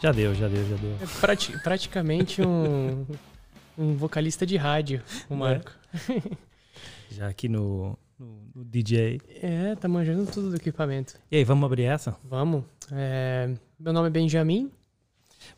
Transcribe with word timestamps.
Já 0.00 0.12
deu, 0.12 0.34
já 0.34 0.46
deu, 0.48 0.64
já 0.68 0.76
deu. 0.76 0.94
É 1.00 1.20
prati 1.20 1.58
praticamente 1.62 2.40
um, 2.42 3.04
um 3.76 3.96
vocalista 3.96 4.46
de 4.46 4.56
rádio, 4.56 5.02
o 5.28 5.34
É. 5.34 5.36
Marco. 5.36 5.72
Já 7.10 7.28
aqui 7.28 7.48
no, 7.48 7.98
no, 8.18 8.42
no 8.54 8.64
DJ. 8.64 9.20
É, 9.42 9.74
tá 9.74 9.88
manjando 9.88 10.30
tudo 10.30 10.50
do 10.50 10.56
equipamento. 10.56 11.14
E 11.30 11.36
aí, 11.38 11.44
vamos 11.44 11.64
abrir 11.64 11.84
essa? 11.84 12.16
Vamos. 12.22 12.64
É, 12.92 13.52
meu 13.78 13.92
nome 13.92 14.06
é 14.08 14.10
Benjamin. 14.10 14.70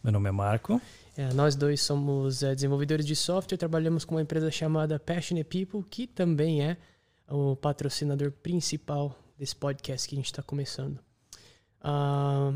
Meu 0.02 0.12
nome 0.12 0.28
é 0.28 0.32
Marco. 0.32 0.80
É, 1.16 1.32
nós 1.34 1.54
dois 1.54 1.82
somos 1.82 2.42
é, 2.42 2.54
desenvolvedores 2.54 3.04
de 3.04 3.14
software, 3.16 3.58
trabalhamos 3.58 4.04
com 4.06 4.14
uma 4.14 4.22
empresa 4.22 4.50
chamada 4.50 4.98
Passionate 4.98 5.44
People, 5.44 5.84
que 5.90 6.06
também 6.06 6.62
é 6.64 6.78
o 7.28 7.56
patrocinador 7.56 8.30
principal 8.32 9.14
desse 9.38 9.54
podcast 9.54 10.08
que 10.08 10.14
a 10.14 10.18
gente 10.18 10.26
está 10.26 10.42
começando. 10.42 10.98
Ah, 11.82 12.52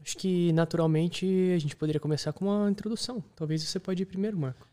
acho 0.00 0.16
que 0.16 0.52
naturalmente 0.52 1.26
a 1.54 1.58
gente 1.58 1.76
poderia 1.76 2.00
começar 2.00 2.32
com 2.32 2.46
uma 2.46 2.70
introdução. 2.70 3.22
Talvez 3.36 3.62
você 3.62 3.78
pode 3.78 4.02
ir 4.02 4.06
primeiro, 4.06 4.38
Marco. 4.38 4.66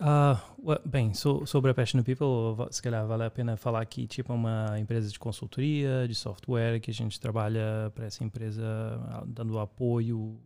Ah, 0.00 0.42
well, 0.58 0.80
bem, 0.84 1.14
so- 1.14 1.46
sobre 1.46 1.70
a 1.70 1.74
Passionate 1.74 2.04
People, 2.12 2.66
se 2.72 2.82
calhar 2.82 3.06
vale 3.06 3.22
a 3.22 3.30
pena 3.30 3.56
falar 3.56 3.84
que 3.86 4.04
tipo 4.08 4.32
é 4.32 4.34
uma 4.34 4.80
empresa 4.80 5.08
de 5.08 5.16
consultoria, 5.18 6.08
de 6.08 6.14
software, 6.14 6.80
que 6.80 6.90
a 6.90 6.94
gente 6.94 7.20
trabalha 7.20 7.92
para 7.94 8.06
essa 8.06 8.24
empresa 8.24 8.64
ah, 8.64 9.22
dando 9.26 9.58
apoio, 9.60 10.40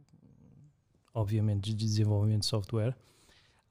obviamente, 1.15 1.71
de 1.71 1.75
desenvolvimento 1.75 2.41
de 2.41 2.47
software. 2.47 2.95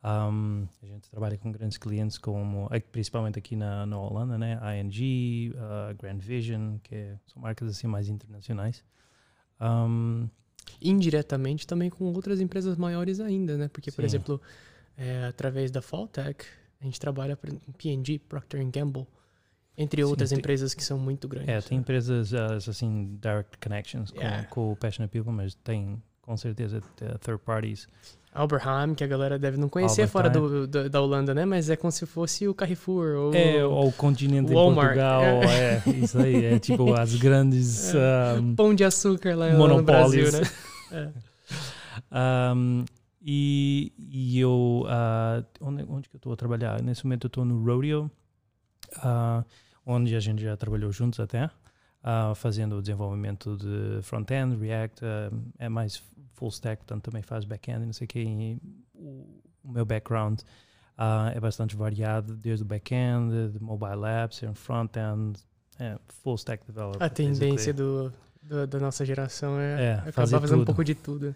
Um, 0.03 0.67
a 0.81 0.85
gente 0.85 1.09
trabalha 1.09 1.37
com 1.37 1.51
grandes 1.51 1.77
clientes 1.77 2.17
como, 2.17 2.67
eh, 2.71 2.79
principalmente 2.79 3.37
aqui 3.37 3.55
na, 3.55 3.85
na 3.85 3.99
Holanda, 3.99 4.37
né? 4.37 4.59
ING, 4.79 5.53
ah, 5.57 5.93
Grand 5.93 6.17
Vision, 6.19 6.77
que 6.79 6.95
é- 6.95 7.17
são 7.27 7.41
marcas 7.41 7.67
assim 7.69 7.87
mais 7.87 8.07
internacionais. 8.09 8.83
Um, 9.61 10.27
Indiretamente 10.81 11.65
também 11.65 11.89
com 11.89 12.05
outras 12.13 12.39
empresas 12.39 12.77
maiores 12.77 13.19
ainda, 13.19 13.57
né? 13.57 13.67
Porque, 13.67 13.91
por 13.91 14.01
Sim. 14.01 14.05
exemplo, 14.05 14.41
é, 14.97 15.25
através 15.25 15.71
da 15.71 15.81
Falltech, 15.81 16.45
a 16.79 16.83
gente 16.85 16.99
trabalha 16.99 17.35
com 17.35 17.47
P&G, 17.73 18.19
Procter 18.19 18.63
Gamble, 18.69 19.07
entre 19.77 20.03
Sim, 20.03 20.09
outras 20.09 20.29
tem- 20.29 20.37
empresas 20.39 20.73
que 20.73 20.83
são 20.83 20.99
muito 20.99 21.27
grandes. 21.27 21.49
É, 21.49 21.61
tem 21.61 21.77
né? 21.77 21.81
empresas 21.81 22.33
ah, 22.33 22.55
assim, 22.55 23.17
direct 23.21 23.57
connections 23.57 24.11
com, 24.11 24.19
Yeah. 24.19 24.47
com 24.47 24.71
o 24.71 24.75
Passionate 24.75 25.11
People, 25.11 25.31
mas 25.33 25.55
tem 25.55 26.01
com 26.21 26.35
certeza 26.37 26.81
third 27.21 27.41
parties. 27.43 27.87
Alberheim, 28.37 28.93
que 28.95 29.03
a 29.03 29.07
galera 29.07 29.37
deve 29.39 29.57
não 29.57 29.67
conhecer 29.67 30.01
Albert 30.03 30.11
fora 30.11 30.27
Heijn. 30.27 30.39
do, 30.49 30.67
do- 30.67 30.89
da 30.89 31.01
Holanda, 31.01 31.33
né? 31.33 31.43
Mas 31.45 31.69
é 31.69 31.75
como 31.75 31.91
se 31.91 32.05
fosse 32.05 32.47
o 32.47 32.53
Carrefour 32.53 33.15
ou 33.17 33.33
É, 33.33 33.65
ou 33.65 33.87
o 33.87 33.91
continente 33.91 34.53
Walmart, 34.53 34.95
em 34.95 34.99
Portugal, 34.99 35.43
é. 35.43 35.83
isso 36.03 36.19
aí, 36.19 36.45
é 36.45 36.59
tipo 36.59 36.93
as 36.95 37.15
grandes 37.15 37.93
um, 38.39 38.55
Pão 38.55 38.73
de 38.75 38.83
Açúcar 38.83 39.35
lá 39.35 39.49
no. 39.51 39.81
Brasil, 39.83 40.25
né? 40.31 41.11
Um, 42.11 42.85
e, 43.21 43.91
e 43.97 44.39
eu, 44.39 44.85
ah, 44.87 45.43
onde, 45.59 45.83
onde 45.89 46.07
que 46.09 46.15
eu 46.15 46.19
estou 46.19 46.31
a 46.31 46.35
trabalhar? 46.35 46.81
Nesse 46.81 47.03
momento 47.05 47.25
eu 47.25 47.29
estou 47.29 47.43
no 47.43 47.63
Rodeo, 47.63 48.09
ah, 48.97 49.43
onde 49.85 50.15
a 50.15 50.19
gente 50.19 50.41
já 50.41 50.55
trabalhou 50.55 50.91
juntos 50.91 51.19
até, 51.19 51.49
ah, 52.03 52.33
fazendo 52.35 52.77
o 52.77 52.81
desenvolvimento 52.81 53.57
de 53.57 54.01
front-end, 54.03 54.55
React, 54.57 55.03
ah, 55.03 55.29
é 55.59 55.67
mais 55.67 56.01
full 56.37 56.49
stack, 56.49 56.77
portanto 56.83 57.03
também 57.05 57.21
faz 57.23 57.43
back-end, 57.45 57.83
e 57.83 57.85
não 57.87 57.93
sei 57.93 58.05
o 58.05 58.07
que. 58.07 58.57
O, 58.93 59.41
o 59.63 59.71
meu 59.71 59.83
background 59.85 60.39
ah, 60.97 61.31
é 61.35 61.39
bastante 61.39 61.75
variado, 61.75 62.35
desde 62.35 62.63
o 62.63 62.65
back-end, 62.65 63.49
de 63.53 63.59
mobile 63.61 64.05
apps, 64.23 64.41
front-end, 64.53 65.39
é, 65.79 65.97
full 66.07 66.35
stack 66.35 66.63
developer. 66.65 67.01
A 67.03 67.09
tendência 67.09 67.73
do, 67.73 68.13
do- 68.41 68.67
da 68.67 68.79
nossa 68.79 69.03
geração 69.03 69.59
é, 69.59 69.83
É, 69.83 69.93
acabar 69.93 70.11
fazer 70.13 70.39
fazendo 70.39 70.61
um 70.61 70.65
pouco 70.65 70.83
de 70.83 70.95
tudo. 70.95 71.35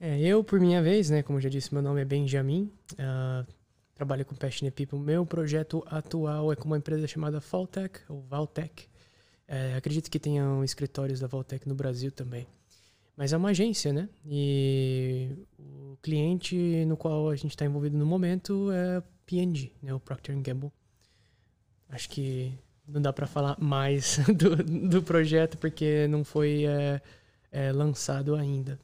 É, 0.00 0.18
eu, 0.20 0.42
por 0.42 0.58
minha 0.58 0.82
vez, 0.82 1.08
né? 1.10 1.22
Como 1.22 1.40
já 1.40 1.48
disse, 1.48 1.72
meu 1.72 1.82
nome 1.82 2.00
é 2.00 2.04
Benjamin. 2.04 2.70
ah, 2.98 3.44
trabalho 3.94 4.24
com 4.24 4.34
Passionate 4.34 4.74
People. 4.74 4.98
Meu 4.98 5.24
projeto 5.24 5.84
atual 5.86 6.52
é 6.52 6.56
com 6.56 6.64
uma 6.64 6.76
empresa 6.78 7.06
chamada 7.06 7.38
Valtech, 7.40 8.00
ou 8.08 8.22
Valtech. 8.22 8.88
É, 9.46 9.76
acredito 9.76 10.10
que 10.10 10.18
tenham 10.18 10.64
escritórios 10.64 11.20
da 11.20 11.26
Valtech 11.28 11.68
no 11.68 11.74
Brasil 11.74 12.10
também. 12.10 12.46
Mas 13.16 13.32
é 13.32 13.36
uma 13.36 13.50
agência, 13.50 13.92
né? 13.92 14.08
E 14.26 15.30
o 15.58 15.96
cliente 16.02 16.84
no 16.86 16.96
qual 16.96 17.30
a 17.30 17.36
gente 17.36 17.50
está 17.50 17.64
envolvido 17.64 17.96
no 17.96 18.06
momento 18.06 18.70
é 18.72 19.02
P&G, 19.24 19.72
né? 19.82 19.94
O 19.94 20.00
Procter 20.00 20.36
Gamble. 20.40 20.72
Acho 21.88 22.08
que 22.08 22.52
não 22.88 23.00
dá 23.00 23.12
para 23.12 23.26
falar 23.26 23.56
mais 23.60 24.18
do, 24.36 24.56
do 24.56 25.02
projeto 25.02 25.56
porque 25.58 26.06
não 26.08 26.24
foi 26.24 26.64
é, 26.66 27.00
é, 27.52 27.72
lançado 27.72 28.34
ainda. 28.34 28.78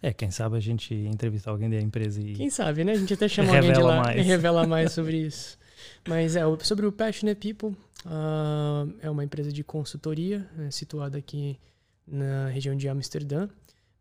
É, 0.00 0.12
quem 0.12 0.30
sabe 0.30 0.56
a 0.56 0.60
gente 0.60 0.94
entrevistar 0.94 1.52
alguém 1.52 1.70
da 1.70 1.80
empresa 1.80 2.20
e 2.20 2.34
Quem 2.34 2.50
sabe, 2.50 2.82
né? 2.82 2.92
A 2.92 2.96
gente 2.96 3.14
até 3.14 3.28
chama 3.28 3.54
alguém 3.54 3.72
de 3.72 3.80
lá 3.80 4.02
mais. 4.02 4.18
e 4.18 4.22
revela 4.26 4.66
mais 4.66 4.92
sobre 4.92 5.16
isso. 5.18 5.56
Mas 6.08 6.34
é, 6.34 6.42
sobre 6.60 6.86
o 6.86 6.92
Passionate 6.92 7.38
People, 7.38 7.76
ah, 8.06 8.84
é 9.00 9.08
uma 9.08 9.24
empresa 9.24 9.52
de 9.52 9.62
consultoria 9.62 10.48
é, 10.58 10.70
situada 10.70 11.18
aqui 11.18 11.58
na 12.06 12.48
região 12.48 12.74
de 12.74 12.88
Amsterdã. 12.88 13.48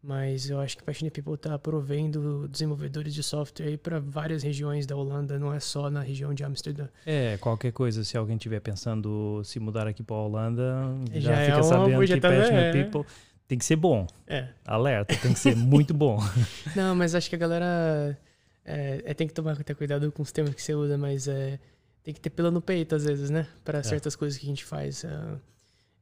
Mas 0.03 0.49
eu 0.49 0.59
acho 0.59 0.77
que 0.77 0.83
Passionate 0.83 1.13
People 1.13 1.35
está 1.35 1.59
provendo 1.59 2.47
desenvolvedores 2.47 3.13
de 3.13 3.21
software 3.21 3.77
para 3.77 3.99
várias 3.99 4.41
regiões 4.41 4.87
da 4.87 4.95
Holanda, 4.95 5.37
não 5.37 5.53
é 5.53 5.59
só 5.59 5.91
na 5.91 6.01
região 6.01 6.33
de 6.33 6.43
Amsterdã. 6.43 6.87
É, 7.05 7.37
qualquer 7.37 7.71
coisa, 7.71 8.03
se 8.03 8.17
alguém 8.17 8.35
estiver 8.35 8.59
pensando 8.61 9.43
se 9.43 9.59
mudar 9.59 9.85
aqui 9.85 10.01
para 10.01 10.15
a 10.15 10.19
Holanda, 10.23 10.95
já, 11.13 11.19
Já 11.19 11.39
é 11.39 11.45
fica 11.45 11.57
uma 11.57 11.63
sabendo 11.63 12.05
que 12.07 12.19
Passionate 12.19 12.77
é. 12.77 12.83
People 12.83 13.05
tem 13.47 13.57
que 13.59 13.65
ser 13.65 13.75
bom. 13.75 14.07
É. 14.25 14.47
Alerta, 14.65 15.15
tem 15.17 15.33
que 15.33 15.39
ser 15.39 15.55
muito 15.55 15.93
bom. 15.93 16.17
Não, 16.75 16.95
mas 16.95 17.13
acho 17.13 17.29
que 17.29 17.35
a 17.35 17.39
galera 17.39 18.17
é, 18.65 19.03
é, 19.05 19.13
tem 19.13 19.27
que 19.27 19.33
tomar 19.33 19.59
até 19.59 19.73
cuidado 19.73 20.11
com 20.11 20.23
os 20.23 20.31
termos 20.31 20.55
que 20.55 20.61
você 20.63 20.73
usa, 20.73 20.97
mas 20.97 21.27
é, 21.27 21.59
tem 22.01 22.11
que 22.11 22.19
ter 22.19 22.29
pelo 22.31 22.49
no 22.49 22.61
peito 22.61 22.95
às 22.95 23.05
vezes, 23.05 23.29
né? 23.29 23.45
Para 23.63 23.83
certas 23.83 24.15
coisas 24.15 24.39
que 24.39 24.45
a 24.45 24.49
gente 24.49 24.65
faz. 24.65 25.05
Ah, 25.05 25.37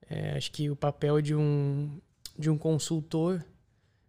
é, 0.10 0.38
acho 0.38 0.52
que 0.52 0.70
o 0.70 0.76
papel 0.76 1.22
de 1.22 1.36
um, 1.36 2.00
de 2.38 2.50
um 2.50 2.58
consultor 2.58 3.44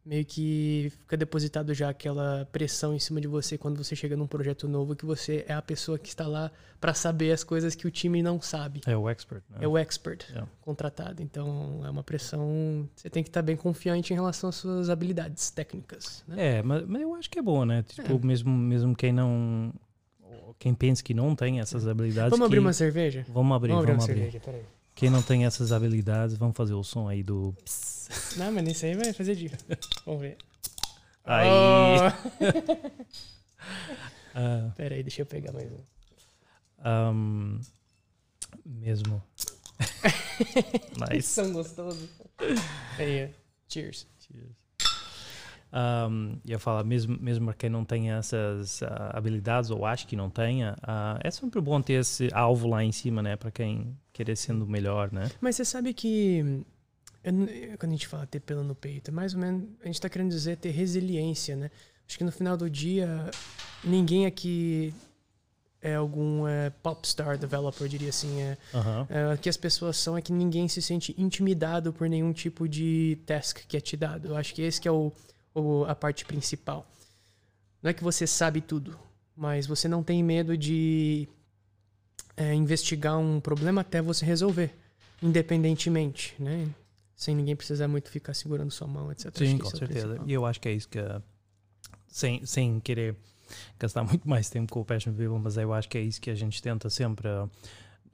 meio 0.05 0.25
que 0.25 0.91
fica 1.03 1.17
depositado 1.17 1.75
já 1.75 1.91
aquela 1.91 2.47
pressão 2.51 2.95
em 2.95 2.99
cima 2.99 3.21
de 3.21 3.29
você 3.29 3.59
quando 3.59 3.77
você 3.83 3.95
chega 3.95 4.17
num 4.17 4.27
projeto 4.27 4.67
novo, 4.67 4.97
que 4.97 5.05
você 5.05 5.45
é 5.47 5.53
a 5.53 5.61
pessoa 5.63 5.99
que 5.99 6.09
está 6.09 6.27
lá 6.27 6.51
para 6.81 6.95
saber 6.95 7.33
as 7.33 7.45
coisas 7.45 7.75
que 7.75 7.87
o 7.87 7.91
time 7.91 8.23
não 8.23 8.41
sabe. 8.41 8.81
É 8.87 8.97
o 8.97 9.09
expert, 9.09 9.43
né? 9.51 9.59
É 9.61 9.69
o 9.69 9.77
expert 9.77 10.25
É. 10.35 10.43
contratado. 10.63 11.23
Então 11.23 11.83
é 11.85 11.91
uma 11.91 12.03
pressão. 12.03 12.89
Você 12.97 13.11
tem 13.11 13.23
que 13.23 13.29
estar 13.29 13.43
bem 13.43 13.57
confiante 13.57 14.13
em 14.13 14.17
relação 14.17 14.49
às 14.49 14.57
suas 14.57 14.89
habilidades 14.89 15.51
técnicas. 15.51 16.25
Né? 16.27 16.59
É, 16.59 16.63
mas, 16.63 16.87
mas 16.87 17.03
eu 17.03 17.15
acho 17.15 17.29
que 17.31 17.39
é 17.39 17.43
bom, 17.43 17.65
né? 17.67 17.83
Tipo, 17.83 18.25
mesmo, 18.25 18.51
mesmo 18.51 18.97
quem 18.97 19.13
não. 19.13 19.73
Quem 20.59 20.75
pensa 20.75 21.03
que 21.03 21.15
não 21.15 21.35
tem 21.35 21.61
essas 21.61 21.87
habilidades. 21.87 22.31
Vamos 22.31 22.47
abrir 22.47 22.59
uma 22.59 22.73
cerveja? 22.73 23.25
Vamos 23.29 23.57
abrir, 23.57 23.71
vamos 23.73 23.87
vamos 23.87 24.05
abrir 24.05 24.13
abrir. 24.13 24.25
uma 24.25 24.31
cerveja, 24.31 24.41
peraí. 24.41 24.80
Quem 24.95 25.09
não 25.11 25.23
tem 25.23 25.45
essas 25.47 25.73
habilidades, 25.73 26.37
vamos 26.37 26.57
fazer 26.57 26.75
o 26.75 26.83
som 26.85 27.09
aí 27.09 27.23
do. 27.23 27.55
Não, 28.37 28.53
mas 28.53 28.69
isso 28.69 28.85
aí 28.87 28.95
vai 28.95 29.13
fazer 29.13 29.35
dica. 29.35 29.59
Vamos 30.05 30.21
ver. 30.21 30.37
Aí. 31.25 31.49
Oh! 31.49 32.91
Ah, 34.33 34.73
Peraí, 34.77 35.03
deixa 35.03 35.23
eu 35.23 35.27
pegar 35.27 35.53
mais 35.53 35.71
um. 35.73 35.81
um, 36.87 37.61
mesmo. 38.65 39.23
nice. 41.11 41.29
São 41.29 41.53
gostosos. 41.53 42.09
Aí, 42.97 43.27
ó. 43.27 43.29
Cheers. 43.69 44.07
Um, 45.73 46.37
ia 46.45 46.59
falar, 46.59 46.83
mesmo, 46.83 47.17
mesmo 47.21 47.47
para 47.47 47.55
quem 47.55 47.71
não 47.71 47.85
tenha 47.85 48.17
essas 48.17 48.83
ah, 48.83 49.13
habilidades 49.15 49.71
ou 49.71 49.87
acha 49.87 50.05
que 50.05 50.17
não 50.17 50.29
tenha, 50.29 50.77
ah, 50.83 51.19
é 51.23 51.31
sempre 51.31 51.61
bom 51.61 51.81
ter 51.81 51.95
esse 51.95 52.29
alvo 52.33 52.69
lá 52.69 52.83
em 52.83 52.91
cima, 52.91 53.23
né? 53.23 53.37
Para 53.37 53.53
quem 53.53 53.97
querer 54.13 54.35
sendo 54.37 54.67
melhor, 54.67 55.13
né? 55.13 55.31
Mas 55.41 55.57
você 55.57 55.65
sabe 55.65 55.95
que 55.95 56.65
eu 57.23 57.33
quando 57.79 57.93
a 57.93 57.95
gente 57.95 58.09
fala 58.09 58.27
ter 58.27 58.41
pelo 58.41 58.65
no 58.65 58.75
peito, 58.75 59.11
é 59.11 59.15
mais 59.15 59.35
ou 59.35 59.41
menos 59.41 59.69
a 59.83 59.87
gente 59.87 60.01
tá 60.01 60.09
querendo 60.09 60.31
dizer 60.31 60.57
ter 60.57 60.71
resiliência, 60.71 61.55
né? 61.55 61.71
Acho 62.09 62.19
que 62.19 62.25
no 62.25 62.33
final 62.33 62.57
do 62.57 62.69
dia 62.69 63.31
ninguém 63.85 64.27
aqui 64.27 64.93
é 65.83 65.95
algum 65.95 66.47
é, 66.47 66.71
popstar 66.83 67.39
developer, 67.39 67.83
eu 67.85 67.89
diria 67.89 68.11
assim. 68.11 68.41
É, 68.43 68.59
Aham. 68.75 69.07
é, 69.09 69.37
que 69.37 69.49
as 69.49 69.57
pessoas 69.57 69.97
são 69.97 70.17
é 70.17 70.23
que 70.23 70.33
ninguém 70.33 70.69
se 70.69 70.83
sente 70.83 71.15
intimidado 71.17 71.93
por 71.93 72.09
nenhum 72.09 72.33
tipo 72.33 72.69
de 72.69 73.19
task 73.25 73.61
que 73.67 73.77
é 73.77 73.81
te 73.81 73.97
dado. 73.97 74.29
Eu 74.29 74.37
acho 74.37 74.55
que 74.55 74.63
esse 74.63 74.81
que 74.81 74.89
é 74.89 74.93
o, 74.93 75.13
o- 75.55 75.85
a 75.85 75.95
parte 75.95 76.25
principal. 76.25 76.87
Não 77.83 77.91
é 77.91 77.95
que 77.95 78.03
você 78.05 78.27
sabe 78.27 78.61
tudo, 78.61 78.99
mas 79.37 79.67
você 79.67 79.89
não 79.89 80.03
tem 80.03 80.23
medo 80.23 80.57
de 80.57 81.29
é, 82.37 82.55
investigar 82.55 83.19
um 83.19 83.41
problema 83.41 83.81
até 83.83 84.01
você 84.01 84.25
resolver, 84.25 84.75
independentemente, 85.23 86.35
né? 86.39 86.69
Sem 87.15 87.35
ninguém 87.35 87.55
precisar 87.55 87.87
muito 87.87 88.11
ficar 88.11 88.33
segurando 88.35 88.71
sua 88.71 88.87
mão, 88.87 89.13
etc. 89.13 89.37
Sim, 89.37 89.59
com 89.59 89.69
é 89.69 89.71
certeza. 89.71 90.21
E 90.27 90.33
eu 90.33 90.47
acho 90.47 90.61
que 90.61 90.69
é 90.69 90.73
isso 90.73 90.89
que, 90.89 90.99
sem, 92.09 92.45
sem 92.47 92.81
querer 92.81 93.15
gastar 93.79 94.03
muito 94.05 94.29
mais 94.29 94.49
tempo 94.49 94.73
com 94.73 94.81
o 94.81 94.85
Passion 94.85 95.13
People, 95.13 95.39
mas 95.39 95.57
eu 95.57 95.73
acho 95.73 95.89
que 95.89 95.99
é 95.99 96.01
isso 96.01 96.21
que 96.21 96.31
a 96.31 96.35
gente 96.35 96.63
tenta 96.63 96.89
sempre, 96.89 97.29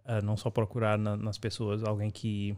ah, 0.04 0.20
não 0.22 0.36
só 0.36 0.50
procurar 0.50 0.98
na- 0.98 1.16
nas 1.16 1.38
pessoas 1.38 1.84
alguém 1.84 2.10
que 2.10 2.56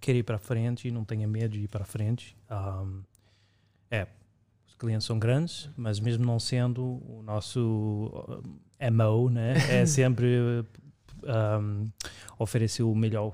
quer 0.00 0.16
ir 0.16 0.22
para 0.22 0.38
frente 0.38 0.88
e 0.88 0.90
não 0.90 1.04
tenha 1.04 1.28
medo 1.28 1.52
de 1.52 1.60
ir 1.64 1.68
para 1.68 1.84
frente. 1.84 2.34
Um, 2.50 3.02
é, 3.92 4.06
clientes 4.82 5.06
são 5.06 5.16
grandes, 5.16 5.70
mas 5.76 6.00
mesmo 6.00 6.26
não 6.26 6.40
sendo 6.40 6.82
o 6.82 7.22
nosso 7.22 8.10
uh, 8.12 8.90
MO, 8.90 9.30
né, 9.30 9.54
é 9.70 9.86
sempre 9.86 10.66
um, 11.22 11.88
oferecer 12.36 12.82
o 12.82 12.92
melhor 12.92 13.32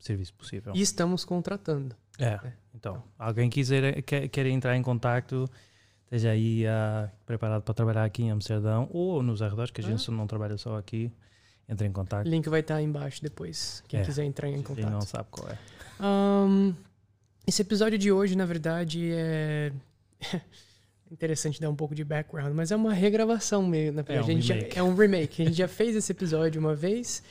serviço 0.00 0.34
possível. 0.34 0.72
E 0.74 0.82
estamos 0.82 1.24
contratando. 1.24 1.94
É, 2.18 2.30
é. 2.30 2.52
então, 2.74 3.00
alguém 3.16 3.48
quiser 3.48 4.02
quer, 4.02 4.26
quer 4.26 4.46
entrar 4.46 4.76
em 4.76 4.82
contato, 4.82 5.48
esteja 6.02 6.30
aí 6.30 6.64
uh, 6.66 7.08
preparado 7.24 7.62
para 7.62 7.74
trabalhar 7.74 8.04
aqui 8.04 8.24
em 8.24 8.32
Amsterdão 8.32 8.88
ou 8.90 9.22
nos 9.22 9.40
arredores, 9.40 9.70
que 9.70 9.80
a 9.80 9.84
gente 9.84 10.10
ah. 10.10 10.12
não 10.12 10.26
trabalha 10.26 10.58
só 10.58 10.76
aqui, 10.76 11.12
entre 11.68 11.86
em 11.86 11.92
contato. 11.92 12.26
O 12.26 12.28
link 12.28 12.48
vai 12.48 12.58
estar 12.58 12.74
aí 12.74 12.84
embaixo 12.84 13.22
depois, 13.22 13.84
quem 13.86 14.00
é. 14.00 14.04
quiser 14.04 14.24
entrar 14.24 14.48
em 14.48 14.62
contato. 14.62 14.82
Quem 14.82 14.90
não 14.90 15.02
sabe 15.02 15.28
qual 15.30 15.48
é. 15.48 15.58
Um, 16.04 16.74
esse 17.46 17.62
episódio 17.62 17.96
de 17.96 18.10
hoje, 18.10 18.34
na 18.34 18.44
verdade, 18.44 19.12
é 19.12 19.72
interessante 21.10 21.60
dar 21.60 21.70
um 21.70 21.76
pouco 21.76 21.94
de 21.94 22.04
background, 22.04 22.54
mas 22.54 22.70
é 22.70 22.76
uma 22.76 22.92
regravação 22.92 23.66
meio, 23.66 23.92
na 23.92 24.02
verdade. 24.02 24.30
É 24.30 24.34
um, 24.34 24.38
a 24.38 24.40
gente 24.40 24.52
remake. 24.52 24.74
Já, 24.74 24.80
é 24.80 24.82
um 24.82 24.94
remake. 24.94 25.42
A 25.42 25.44
gente 25.46 25.56
já 25.56 25.68
fez 25.68 25.96
esse 25.96 26.12
episódio 26.12 26.60
uma 26.60 26.74
vez 26.74 27.22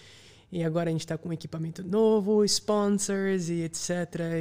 e 0.51 0.63
agora 0.63 0.89
a 0.89 0.92
gente 0.92 1.01
está 1.01 1.18
com 1.18 1.31
equipamento 1.31 1.84
novo, 1.84 2.44
sponsors 2.45 3.50
e 3.50 3.62
etc. 3.63 3.89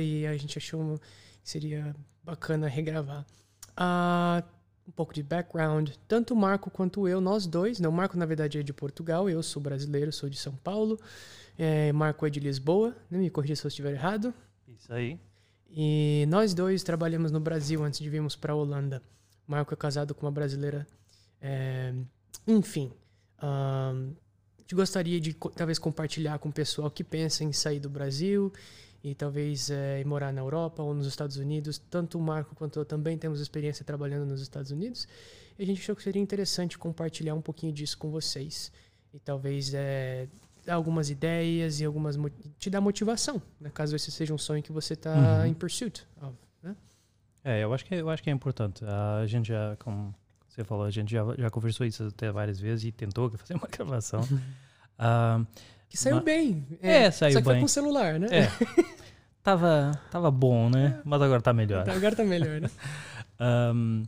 E 0.00 0.26
a 0.26 0.36
gente 0.36 0.56
achou 0.58 0.98
que 1.42 1.48
seria 1.48 1.94
bacana 2.22 2.68
regravar. 2.68 3.26
Uh, 3.72 4.42
um 4.88 4.92
pouco 4.92 5.12
de 5.12 5.22
background. 5.22 5.90
Tanto 6.06 6.32
o 6.32 6.36
Marco 6.36 6.70
quanto 6.70 7.08
eu, 7.08 7.20
nós 7.20 7.46
dois. 7.46 7.80
Não, 7.80 7.90
o 7.90 7.92
Marco, 7.92 8.16
na 8.16 8.24
verdade, 8.24 8.58
é 8.58 8.62
de 8.62 8.72
Portugal. 8.72 9.28
Eu 9.28 9.42
sou 9.42 9.60
brasileiro, 9.60 10.12
sou 10.12 10.28
de 10.28 10.36
São 10.36 10.54
Paulo. 10.54 10.98
É, 11.58 11.92
Marco 11.92 12.26
é 12.26 12.30
de 12.30 12.38
Lisboa. 12.38 12.96
Não 13.10 13.18
me 13.18 13.28
corrija 13.28 13.56
se 13.56 13.64
eu 13.64 13.68
estiver 13.68 13.92
errado. 13.92 14.32
Isso 14.68 14.92
aí. 14.92 15.18
E 15.70 16.24
nós 16.28 16.54
dois 16.54 16.82
trabalhamos 16.82 17.30
no 17.30 17.40
Brasil 17.40 17.82
antes 17.84 18.00
de 18.00 18.08
virmos 18.08 18.34
para 18.36 18.52
a 18.52 18.56
Holanda. 18.56 19.02
Marco 19.46 19.74
é 19.74 19.76
casado 19.76 20.14
com 20.14 20.26
uma 20.26 20.32
brasileira. 20.32 20.86
É, 21.40 21.92
enfim, 22.46 22.90
gostaria 24.74 25.20
de 25.20 25.34
talvez 25.54 25.78
compartilhar 25.78 26.38
com 26.38 26.48
o 26.48 26.52
pessoal 26.52 26.90
que 26.90 27.04
pensa 27.04 27.44
em 27.44 27.52
sair 27.52 27.78
do 27.78 27.88
Brasil 27.88 28.52
e 29.04 29.14
talvez 29.14 29.70
é, 29.70 30.02
morar 30.04 30.32
na 30.32 30.40
Europa 30.40 30.82
ou 30.82 30.92
nos 30.92 31.06
Estados 31.06 31.36
Unidos. 31.36 31.78
Tanto 31.78 32.18
o 32.18 32.20
Marco 32.20 32.54
quanto 32.54 32.78
eu 32.78 32.84
também 32.84 33.16
temos 33.16 33.40
experiência 33.40 33.84
trabalhando 33.84 34.26
nos 34.26 34.40
Estados 34.40 34.70
Unidos. 34.70 35.06
E 35.58 35.62
a 35.62 35.66
gente 35.66 35.80
achou 35.80 35.94
que 35.94 36.02
seria 36.02 36.20
interessante 36.20 36.76
compartilhar 36.76 37.34
um 37.34 37.40
pouquinho 37.40 37.72
disso 37.72 37.96
com 37.96 38.10
vocês. 38.10 38.72
E 39.14 39.18
talvez 39.20 39.72
é, 39.74 40.28
algumas 40.68 41.10
ideias 41.10 41.80
e 41.80 41.84
algumas 41.84 42.16
te 42.58 42.70
dar 42.70 42.80
motivação, 42.80 43.40
né? 43.60 43.70
caso 43.72 43.94
esse 43.94 44.10
seja 44.10 44.34
um 44.34 44.38
sonho 44.38 44.62
que 44.62 44.72
você 44.72 44.94
está 44.94 45.14
uhum. 45.14 45.46
em 45.46 45.54
pursuit 45.54 46.06
of. 46.20 46.34
Né? 46.62 46.76
É, 47.44 47.64
eu 47.64 47.72
acho 47.72 47.84
que 47.84 47.94
eu 47.94 48.10
acho 48.10 48.22
que 48.22 48.30
é 48.30 48.32
importante. 48.32 48.84
A 48.84 49.26
gente 49.26 49.48
já, 49.48 49.76
como 49.78 50.14
você 50.48 50.64
falou, 50.64 50.84
a 50.84 50.90
gente 50.90 51.12
já, 51.12 51.22
já 51.36 51.50
conversou 51.50 51.86
isso 51.86 52.04
até 52.04 52.32
várias 52.32 52.58
vezes 52.58 52.84
e 52.84 52.92
tentou 52.92 53.30
fazer 53.36 53.54
uma 53.54 53.68
gravação. 53.68 54.20
uh, 54.22 55.46
que 55.88 55.96
saiu 55.96 56.22
bem. 56.22 56.66
É, 56.82 57.04
é 57.04 57.10
saiu 57.10 57.34
só 57.34 57.38
que 57.40 57.44
bem. 57.44 57.54
foi 57.54 57.60
com 57.60 57.68
celular, 57.68 58.18
né? 58.18 58.28
É. 58.30 58.48
tava, 59.42 59.92
tava 60.10 60.30
bom, 60.30 60.68
né? 60.70 61.00
Mas 61.04 61.22
agora 61.22 61.40
tá 61.40 61.52
melhor. 61.52 61.88
Agora 61.88 62.16
tá 62.16 62.24
melhor, 62.24 62.60
né? 62.60 62.70
um, 63.74 64.02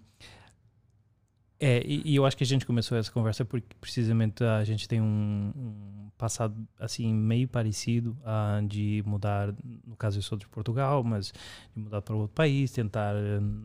é, 1.61 1.83
e, 1.85 2.15
eu 2.15 2.25
acho 2.25 2.37
que 2.37 2.45
a 2.45 2.47
gente 2.47 2.65
começou 2.65 2.97
essa 2.97 3.11
conversa 3.11 3.45
porque 3.45 3.75
precisamente 3.81 4.45
a 4.45 4.63
gente 4.63 4.87
tem 4.87 5.01
um, 5.01 5.53
um 5.57 6.11
passado 6.17 6.55
assim 6.79 7.13
meio 7.13 7.49
parecido 7.49 8.17
uh, 8.23 8.65
de 8.67 9.03
mudar, 9.05 9.53
no 9.85 9.97
caso 9.97 10.19
eu 10.19 10.23
sou 10.23 10.39
de 10.39 10.47
Portugal, 10.47 11.03
mas 11.03 11.33
de 11.75 11.83
mudar 11.83 12.01
para 12.01 12.15
outro 12.15 12.35
país, 12.35 12.71
tentar 12.71 13.15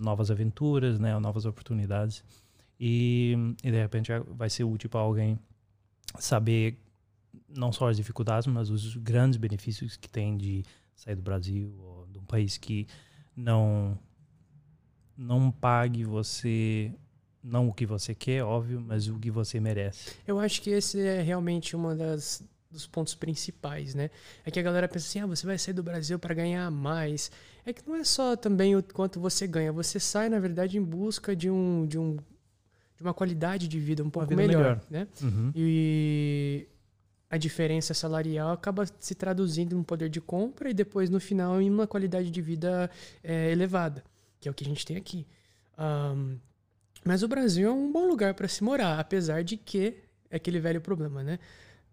novas 0.01 0.31
aventuras, 0.31 0.99
né, 0.99 1.17
novas 1.19 1.45
oportunidades. 1.45 2.23
E, 2.79 3.35
e 3.63 3.71
de 3.71 3.77
repente 3.77 4.11
vai 4.27 4.49
ser 4.49 4.63
útil 4.63 4.89
para 4.89 5.01
alguém 5.01 5.37
saber 6.17 6.79
não 7.47 7.71
só 7.71 7.89
as 7.89 7.97
dificuldades, 7.97 8.47
mas 8.47 8.71
os 8.71 8.95
grandes 8.95 9.37
benefícios 9.37 9.95
que 9.95 10.09
tem 10.09 10.35
de 10.35 10.63
sair 10.95 11.15
do 11.15 11.21
Brasil 11.21 11.75
ou 11.79 12.07
de 12.07 12.17
um 12.17 12.25
país 12.25 12.57
que 12.57 12.87
não 13.35 13.97
não 15.15 15.51
pague 15.51 16.03
você 16.03 16.91
não 17.43 17.67
o 17.67 17.73
que 17.73 17.85
você 17.85 18.15
quer, 18.15 18.43
óbvio, 18.43 18.79
mas 18.79 19.07
o 19.07 19.19
que 19.19 19.29
você 19.29 19.59
merece. 19.59 20.15
Eu 20.25 20.39
acho 20.39 20.61
que 20.61 20.69
esse 20.69 20.99
é 20.99 21.21
realmente 21.21 21.75
uma 21.75 21.95
das 21.95 22.43
dos 22.71 22.87
pontos 22.87 23.13
principais, 23.13 23.93
né? 23.93 24.09
É 24.43 24.49
que 24.49 24.59
a 24.59 24.63
galera 24.63 24.87
pensa 24.87 25.05
assim: 25.05 25.19
"Ah, 25.19 25.27
você 25.27 25.45
vai 25.45 25.57
sair 25.59 25.75
do 25.75 25.83
Brasil 25.83 26.17
para 26.17 26.33
ganhar 26.33 26.69
mais". 26.71 27.31
É 27.65 27.71
que 27.71 27.87
não 27.87 27.95
é 27.95 28.03
só 28.03 28.35
também 28.35 28.75
o 28.75 28.81
quanto 28.81 29.19
você 29.19 29.45
ganha, 29.45 29.71
você 29.71 29.99
sai 29.99 30.27
na 30.27 30.39
verdade 30.39 30.77
em 30.77 30.83
busca 30.83 31.35
de 31.35 31.49
um 31.49 31.85
de 31.85 31.99
um 31.99 32.17
de 32.95 33.03
uma 33.03 33.13
qualidade 33.13 33.67
de 33.67 33.79
vida 33.79 34.03
um 34.03 34.09
pouco 34.09 34.29
vida 34.29 34.41
melhor, 34.41 34.63
melhor, 34.63 34.81
né? 34.89 35.07
Uhum. 35.21 35.51
E 35.55 36.67
a 37.29 37.37
diferença 37.37 37.93
salarial 37.93 38.51
acaba 38.51 38.85
se 38.99 39.15
traduzindo 39.15 39.75
em 39.75 39.79
um 39.79 39.83
poder 39.83 40.09
de 40.09 40.21
compra 40.21 40.69
e 40.69 40.73
depois 40.73 41.09
no 41.09 41.19
final 41.19 41.61
em 41.61 41.69
uma 41.69 41.87
qualidade 41.87 42.29
de 42.29 42.41
vida 42.41 42.89
é, 43.23 43.51
elevada, 43.51 44.03
que 44.39 44.47
é 44.47 44.51
o 44.51 44.53
que 44.53 44.63
a 44.63 44.67
gente 44.67 44.85
tem 44.85 44.97
aqui. 44.97 45.25
Um, 45.77 46.37
mas 47.05 47.23
o 47.23 47.27
Brasil 47.27 47.69
é 47.69 47.71
um 47.71 47.91
bom 47.91 48.07
lugar 48.07 48.33
para 48.33 48.47
se 48.47 48.63
morar, 48.63 48.99
apesar 48.99 49.43
de 49.43 49.57
que 49.57 49.97
é 50.29 50.37
aquele 50.37 50.59
velho 50.59 50.81
problema, 50.81 51.23
né? 51.23 51.39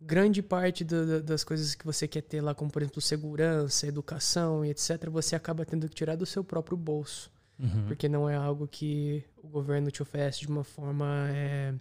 Grande 0.00 0.42
parte 0.42 0.82
do, 0.82 1.22
das 1.22 1.44
coisas 1.44 1.74
que 1.74 1.84
você 1.84 2.08
quer 2.08 2.22
ter 2.22 2.40
lá, 2.40 2.54
como 2.54 2.70
por 2.70 2.80
exemplo 2.80 3.00
segurança, 3.00 3.86
educação 3.86 4.64
e 4.64 4.70
etc., 4.70 5.10
você 5.10 5.36
acaba 5.36 5.64
tendo 5.64 5.88
que 5.88 5.94
tirar 5.94 6.16
do 6.16 6.24
seu 6.24 6.42
próprio 6.42 6.76
bolso. 6.76 7.30
Uhum. 7.58 7.84
Porque 7.86 8.08
não 8.08 8.28
é 8.28 8.34
algo 8.34 8.66
que 8.66 9.22
o 9.36 9.48
governo 9.48 9.90
te 9.90 10.02
oferece 10.02 10.40
de 10.40 10.48
uma 10.48 10.64
forma. 10.64 11.28
É, 11.30 11.74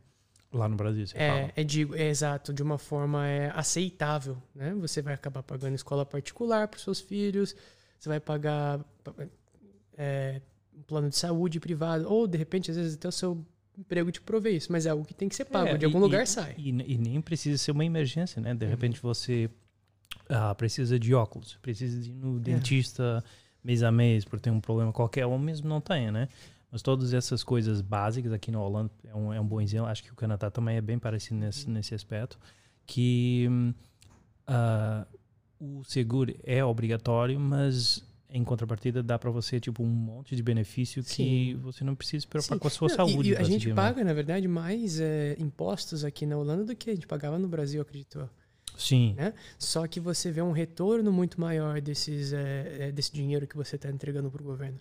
Lá 0.51 0.67
no 0.67 0.75
Brasil, 0.75 1.05
você 1.05 1.17
é, 1.17 1.27
fala. 1.29 1.51
É, 1.55 1.63
digo, 1.63 1.95
é 1.95 2.09
exato, 2.09 2.51
de 2.51 2.63
uma 2.63 2.77
forma 2.77 3.27
é, 3.27 3.51
aceitável. 3.55 4.37
Né? 4.53 4.73
Você 4.81 5.01
vai 5.01 5.13
acabar 5.13 5.43
pagando 5.43 5.75
escola 5.75 6.05
particular 6.05 6.67
para 6.67 6.79
seus 6.79 6.99
filhos, 6.99 7.55
você 7.99 8.09
vai 8.09 8.19
pagar 8.19 8.83
é, 9.95 10.41
um 10.79 10.83
plano 10.83 11.09
de 11.09 11.15
saúde 11.15 11.59
privado, 11.59 12.09
ou 12.09 12.25
de 12.25 12.37
repente, 12.37 12.71
às 12.71 12.77
vezes, 12.77 12.95
até 12.95 13.07
o 13.07 13.11
seu 13.11 13.45
emprego 13.77 14.11
te 14.11 14.21
provê 14.21 14.51
isso, 14.51 14.71
mas 14.71 14.85
é 14.85 14.89
algo 14.89 15.05
que 15.05 15.13
tem 15.13 15.29
que 15.29 15.35
ser 15.35 15.45
pago, 15.45 15.69
é, 15.69 15.77
de 15.77 15.85
algum 15.85 15.99
e, 15.99 16.01
lugar 16.01 16.23
e, 16.23 16.27
sai. 16.27 16.55
E, 16.57 16.69
e, 16.69 16.97
nem 16.97 17.21
precisa 17.21 17.57
ser 17.57 17.71
uma 17.71 17.85
emergência, 17.85 18.41
né? 18.41 18.53
De 18.53 18.65
uhum. 18.65 18.71
repente 18.71 19.01
você 19.01 19.49
ah, 20.27 20.53
precisa 20.55 20.97
de 20.99 21.13
óculos, 21.13 21.57
precisa 21.61 22.01
de 22.01 22.11
ir 22.11 22.15
no 22.15 22.37
é. 22.37 22.39
dentista 22.39 23.23
mês 23.63 23.83
a 23.83 23.91
mês 23.91 24.25
por 24.25 24.39
ter 24.39 24.49
um 24.49 24.59
problema 24.59 24.91
qualquer, 24.91 25.25
ou 25.25 25.37
mesmo 25.37 25.67
não 25.67 25.81
tenha, 25.81 26.11
né? 26.11 26.29
Mas 26.71 26.81
todas 26.81 27.13
essas 27.13 27.43
coisas 27.43 27.81
básicas 27.81 28.31
aqui 28.31 28.51
na 28.51 28.61
Holanda 28.61 28.91
é 29.03 29.15
um, 29.15 29.33
é 29.33 29.41
um 29.41 29.45
bom 29.45 29.59
exemplo. 29.59 29.87
Acho 29.87 30.03
que 30.03 30.11
o 30.11 30.15
Canadá 30.15 30.51
também 30.51 30.77
é 30.77 30.81
bem 30.81 30.99
parecido 30.99 31.35
nesse, 31.35 31.65
uhum. 31.65 31.73
nesse 31.73 31.95
aspecto, 31.95 32.37
que 32.85 33.47
uh, 34.47 35.05
o 35.59 35.83
seguro 35.83 36.33
é 36.43 36.63
obrigatório, 36.63 37.39
mas 37.39 38.03
em 38.31 38.43
contrapartida 38.43 39.01
dá 39.01 39.17
para 39.17 39.31
você 39.31 39.59
tipo 39.59 39.81
um 39.81 39.87
monte 39.87 40.35
de 40.35 40.43
benefício 40.43 41.01
Sim. 41.01 41.23
que 41.23 41.53
você 41.55 41.83
não 41.83 41.95
precisa 41.95 42.21
se 42.21 42.27
preocupar 42.27 42.57
Sim. 42.57 42.59
com 42.59 42.67
a 42.67 42.71
sua 42.71 42.87
não, 42.87 42.95
saúde. 42.95 43.31
E, 43.31 43.35
a 43.35 43.43
gente 43.43 43.73
paga, 43.73 44.03
na 44.03 44.13
verdade, 44.13 44.47
mais 44.47 44.99
é, 44.99 45.35
impostos 45.39 46.03
aqui 46.03 46.25
na 46.25 46.37
Holanda 46.37 46.63
do 46.63 46.75
que 46.75 46.91
a 46.91 46.93
gente 46.93 47.07
pagava 47.07 47.39
no 47.39 47.47
Brasil, 47.47 47.81
acredito. 47.81 48.29
Sim. 48.77 49.15
Né? 49.17 49.33
Só 49.57 49.87
que 49.87 49.99
você 49.99 50.31
vê 50.31 50.41
um 50.41 50.51
retorno 50.51 51.11
muito 51.11 51.41
maior 51.41 51.81
desses, 51.81 52.31
é, 52.31 52.91
desse 52.91 53.11
dinheiro 53.11 53.47
que 53.47 53.57
você 53.57 53.75
está 53.75 53.89
entregando 53.89 54.29
para 54.29 54.41
o 54.41 54.45
governo. 54.45 54.79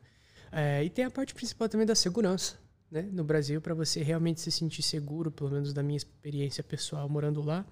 É, 0.53 0.85
e 0.85 0.91
tem 0.91 1.05
a 1.05 1.11
parte 1.11 1.35
principal 1.35 1.69
também 1.69 1.87
da 1.87 1.95
segurança. 1.95 2.57
Né? 2.91 3.03
No 3.13 3.25
Brasil, 3.25 3.61
para 3.61 3.75
você 3.75 4.03
realmente 4.03 4.41
se 4.41 4.51
sentir 4.51 4.83
seguro, 4.83 5.31
pelo 5.31 5.51
menos 5.51 5.73
da 5.73 5.83
minha 5.83 5.97
experiência 5.97 6.63
pessoal 6.63 7.09
morando 7.09 7.43
lá. 7.43 7.67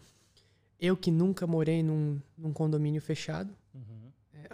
Eu 0.80 0.96
que 0.96 1.10
nunca 1.10 1.46
morei 1.46 1.82
num, 1.82 2.20
num 2.36 2.52
condomínio 2.52 3.00
fechado. 3.00 3.54
Uhum. 3.74 4.10
É, 4.34 4.48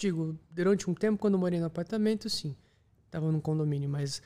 digo, 0.00 0.36
durante 0.50 0.88
um 0.88 0.94
tempo, 0.94 1.18
quando 1.18 1.34
eu 1.34 1.40
morei 1.40 1.60
no 1.60 1.66
apartamento, 1.66 2.28
sim, 2.28 2.56
estava 3.06 3.30
num 3.30 3.40
condomínio, 3.40 3.88
mas 3.88 4.22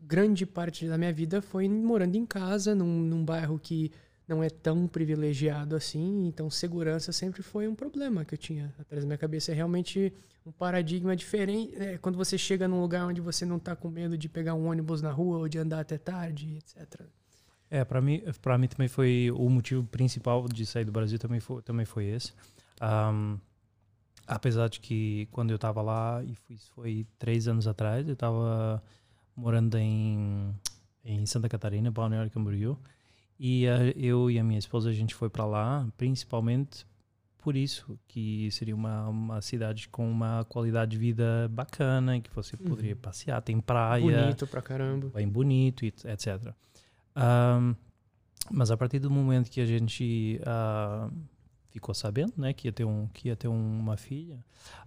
grande 0.00 0.44
parte 0.44 0.88
da 0.88 0.98
minha 0.98 1.12
vida 1.12 1.40
foi 1.40 1.68
morando 1.68 2.16
em 2.16 2.26
casa, 2.26 2.74
num, 2.74 3.00
num 3.00 3.24
bairro 3.24 3.58
que 3.58 3.92
não 4.26 4.42
é 4.42 4.50
tão 4.50 4.88
privilegiado 4.88 5.76
assim, 5.76 6.26
então 6.26 6.50
segurança 6.50 7.12
sempre 7.12 7.42
foi 7.42 7.68
um 7.68 7.74
problema 7.74 8.24
que 8.24 8.34
eu 8.34 8.38
tinha 8.38 8.74
atrás 8.78 9.04
da 9.04 9.06
minha 9.06 9.18
cabeça. 9.18 9.52
É 9.52 9.54
realmente 9.54 10.12
um 10.44 10.50
paradigma 10.50 11.14
diferente. 11.14 11.74
É, 11.76 11.98
quando 11.98 12.16
você 12.16 12.36
chega 12.36 12.66
num 12.66 12.80
lugar 12.80 13.06
onde 13.06 13.20
você 13.20 13.46
não 13.46 13.56
está 13.56 13.76
com 13.76 13.88
medo 13.88 14.18
de 14.18 14.28
pegar 14.28 14.54
um 14.54 14.66
ônibus 14.66 15.00
na 15.00 15.12
rua 15.12 15.38
ou 15.38 15.48
de 15.48 15.58
andar 15.58 15.80
até 15.80 15.96
tarde, 15.98 16.56
etc. 16.56 17.02
É, 17.70 17.84
para 17.84 18.00
mim, 18.00 18.22
para 18.42 18.58
mim 18.58 18.66
também 18.66 18.88
foi 18.88 19.30
o 19.30 19.48
motivo 19.48 19.84
principal 19.84 20.46
de 20.48 20.64
sair 20.66 20.84
do 20.84 20.92
Brasil 20.92 21.18
também 21.18 21.40
foi, 21.40 21.62
também 21.62 21.86
foi 21.86 22.06
esse. 22.06 22.32
Um, 22.82 23.38
apesar 24.26 24.68
de 24.68 24.80
que 24.80 25.26
quando 25.30 25.50
eu 25.50 25.56
estava 25.56 25.80
lá 25.82 26.22
e 26.24 26.34
fui, 26.34 26.56
foi 26.74 27.06
três 27.18 27.46
anos 27.48 27.66
atrás, 27.66 28.06
eu 28.06 28.14
estava 28.14 28.82
morando 29.36 29.76
em 29.78 30.54
em 31.06 31.26
Santa 31.26 31.48
Catarina, 31.50 31.90
Balneário 31.90 32.30
Camboriú. 32.30 32.78
E 33.38 33.68
a, 33.68 33.76
eu 33.96 34.30
e 34.30 34.38
a 34.38 34.44
minha 34.44 34.58
esposa, 34.58 34.88
a 34.88 34.92
gente 34.92 35.14
foi 35.14 35.28
para 35.28 35.44
lá, 35.44 35.86
principalmente 35.98 36.86
por 37.36 37.56
isso 37.56 37.98
que 38.08 38.48
seria 38.50 38.74
uma, 38.74 39.06
uma 39.08 39.42
cidade 39.42 39.86
com 39.90 40.10
uma 40.10 40.46
qualidade 40.48 40.92
de 40.92 40.96
vida 40.98 41.46
bacana, 41.50 42.18
que 42.22 42.30
você 42.34 42.56
Uhum. 42.56 42.70
poderia 42.70 42.96
passear, 42.96 43.42
tem 43.42 43.60
praia, 43.60 44.00
Bonito 44.22 44.46
pra 44.46 44.62
caramba. 44.62 45.10
bem 45.12 45.28
bonito, 45.28 45.84
etc. 45.84 46.54
Ahm, 47.14 47.74
mas 48.50 48.70
a 48.70 48.76
partir 48.78 48.98
do 48.98 49.10
momento 49.10 49.50
que 49.50 49.60
a 49.60 49.66
gente 49.66 50.40
ah, 50.46 51.10
ficou 51.74 51.92
sabendo, 51.92 52.32
né, 52.36 52.52
que 52.52 52.68
ia 52.68 52.72
ter 52.72 52.84
um, 52.84 53.08
que 53.08 53.28
ia 53.28 53.36
ter 53.36 53.48
uma 53.48 53.96
filha, 53.96 54.38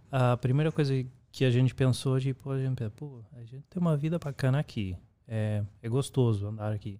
a 0.10 0.38
primeira 0.38 0.72
coisa 0.72 0.94
que 1.32 1.44
a 1.44 1.52
gente 1.52 1.76
pensou, 1.76 2.18
tipo, 2.18 2.50
a 2.50 2.58
gente, 2.58 2.90
pô, 2.92 3.22
a 3.34 3.42
gente 3.42 3.64
tem 3.70 3.82
uma 3.82 3.98
vida 3.98 4.18
bacana 4.18 4.58
aqui, 4.58 4.96
é, 5.28 5.64
é 5.82 5.90
gostoso 5.90 6.48
andar 6.48 6.72
aqui, 6.72 6.98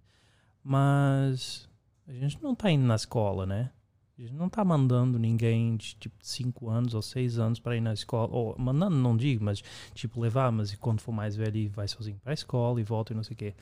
mas 0.62 1.70
a 2.06 2.12
gente 2.12 2.44
não 2.44 2.54
tá 2.54 2.70
indo 2.70 2.86
na 2.86 2.96
escola, 2.96 3.46
né? 3.46 3.72
A 4.18 4.22
gente 4.22 4.34
não 4.34 4.50
tá 4.50 4.66
mandando 4.66 5.18
ninguém 5.18 5.78
de 5.78 5.96
tipo 5.96 6.16
5 6.20 6.70
anos 6.70 6.94
ou 6.96 7.02
6 7.04 7.38
anos 7.38 7.60
para 7.60 7.78
ir 7.78 7.82
na 7.82 7.94
escola. 7.94 8.34
Ou 8.34 8.56
mandando, 8.58 8.96
não 8.96 9.16
digo, 9.16 9.44
mas 9.44 9.64
tipo 9.94 10.20
levar, 10.20 10.52
mas 10.52 10.74
quando 10.74 11.02
for 11.02 11.12
mais 11.12 11.36
velho 11.36 11.70
vai 11.70 11.88
sozinho 11.88 12.18
para 12.24 12.32
a 12.32 12.34
escola 12.34 12.82
e 12.82 12.84
volta 12.84 13.14
e 13.14 13.16
não 13.16 13.24
sei 13.24 13.36
o 13.36 13.38
quê. 13.38 13.56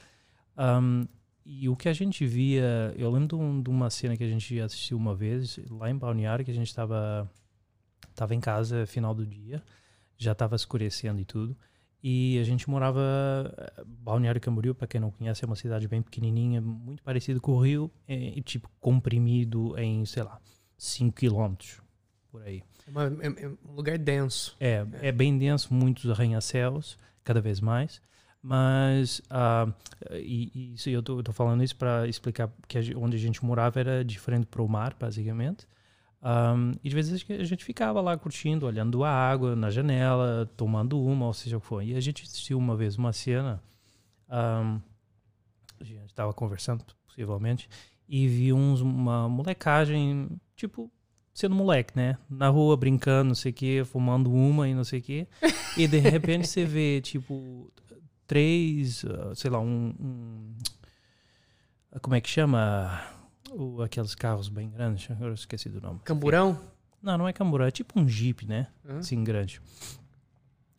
Um, 0.58 1.06
e 1.46 1.70
o 1.70 1.76
que 1.76 1.88
a 1.88 1.94
gente 1.94 2.26
via, 2.26 2.94
eu 2.98 3.10
lembro 3.12 3.28
de, 3.28 3.36
um- 3.36 3.62
de 3.62 3.70
uma 3.70 3.90
cena 3.90 4.18
que 4.18 4.24
a 4.24 4.28
gente 4.28 4.60
assistiu 4.60 4.98
uma 4.98 5.14
vez 5.16 5.60
lá 5.70 5.90
em 5.90 5.98
Balneário, 5.98 6.44
que 6.44 6.52
a 6.52 6.54
gente 6.56 6.68
estava 6.68 7.30
tava 8.16 8.34
em 8.34 8.40
casa 8.40 8.86
final 8.88 9.14
do 9.14 9.26
dia, 9.26 9.62
já 10.18 10.32
estava 10.32 10.56
escurecendo 10.56 11.20
e 11.20 11.26
tudo. 11.26 11.56
E 12.02 12.38
a 12.40 12.44
gente 12.44 12.70
morava 12.70 13.02
Balneário 13.86 14.40
Camboriú, 14.40 14.74
para 14.76 14.88
quem 14.88 15.02
não 15.02 15.12
conhece, 15.12 15.44
é 15.44 15.48
uma 15.48 15.56
cidade 15.56 15.88
bem 15.88 16.02
pequenininha, 16.02 16.62
muito 16.62 17.02
parecido 17.04 17.42
com 17.42 17.54
o 17.54 17.60
Rio, 17.62 17.92
e, 18.08 18.38
e, 18.40 18.42
tipo 18.42 18.70
comprimido 18.80 19.78
em, 19.78 20.06
sei 20.06 20.24
lá, 20.24 20.40
5 20.78 21.18
quilômetros 21.18 21.82
por 22.32 22.42
aí. 22.44 22.64
É, 22.88 22.92
uma- 22.92 23.04
é- 23.22 23.44
é 23.46 23.50
um 23.68 23.74
lugar 23.76 23.98
denso. 23.98 24.56
É, 24.60 24.86
é 25.02 25.12
bem 25.12 25.38
denso, 25.38 25.74
muitos 25.74 26.10
arranha-céus, 26.10 26.98
cada 27.24 27.42
vez 27.42 27.60
mais. 27.60 28.02
Mas, 28.48 29.24
ah, 29.28 29.68
e, 30.12 30.76
e 30.86 30.92
eu 30.92 31.02
tô 31.02 31.34
falando 31.34 31.64
isso 31.64 31.76
para 31.76 32.08
explicar 32.08 32.48
que 32.68 32.78
a 32.78 32.82
onde 32.96 33.18
a 33.18 33.20
gente 33.20 33.44
morava 33.44 33.80
era 33.80 34.06
diferente 34.06 34.46
para 34.46 34.62
o 34.62 34.70
mar, 34.70 34.96
basicamente. 35.00 35.68
Ahm, 36.22 36.74
e 36.84 36.88
de 36.88 36.94
vez 36.94 37.12
a 37.12 37.44
gente 37.44 37.66
ficava 37.66 38.00
lá 38.02 38.16
curtindo, 38.16 38.68
olhando 38.68 39.04
a 39.04 39.10
água 39.10 39.56
na 39.56 39.72
janela, 39.72 40.48
tomando 40.56 41.02
uma, 41.02 41.26
ou 41.26 41.34
seja 41.34 41.58
o 41.58 41.60
que 41.60 41.66
for. 41.66 41.82
E 41.82 41.96
a 41.96 42.00
gente 42.00 42.22
assistiu 42.22 42.60
uma 42.60 42.76
vez 42.76 43.00
uma 43.00 43.12
cena, 43.12 43.64
ahm, 44.30 44.78
a 45.80 45.84
gente 45.84 46.06
estava 46.06 46.32
conversando, 46.32 46.86
possivelmente, 47.08 47.68
e 48.08 48.28
vi 48.28 48.54
uns, 48.54 48.80
uma 48.80 49.28
molecagem, 49.28 50.30
tipo, 50.56 50.92
sendo 51.34 51.56
moleque, 51.56 51.94
né? 51.96 52.16
Na 52.30 52.50
rua, 52.50 52.78
brincando, 52.78 53.30
não 53.30 53.36
sei 53.36 53.52
o 53.52 53.56
quê, 53.56 53.82
fumando 53.84 54.32
uma 54.32 54.70
e 54.70 54.76
não 54.76 54.84
sei 54.84 55.00
o 55.00 55.02
quê. 55.02 55.28
E 55.76 55.88
de 55.88 55.98
repente 55.98 56.48
você 56.48 56.64
vê, 56.64 57.02
tipo, 57.02 57.72
três, 58.28 59.04
ah, 59.06 59.34
sei 59.36 59.50
lá, 59.50 59.60
um. 59.60 59.94
um- 60.00 60.56
como 62.02 62.16
é 62.16 62.22
que 62.22 62.30
chama? 62.30 63.02
O, 63.52 63.82
aqueles 63.82 64.14
carros 64.16 64.50
bem 64.50 64.70
grandes, 64.70 65.08
eu 65.20 65.34
esqueci 65.34 65.70
do 65.70 65.80
nome. 65.80 66.00
Camburão? 66.04 66.60
Não, 67.02 67.18
não 67.18 67.28
é 67.28 67.32
camburão, 67.32 67.66
é 67.66 67.72
tipo 67.72 67.98
um 68.00 68.08
jeep, 68.08 68.46
né? 68.46 68.68
Assim, 68.88 69.24
grande. 69.24 69.62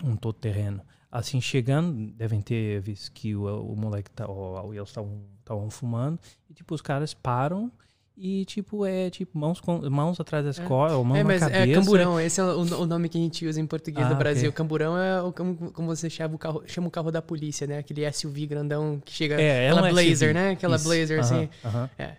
Um 0.03 0.17
todo 0.17 0.35
terreno. 0.35 0.83
Assim, 1.11 1.41
chegando, 1.41 2.11
devem 2.13 2.43
ter 2.43 2.81
visto 2.81 3.11
que 3.13 3.35
o, 3.35 3.45
o 3.73 3.77
moleque 3.77 4.11
tá, 4.11 4.27
ou, 4.29 4.75
eles 4.75 4.89
estavam 4.89 5.71
fumando, 5.71 6.19
e 6.51 6.53
tipo, 6.55 6.75
os 6.75 6.83
caras 6.83 7.15
param 7.15 7.73
e 8.17 8.45
tipo, 8.47 8.87
é 8.87 9.11
tipo, 9.11 9.39
mãos, 9.39 9.61
com, 9.61 9.79
mãos 9.91 10.19
atrás 10.19 10.45
da 10.45 10.51
escola, 10.51 10.97
ou 10.97 11.05
mãos 11.05 11.19
É, 11.19 11.23
na 11.23 11.29
mas 11.29 11.41
cabeça. 11.41 11.61
é 11.71 11.75
camburão, 11.75 12.19
esse 12.21 12.41
é 12.41 12.45
o, 12.45 12.61
o 12.61 12.87
nome 12.87 13.09
que 13.11 13.19
a 13.19 13.21
gente 13.21 13.47
usa 13.47 13.61
em 13.61 13.67
português 13.67 14.07
Ah, 14.07 14.11
do 14.11 14.17
Brasil. 14.17 14.49
ok. 14.49 14.53
Camburão 14.57 14.97
é 14.97 15.23
o, 15.23 15.33
como, 15.33 15.71
como 15.73 15.87
você 15.89 16.09
chama 16.09 16.35
o, 16.35 16.39
carro, 16.39 16.63
chama 16.67 16.89
o 16.89 16.91
carro 16.91 17.11
da 17.11 17.21
polícia, 17.21 17.67
né? 17.67 17.79
Aquele 17.79 18.11
SUV 18.11 18.47
grandão 18.47 19.01
que 19.05 19.13
chega. 19.13 19.41
É, 19.41 19.65
é 19.67 19.71
aquela 19.71 19.89
um 19.89 19.91
Blazer, 19.93 20.17
SUV. 20.17 20.33
né? 20.33 20.51
Aquela 20.53 20.77
Isso. 20.77 20.85
Blazer, 20.85 21.19
Aham, 21.21 21.25
assim. 21.27 21.49
aham. 21.65 21.91
É. 21.99 22.17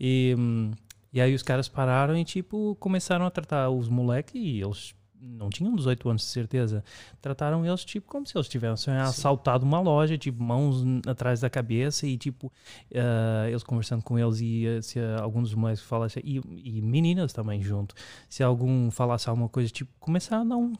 E, 0.00 0.34
hum, 0.38 0.70
e 1.12 1.20
aí 1.20 1.34
os 1.34 1.42
caras 1.42 1.68
pararam 1.68 2.16
e, 2.16 2.24
tipo, 2.24 2.74
começaram 2.80 3.26
a 3.26 3.30
tratar 3.30 3.68
os 3.68 3.88
moleques 3.88 4.34
e 4.34 4.60
eles 4.62 4.94
não 5.20 5.50
tinham 5.50 5.74
18 5.74 6.08
anos, 6.08 6.22
de 6.22 6.28
certeza. 6.28 6.84
Trataram 7.20 7.64
eles, 7.64 7.84
tipo, 7.84 8.08
como 8.08 8.26
se 8.26 8.36
eles 8.36 8.48
tivessem 8.48 8.94
assaltado 8.94 9.64
uma 9.64 9.80
loja, 9.80 10.16
tipo, 10.16 10.42
mãos 10.42 10.82
atrás 11.06 11.40
da 11.40 11.50
cabeça 11.50 12.06
e, 12.06 12.16
tipo, 12.16 12.52
ah, 12.94 13.48
eles 13.48 13.62
conversando 13.62 14.02
com 14.02 14.18
eles 14.18 14.40
e 14.40 14.66
eh, 14.66 14.82
se 14.82 14.98
ah, 14.98 15.20
algum 15.20 15.42
dos 15.42 15.54
moleques 15.54 15.82
falasse, 15.82 16.20
e, 16.24 16.40
e 16.62 16.82
meninas 16.82 17.32
também 17.32 17.62
junto, 17.62 17.94
se 18.28 18.42
algum 18.42 18.90
falasse 18.90 19.28
alguma 19.28 19.48
coisa, 19.48 19.70
tipo, 19.70 19.90
começaram 19.98 20.42
a 20.42 20.48
dar 20.48 20.56
um, 20.56 20.72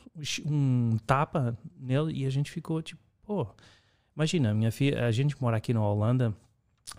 um 0.47 0.99
tapa 1.07 1.57
nele 1.79 2.13
e 2.13 2.27
a 2.27 2.31
gente 2.31 2.51
ficou, 2.51 2.81
tipo, 2.83 3.03
pô, 3.23 3.47
imagina, 4.17 4.55
minha 4.55 4.73
filha, 4.73 5.07
a 5.07 5.11
gente 5.11 5.41
mora 5.41 5.57
aqui 5.57 5.75
na 5.75 5.85
Holanda, 5.87 6.35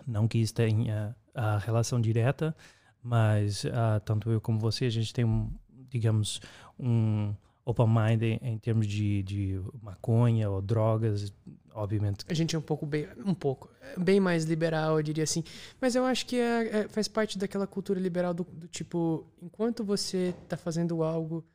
não 0.07 0.27
que 0.27 0.38
isso 0.38 0.53
tenha 0.53 1.15
a 1.33 1.57
relação 1.57 2.00
direta, 2.00 2.55
mas 3.03 3.65
ah, 3.65 4.00
tanto 4.03 4.31
eu 4.31 4.39
como 4.39 4.60
você, 4.60 4.86
a 4.86 4.89
gente 4.89 5.13
tem, 5.13 5.25
um, 5.25 5.51
digamos, 5.91 6.41
um 6.79 7.36
open 7.63 7.86
mind 7.88 8.21
em, 8.24 8.39
em 8.41 8.57
termos 8.57 8.88
de, 8.88 9.21
de 9.21 9.62
maconha 9.83 10.50
ou 10.50 10.62
drogas, 10.62 11.31
obviamente. 11.74 12.25
A 12.27 12.33
gente 12.33 12.55
é 12.55 12.60
um 12.60 12.62
pouco 12.62 12.86
bem, 12.86 13.07
um 13.25 13.33
pouco, 13.36 13.69
é 13.95 14.00
bem 14.00 14.19
mais 14.19 14.45
liberal, 14.45 14.98
eu 14.98 15.03
diria 15.03 15.24
assim. 15.24 15.43
Mas 15.79 15.93
eu 15.95 16.03
acho 16.05 16.25
que 16.25 16.38
é, 16.38 16.79
é- 16.79 16.88
faz 16.88 17.07
parte 17.07 17.38
daquela 17.38 17.67
cultura 17.67 18.00
liberal 18.00 18.33
do, 18.33 18.43
do 18.43 18.67
tipo, 18.67 19.25
enquanto 19.41 19.83
você 19.83 20.33
tá 20.48 20.57
fazendo 20.57 21.03
algo 21.03 21.45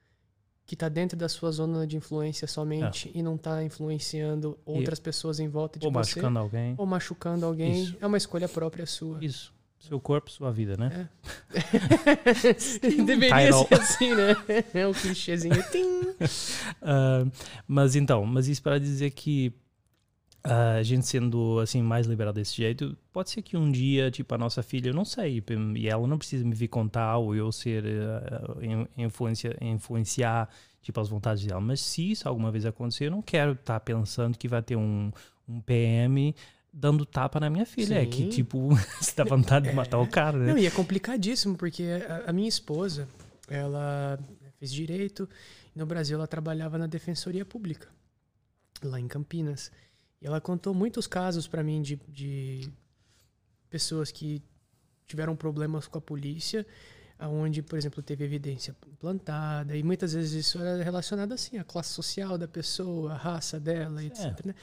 que 0.64 0.74
tá 0.74 0.88
dentro 0.88 1.16
da 1.16 1.28
sua 1.28 1.52
zona 1.52 1.86
de 1.86 1.96
influência 1.96 2.46
somente 2.48 3.10
e 3.14 3.22
não 3.22 3.36
tá 3.38 3.62
influenciando 3.62 4.58
outras 4.66 4.98
pessoas 4.98 5.38
em 5.38 5.48
volta 5.48 5.78
de 5.78 5.86
ou 5.86 5.92
você, 5.92 6.16
machucando 6.16 6.38
alguém. 6.40 6.74
ou 6.76 6.84
machucando 6.86 7.46
alguém, 7.46 7.84
Isso. 7.84 7.96
é 8.00 8.06
uma 8.06 8.16
escolha 8.16 8.48
própria 8.48 8.84
sua. 8.84 9.24
Isso. 9.24 9.54
Seu 9.86 10.00
corpo, 10.00 10.30
sua 10.30 10.50
vida, 10.50 10.76
né? 10.76 11.08
Deveria 13.04 13.50
Title. 13.52 13.66
ser 13.68 13.74
assim, 13.74 14.14
né? 14.14 14.36
É 14.74 14.86
um 14.86 14.92
clichêzinho. 14.92 15.54
Tim. 15.70 16.14
Ah, 16.82 17.24
mas 17.66 17.94
então, 17.96 18.24
mas 18.24 18.48
isso 18.48 18.62
para 18.62 18.78
dizer 18.78 19.10
que 19.10 19.52
ah, 20.42 20.74
a 20.74 20.82
gente 20.82 21.06
sendo 21.06 21.58
assim 21.60 21.82
mais 21.82 22.06
liberal 22.06 22.32
desse 22.32 22.54
jeito, 22.56 22.96
pode 23.12 23.30
ser 23.30 23.42
que 23.42 23.56
um 23.56 23.70
dia, 23.70 24.10
tipo, 24.10 24.34
a 24.34 24.38
nossa 24.38 24.62
filha, 24.62 24.88
eu 24.90 24.94
não 24.94 25.04
sei, 25.04 25.42
e 25.76 25.88
ela 25.88 26.06
não 26.06 26.18
precisa 26.18 26.44
me 26.44 26.54
vir 26.54 26.68
contar 26.68 27.16
ou 27.18 27.34
eu 27.34 27.50
ser 27.52 27.84
in- 28.62 29.04
influencia, 29.04 29.56
influenciar 29.60 30.48
tipo 30.82 31.00
as 31.00 31.08
vontades 31.08 31.44
dela, 31.44 31.60
mas 31.60 31.80
se 31.80 32.12
isso 32.12 32.28
alguma 32.28 32.50
vez 32.52 32.64
acontecer, 32.64 33.06
eu 33.06 33.10
não 33.10 33.20
quero 33.22 33.52
estar 33.52 33.80
pensando 33.80 34.38
que 34.38 34.46
vai 34.46 34.62
ter 34.62 34.76
um, 34.76 35.10
um 35.48 35.60
PM 35.60 36.32
dando 36.78 37.06
tapa 37.06 37.40
na 37.40 37.48
minha 37.48 37.64
filha, 37.64 38.02
é 38.02 38.04
que 38.04 38.24
Sim. 38.24 38.28
tipo, 38.28 38.68
você 39.00 39.12
dá 39.16 39.24
vontade 39.24 39.66
de 39.66 39.74
matar 39.74 39.98
o 39.98 40.06
cara, 40.06 40.36
né? 40.36 40.52
Não, 40.52 40.58
e 40.58 40.66
é 40.66 40.70
complicadíssimo, 40.70 41.56
porque 41.56 41.84
a, 42.06 42.30
a 42.30 42.32
minha 42.34 42.48
esposa, 42.48 43.08
ela 43.48 44.18
fez 44.58 44.70
direito, 44.70 45.26
no 45.74 45.86
Brasil 45.86 46.18
ela 46.18 46.26
trabalhava 46.26 46.76
na 46.76 46.86
Defensoria 46.86 47.46
Pública, 47.46 47.88
lá 48.82 49.00
em 49.00 49.08
Campinas. 49.08 49.72
E 50.20 50.26
ela 50.26 50.38
contou 50.38 50.74
muitos 50.74 51.06
casos 51.06 51.48
para 51.48 51.62
mim 51.62 51.80
de, 51.80 51.98
de 52.08 52.70
pessoas 53.70 54.12
que 54.12 54.42
tiveram 55.06 55.34
problemas 55.34 55.88
com 55.88 55.96
a 55.96 56.00
polícia, 56.00 56.66
aonde, 57.18 57.62
por 57.62 57.78
exemplo, 57.78 58.02
teve 58.02 58.22
evidência 58.22 58.76
plantada, 58.98 59.74
e 59.74 59.82
muitas 59.82 60.12
vezes 60.12 60.46
isso 60.46 60.58
era 60.58 60.84
relacionado 60.84 61.32
assim, 61.32 61.56
à 61.56 61.64
classe 61.64 61.88
social 61.90 62.36
da 62.36 62.46
pessoa, 62.46 63.14
à 63.14 63.16
raça 63.16 63.58
dela, 63.58 64.04
etc. 64.04 64.44
né? 64.44 64.54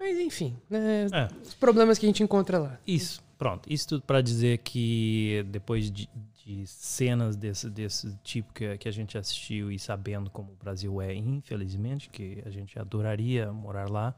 Mas 0.00 0.18
enfim, 0.18 0.56
né, 0.70 1.06
É. 1.12 1.28
os 1.46 1.52
problemas 1.52 1.98
que 1.98 2.06
a 2.06 2.08
gente 2.08 2.22
encontra 2.22 2.58
lá. 2.58 2.80
Isso, 2.86 3.22
pronto. 3.36 3.70
Isso 3.70 3.86
tudo 3.86 4.02
para 4.02 4.22
dizer 4.22 4.58
que 4.58 5.44
depois 5.50 5.90
de, 5.90 6.08
de 6.42 6.66
cenas 6.66 7.36
desse, 7.36 7.68
desse 7.68 8.16
tipo 8.24 8.50
que, 8.54 8.78
que 8.78 8.88
a 8.88 8.92
gente 8.92 9.18
assistiu 9.18 9.70
e 9.70 9.78
sabendo 9.78 10.30
como 10.30 10.52
o 10.52 10.56
Brasil 10.56 11.02
é, 11.02 11.14
infelizmente, 11.14 12.08
que 12.08 12.42
a 12.46 12.50
gente 12.50 12.78
adoraria 12.78 13.52
morar 13.52 13.90
lá, 13.90 14.14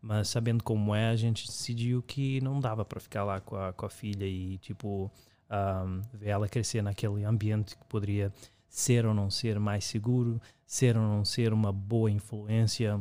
mas 0.00 0.28
sabendo 0.28 0.64
como 0.64 0.94
é, 0.94 1.10
a 1.10 1.16
gente 1.16 1.46
decidiu 1.46 2.02
que 2.02 2.40
não 2.40 2.58
dava 2.58 2.84
para 2.84 2.98
ficar 2.98 3.22
lá 3.24 3.38
com 3.38 3.54
a, 3.56 3.72
com 3.74 3.84
a 3.84 3.90
filha 3.90 4.24
e, 4.24 4.56
tipo, 4.58 5.10
ahm, 5.50 6.00
ver 6.14 6.30
ela 6.30 6.48
crescer 6.48 6.80
naquele 6.82 7.22
ambiente 7.24 7.76
que 7.76 7.84
poderia 7.84 8.32
ser 8.66 9.04
ou 9.04 9.12
não 9.12 9.30
ser 9.30 9.58
mais 9.60 9.84
seguro, 9.84 10.40
ser 10.64 10.96
ou 10.96 11.02
não 11.02 11.22
ser 11.24 11.52
uma 11.52 11.70
boa 11.72 12.10
influência 12.10 12.98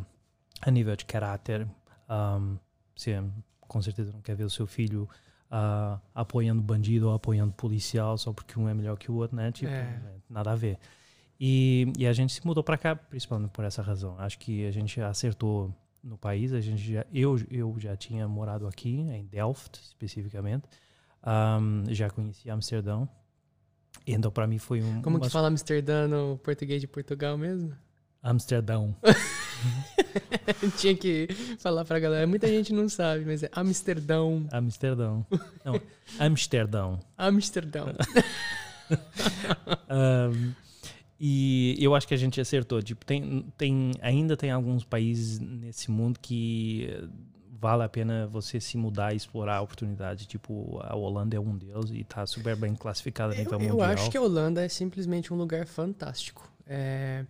a 0.62 0.69
nível 0.72 0.96
de 0.96 1.05
caráter. 1.05 1.65
Ahm, 2.07 2.57
você 2.95 3.23
com 3.61 3.81
certeza 3.81 4.11
não 4.11 4.21
quer 4.21 4.35
ver 4.35 4.43
o 4.45 4.49
seu 4.49 4.65
filho 4.65 5.07
ah, 5.51 5.99
apoiando 6.15 6.61
bandido 6.61 7.07
ou 7.09 7.13
apoiando 7.13 7.53
policial 7.53 8.17
só 8.17 8.31
porque 8.33 8.59
um 8.59 8.67
é 8.69 8.73
melhor 8.73 8.97
que 8.97 9.11
o 9.11 9.15
outro, 9.15 9.35
né? 9.35 9.51
Tipo, 9.51 9.71
É. 9.71 9.83
né, 9.83 10.13
nada 10.29 10.51
a 10.51 10.55
ver. 10.55 10.77
E, 11.39 11.91
e 11.97 12.07
a 12.07 12.13
gente 12.13 12.33
se 12.33 12.45
mudou 12.45 12.63
para 12.63 12.77
cá 12.77 12.95
principalmente 12.95 13.51
por 13.51 13.63
essa 13.63 13.81
razão. 13.81 14.15
Acho 14.19 14.39
que 14.39 14.65
a 14.65 14.71
gente 14.71 14.99
acertou 15.01 15.71
no 16.03 16.17
país. 16.17 16.51
A 16.53 16.59
gente 16.61 16.93
já, 16.93 17.05
eu, 17.13 17.37
eu 17.51 17.75
já 17.77 17.95
tinha 17.95 18.27
morado 18.27 18.65
aqui 18.67 18.89
em 19.01 19.25
Delft 19.25 19.79
especificamente. 19.81 20.63
Ahm, 21.23 21.83
já 21.89 22.09
conheci 22.09 22.49
Amsterdão 22.49 23.07
Então, 24.05 24.31
para 24.31 24.47
mim 24.47 24.57
foi 24.57 24.81
um. 24.81 25.01
Como 25.01 25.17
uma- 25.17 25.25
que 25.25 25.31
fala 25.31 25.47
Amsterdã 25.47 26.07
no 26.07 26.37
português 26.39 26.79
de 26.81 26.87
Portugal 26.87 27.37
mesmo? 27.37 27.75
Amsterdão. 28.23 28.95
Tinha 30.77 30.95
que 30.95 31.27
falar 31.59 31.85
pra 31.85 31.99
galera. 31.99 32.25
Muita 32.27 32.47
gente 32.47 32.73
não 32.73 32.87
sabe, 32.89 33.25
mas 33.25 33.43
é 33.43 33.49
Amsterdão. 33.53 34.47
Amsterdão. 34.51 35.25
Não, 35.63 35.81
Amsterdão. 36.19 36.99
Amsterdão. 37.17 37.87
Um, 39.89 40.53
e 41.19 41.75
eu 41.79 41.95
acho 41.95 42.07
que 42.07 42.13
a 42.13 42.17
gente 42.17 42.39
acertou. 42.39 42.81
Tipo, 42.81 43.05
tem, 43.05 43.45
tem, 43.57 43.91
ainda 44.01 44.37
tem 44.37 44.51
alguns 44.51 44.83
países 44.83 45.39
nesse 45.39 45.89
mundo 45.91 46.19
que 46.21 46.87
eh, 46.89 47.07
vale 47.59 47.83
a 47.83 47.89
pena 47.89 48.27
você 48.27 48.59
se 48.61 48.77
mudar 48.77 49.13
e 49.13 49.17
explorar 49.17 49.57
a 49.57 49.61
oportunidade. 49.61 50.25
Tipo, 50.27 50.79
a 50.83 50.95
Holanda 50.95 51.35
é 51.35 51.39
um 51.39 51.57
deles 51.57 51.89
e 51.91 52.03
tá 52.03 52.25
super 52.25 52.55
bem 52.55 52.75
classificada 52.75 53.33
a 53.33 53.37
nível 53.37 53.53
Eu, 53.53 53.59
eu 53.59 53.69
mundial. 53.71 53.89
acho 53.91 54.09
que 54.11 54.17
a 54.17 54.21
Holanda 54.21 54.63
é 54.63 54.69
simplesmente 54.69 55.33
um 55.33 55.37
lugar 55.37 55.65
fantástico. 55.65 56.49
É, 56.65 57.25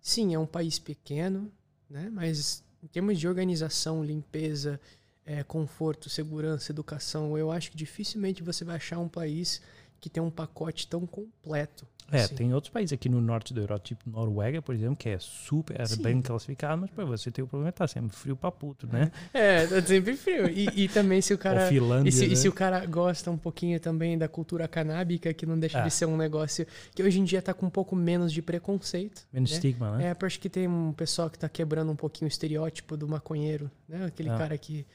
sim, 0.00 0.34
é 0.34 0.38
um 0.38 0.46
país 0.46 0.78
pequeno, 0.78 1.50
né? 1.88 2.10
Mas 2.12 2.62
em 2.82 2.86
termos 2.86 3.18
de 3.18 3.28
organização, 3.28 4.04
limpeza, 4.04 4.80
é, 5.24 5.42
conforto, 5.42 6.08
segurança, 6.08 6.72
educação, 6.72 7.36
eu 7.36 7.50
acho 7.50 7.70
que 7.70 7.76
dificilmente 7.76 8.42
você 8.42 8.64
vai 8.64 8.76
achar 8.76 8.98
um 8.98 9.08
país 9.08 9.60
que 10.00 10.08
tem 10.08 10.22
um 10.22 10.30
pacote 10.30 10.86
tão 10.86 11.06
completo. 11.06 11.86
É, 12.12 12.22
assim. 12.22 12.34
tem 12.34 12.54
outros 12.54 12.72
países 12.72 12.92
aqui 12.92 13.08
no 13.08 13.20
norte 13.20 13.52
da 13.54 13.60
Europa, 13.60 13.80
tipo 13.84 14.08
Noruega, 14.10 14.60
por 14.60 14.74
exemplo, 14.74 14.96
que 14.96 15.08
é 15.08 15.18
super 15.18 15.86
Sim. 15.86 16.02
bem 16.02 16.20
classificado, 16.22 16.80
mas 16.80 16.90
para 16.90 17.04
você 17.04 17.30
ter 17.30 17.42
o 17.42 17.46
problema 17.46 17.70
tá 17.72 17.86
sempre 17.86 18.16
frio 18.16 18.34
pra 18.36 18.50
puto, 18.50 18.86
né? 18.86 19.10
É, 19.32 19.66
tá 19.66 19.82
sempre 19.82 20.16
frio. 20.16 20.48
E, 20.48 20.68
e 20.84 20.88
também 20.88 21.20
se 21.20 21.32
o 21.34 21.38
cara. 21.38 21.68
Finlândia, 21.68 22.08
E 22.08 22.12
se, 22.12 22.26
né? 22.26 22.32
e 22.32 22.36
se 22.36 22.48
o 22.48 22.52
cara 22.52 22.84
gosta 22.86 23.30
um 23.30 23.36
pouquinho 23.38 23.78
também 23.80 24.16
da 24.18 24.28
cultura 24.28 24.66
canábica, 24.68 25.32
que 25.34 25.46
não 25.46 25.58
deixa 25.58 25.80
Ah. 25.80 25.82
de 25.84 25.90
ser 25.90 26.06
um 26.06 26.16
negócio 26.16 26.66
que 26.94 27.02
hoje 27.02 27.20
em 27.20 27.24
dia 27.24 27.40
tá 27.40 27.54
com 27.54 27.66
um 27.66 27.70
pouco 27.70 27.94
menos 27.94 28.32
de 28.32 28.42
preconceito. 28.42 29.22
Menos 29.32 29.50
né? 29.50 29.56
estigma, 29.56 29.96
né? 29.96 30.06
É, 30.08 30.14
porque 30.14 30.26
acho 30.26 30.40
que 30.40 30.48
tem 30.48 30.68
um 30.68 30.92
pessoal 30.92 31.28
que 31.30 31.38
tá 31.38 31.48
quebrando 31.48 31.90
um 31.92 31.96
pouquinho 31.96 32.26
o 32.26 32.28
estereótipo 32.28 32.96
do 32.96 33.08
maconheiro, 33.08 33.70
né? 33.88 34.04
Aquele 34.06 34.30
Ah. 34.30 34.38
cara 34.38 34.56
que 34.58 34.86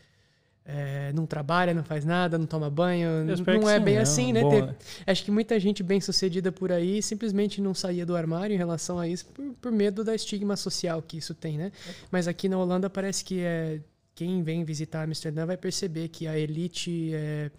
é, 0.67 1.13
não 1.13 1.27
trabalha, 1.27 1.75
não 1.75 1.83
faz 1.83 2.03
nada, 2.03 2.39
não 2.39 2.47
toma 2.47 2.69
banho. 2.71 3.23
Não 3.23 3.69
é 3.69 3.77
sim, 3.77 3.83
bem 3.85 3.95
né? 3.95 4.01
assim, 4.01 4.33
né? 4.33 4.41
Teve- 4.49 4.75
acho 5.05 5.23
que 5.23 5.29
muita 5.29 5.59
gente 5.59 5.83
bem 5.83 6.01
sucedida 6.01 6.51
por 6.51 6.71
aí 6.71 7.03
simplesmente 7.03 7.61
não 7.61 7.73
saía 7.75 8.03
do 8.05 8.15
armário 8.15 8.53
em 8.55 8.57
relação 8.57 8.97
a 8.97 9.07
isso 9.07 9.27
por, 9.27 9.45
por 9.61 9.71
medo 9.71 10.03
da 10.03 10.15
estigma 10.15 10.55
social 10.55 11.01
que 11.03 11.17
isso 11.17 11.35
tem, 11.35 11.55
né? 11.57 11.71
Mas 12.09 12.27
aqui 12.27 12.49
na 12.49 12.57
Holanda 12.57 12.89
parece 12.89 13.23
que 13.23 13.41
é, 13.41 13.79
quem 14.15 14.41
vem 14.41 14.63
visitar 14.63 15.03
Amsterdã 15.03 15.45
vai 15.45 15.55
perceber 15.57 16.07
que 16.07 16.25
a 16.25 16.37
elite 16.37 17.11
é, 17.13 17.51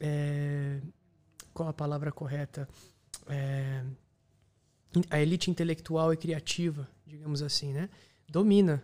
é- 0.00 0.80
qual 1.52 1.68
a 1.68 1.74
palavra 1.74 2.10
correta? 2.10 2.66
É, 3.28 3.82
a 5.10 5.20
elite 5.20 5.50
intelectual 5.50 6.12
e 6.12 6.16
criativa, 6.16 6.88
digamos 7.06 7.42
assim, 7.42 7.72
né? 7.74 7.90
Domina 8.28 8.82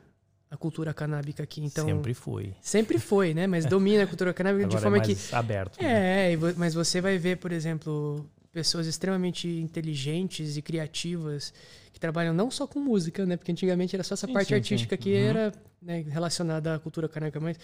a 0.56 0.58
cultura 0.58 0.92
canábica 0.92 1.42
aqui. 1.42 1.62
Então, 1.62 1.86
Sempre 1.86 2.14
foi. 2.14 2.54
Sempre 2.60 2.98
foi, 2.98 3.32
né? 3.34 3.46
Mas 3.46 3.64
domina 3.66 4.02
a 4.02 4.06
cultura 4.06 4.32
canábica 4.34 4.66
de 4.66 4.76
Agora 4.76 4.82
forma 4.82 4.96
é 4.96 5.00
que. 5.00 5.14
mais 5.14 5.32
aberto. 5.32 5.80
né? 5.80 6.32
É, 6.32 6.36
mas 6.56 6.74
você 6.74 7.00
vai 7.00 7.16
ver, 7.18 7.36
por 7.36 7.52
exemplo, 7.52 8.28
pessoas 8.52 8.86
extremamente 8.86 9.46
inteligentes 9.48 10.56
e 10.56 10.62
criativas 10.62 11.52
que 11.92 12.00
trabalham 12.00 12.34
não 12.34 12.50
só 12.50 12.66
com 12.66 12.80
música, 12.80 13.24
né? 13.26 13.36
Porque 13.36 13.52
antigamente 13.52 13.94
era 13.94 14.02
só 14.02 14.14
essa 14.14 14.26
Sim, 14.26 14.32
parte 14.32 14.48
sim, 14.48 14.54
sim. 14.54 14.56
artística 14.56 14.96
que 14.96 15.10
Uhum. 15.10 15.20
era 15.30 15.52
né, 15.80 16.04
relacionada 16.08 16.74
à 16.74 16.78
cultura 16.78 17.08
canábica, 17.08 17.38
mas 17.40 17.58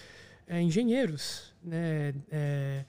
é, 0.46 0.60
engenheiros, 0.60 1.52
né? 1.62 2.14
É, 2.30 2.84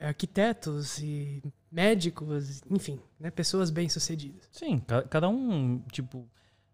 arquitetos 0.00 0.98
e 0.98 1.42
médicos, 1.70 2.62
enfim, 2.70 2.98
né? 3.18 3.30
Pessoas 3.30 3.70
bem-sucedidas. 3.70 4.48
Sim, 4.52 4.80
ca- 4.86 5.02
cada 5.02 5.28
um, 5.28 5.80
tipo, 5.92 6.28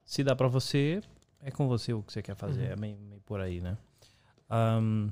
se 0.04 0.24
dá 0.24 0.34
pra 0.34 0.48
você, 0.48 1.00
é 1.42 1.50
com 1.50 1.66
você 1.68 1.92
o 1.92 2.02
que 2.02 2.12
você 2.12 2.22
quer 2.22 2.34
fazer. 2.34 2.66
Uhum. 2.66 2.72
É 2.72 2.76
meio, 2.76 2.98
meio 2.98 3.20
por 3.22 3.40
aí, 3.40 3.60
né? 3.60 3.76
Ahm, 4.48 5.08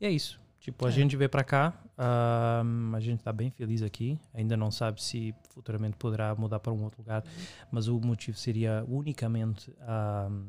e 0.00 0.06
é 0.06 0.10
isso. 0.10 0.40
Tipo, 0.60 0.86
a 0.86 0.88
É. 0.88 0.92
gente 0.92 1.16
veio 1.16 1.30
pra 1.30 1.42
cá, 1.44 1.72
ahm, 1.96 2.94
a 2.94 3.00
gente 3.00 3.22
tá 3.22 3.32
bem 3.32 3.50
feliz 3.50 3.82
aqui. 3.82 4.18
Ainda 4.34 4.56
não 4.56 4.70
sabe 4.70 5.02
se 5.02 5.34
futuramente 5.50 5.96
poderá 5.96 6.34
mudar 6.34 6.58
para 6.60 6.72
um 6.72 6.82
outro 6.82 7.00
lugar, 7.00 7.24
mas 7.70 7.88
o 7.88 7.98
motivo 8.00 8.36
seria 8.36 8.84
unicamente 8.88 9.72
ahm, 9.80 10.46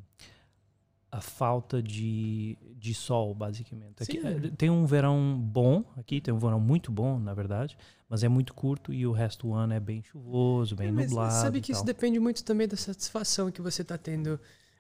a 1.12 1.22
falta 1.22 1.82
de, 1.82 2.56
de 2.76 2.94
sol, 2.94 3.34
basicamente. 3.34 4.04
Aqui, 4.04 4.22
Sim. 4.22 4.28
eh, 4.28 4.52
tem 4.56 4.70
um 4.70 4.86
verão 4.86 5.36
bom 5.40 5.84
aqui, 5.98 6.22
tem 6.22 6.32
um 6.34 6.38
verão 6.38 6.60
muito 6.60 6.92
bom, 6.92 7.18
na 7.18 7.34
verdade, 7.34 7.76
mas 8.08 8.24
é 8.24 8.28
muito 8.28 8.54
curto 8.54 8.94
e 8.94 9.08
o 9.08 9.12
resto 9.12 9.48
do 9.48 9.54
ano 9.54 9.74
é 9.74 9.80
bem 9.80 10.04
chuvoso, 10.04 10.76
bem 10.76 10.90
É, 10.90 10.92
nublado. 10.92 11.34
Sabe 11.34 11.62
que 11.62 11.72
isso 11.72 11.84
depende 11.84 12.20
muito 12.20 12.44
também 12.44 12.68
da 12.68 12.78
satisfação 12.78 13.52
que 13.52 13.62
você 13.62 13.82
está 13.82 13.98
tendo. 13.98 14.40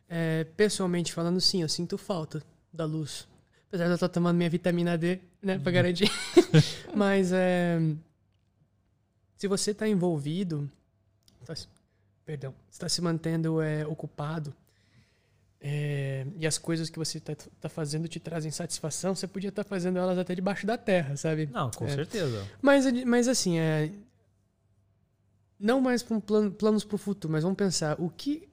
É, 0.10 0.44
pessoalmente 0.58 1.14
falando, 1.14 1.40
sim, 1.40 1.62
eu 1.62 1.70
sinto 1.70 1.98
falta 1.98 2.42
da 2.74 2.84
luz. 2.86 3.28
Apesar 3.68 3.86
de 3.86 3.92
eu 3.92 3.96
estar 3.96 4.10
tomando 4.10 4.36
minha 4.38 4.50
vitamina 4.50 4.98
D, 4.98 5.20
né, 5.42 5.56
Uhum. 5.56 5.62
pra 5.62 5.72
garantir. 5.72 6.10
Mas 6.96 7.32
é, 7.32 7.80
se 9.38 9.48
você 9.48 9.70
está 9.72 9.88
envolvido, 9.88 10.70
tá 11.46 11.56
se- 11.56 11.68
perdão, 12.26 12.54
está 12.72 12.90
se 12.90 13.00
mantendo 13.02 13.62
é, 13.62 13.86
ocupado 13.86 14.52
é, 15.62 16.26
e 16.38 16.48
as 16.48 16.58
coisas 16.58 16.90
que 16.90 16.98
você 16.98 17.20
está 17.20 17.70
fazendo 17.70 18.08
te 18.08 18.20
trazem 18.20 18.50
satisfação, 18.50 19.14
você 19.14 19.28
podia 19.28 19.50
estar 19.50 19.64
fazendo 19.64 20.00
elas 20.00 20.18
até 20.18 20.34
debaixo 20.34 20.66
da 20.66 20.78
terra, 20.78 21.16
sabe? 21.16 21.48
Não, 21.52 21.70
com 21.70 21.86
É. 21.86 21.90
certeza. 21.94 22.48
Mas, 22.62 22.86
mas 23.06 23.28
assim, 23.28 23.60
é, 23.60 23.92
não 25.60 25.80
mais 25.80 26.02
com 26.02 26.20
plan, 26.20 26.50
planos 26.50 26.84
para 26.84 26.96
o 26.96 26.98
futuro, 26.98 27.32
mas 27.32 27.44
vamos 27.44 27.58
pensar 27.58 27.96
o 28.02 28.10
que 28.10 28.49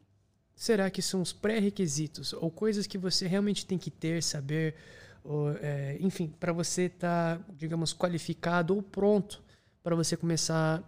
será 0.57 0.91
que 0.91 1.03
são 1.03 1.21
os 1.21 1.35
pré-requisitos 1.35 2.33
ou 2.33 2.51
coisas 2.51 2.87
que 2.87 2.97
você 2.97 3.27
realmente 3.29 3.67
tem 3.67 3.77
que 3.77 3.91
ter, 3.91 4.23
saber, 4.23 4.75
ou, 5.23 5.53
é, 5.59 5.99
enfim, 6.01 6.33
para 6.41 6.53
você 6.53 6.85
estar, 6.85 7.39
digamos, 7.55 7.93
qualificado 7.93 8.75
ou 8.75 8.83
pronto 8.83 9.45
para 9.83 9.95
você 9.95 10.17
começar 10.17 10.83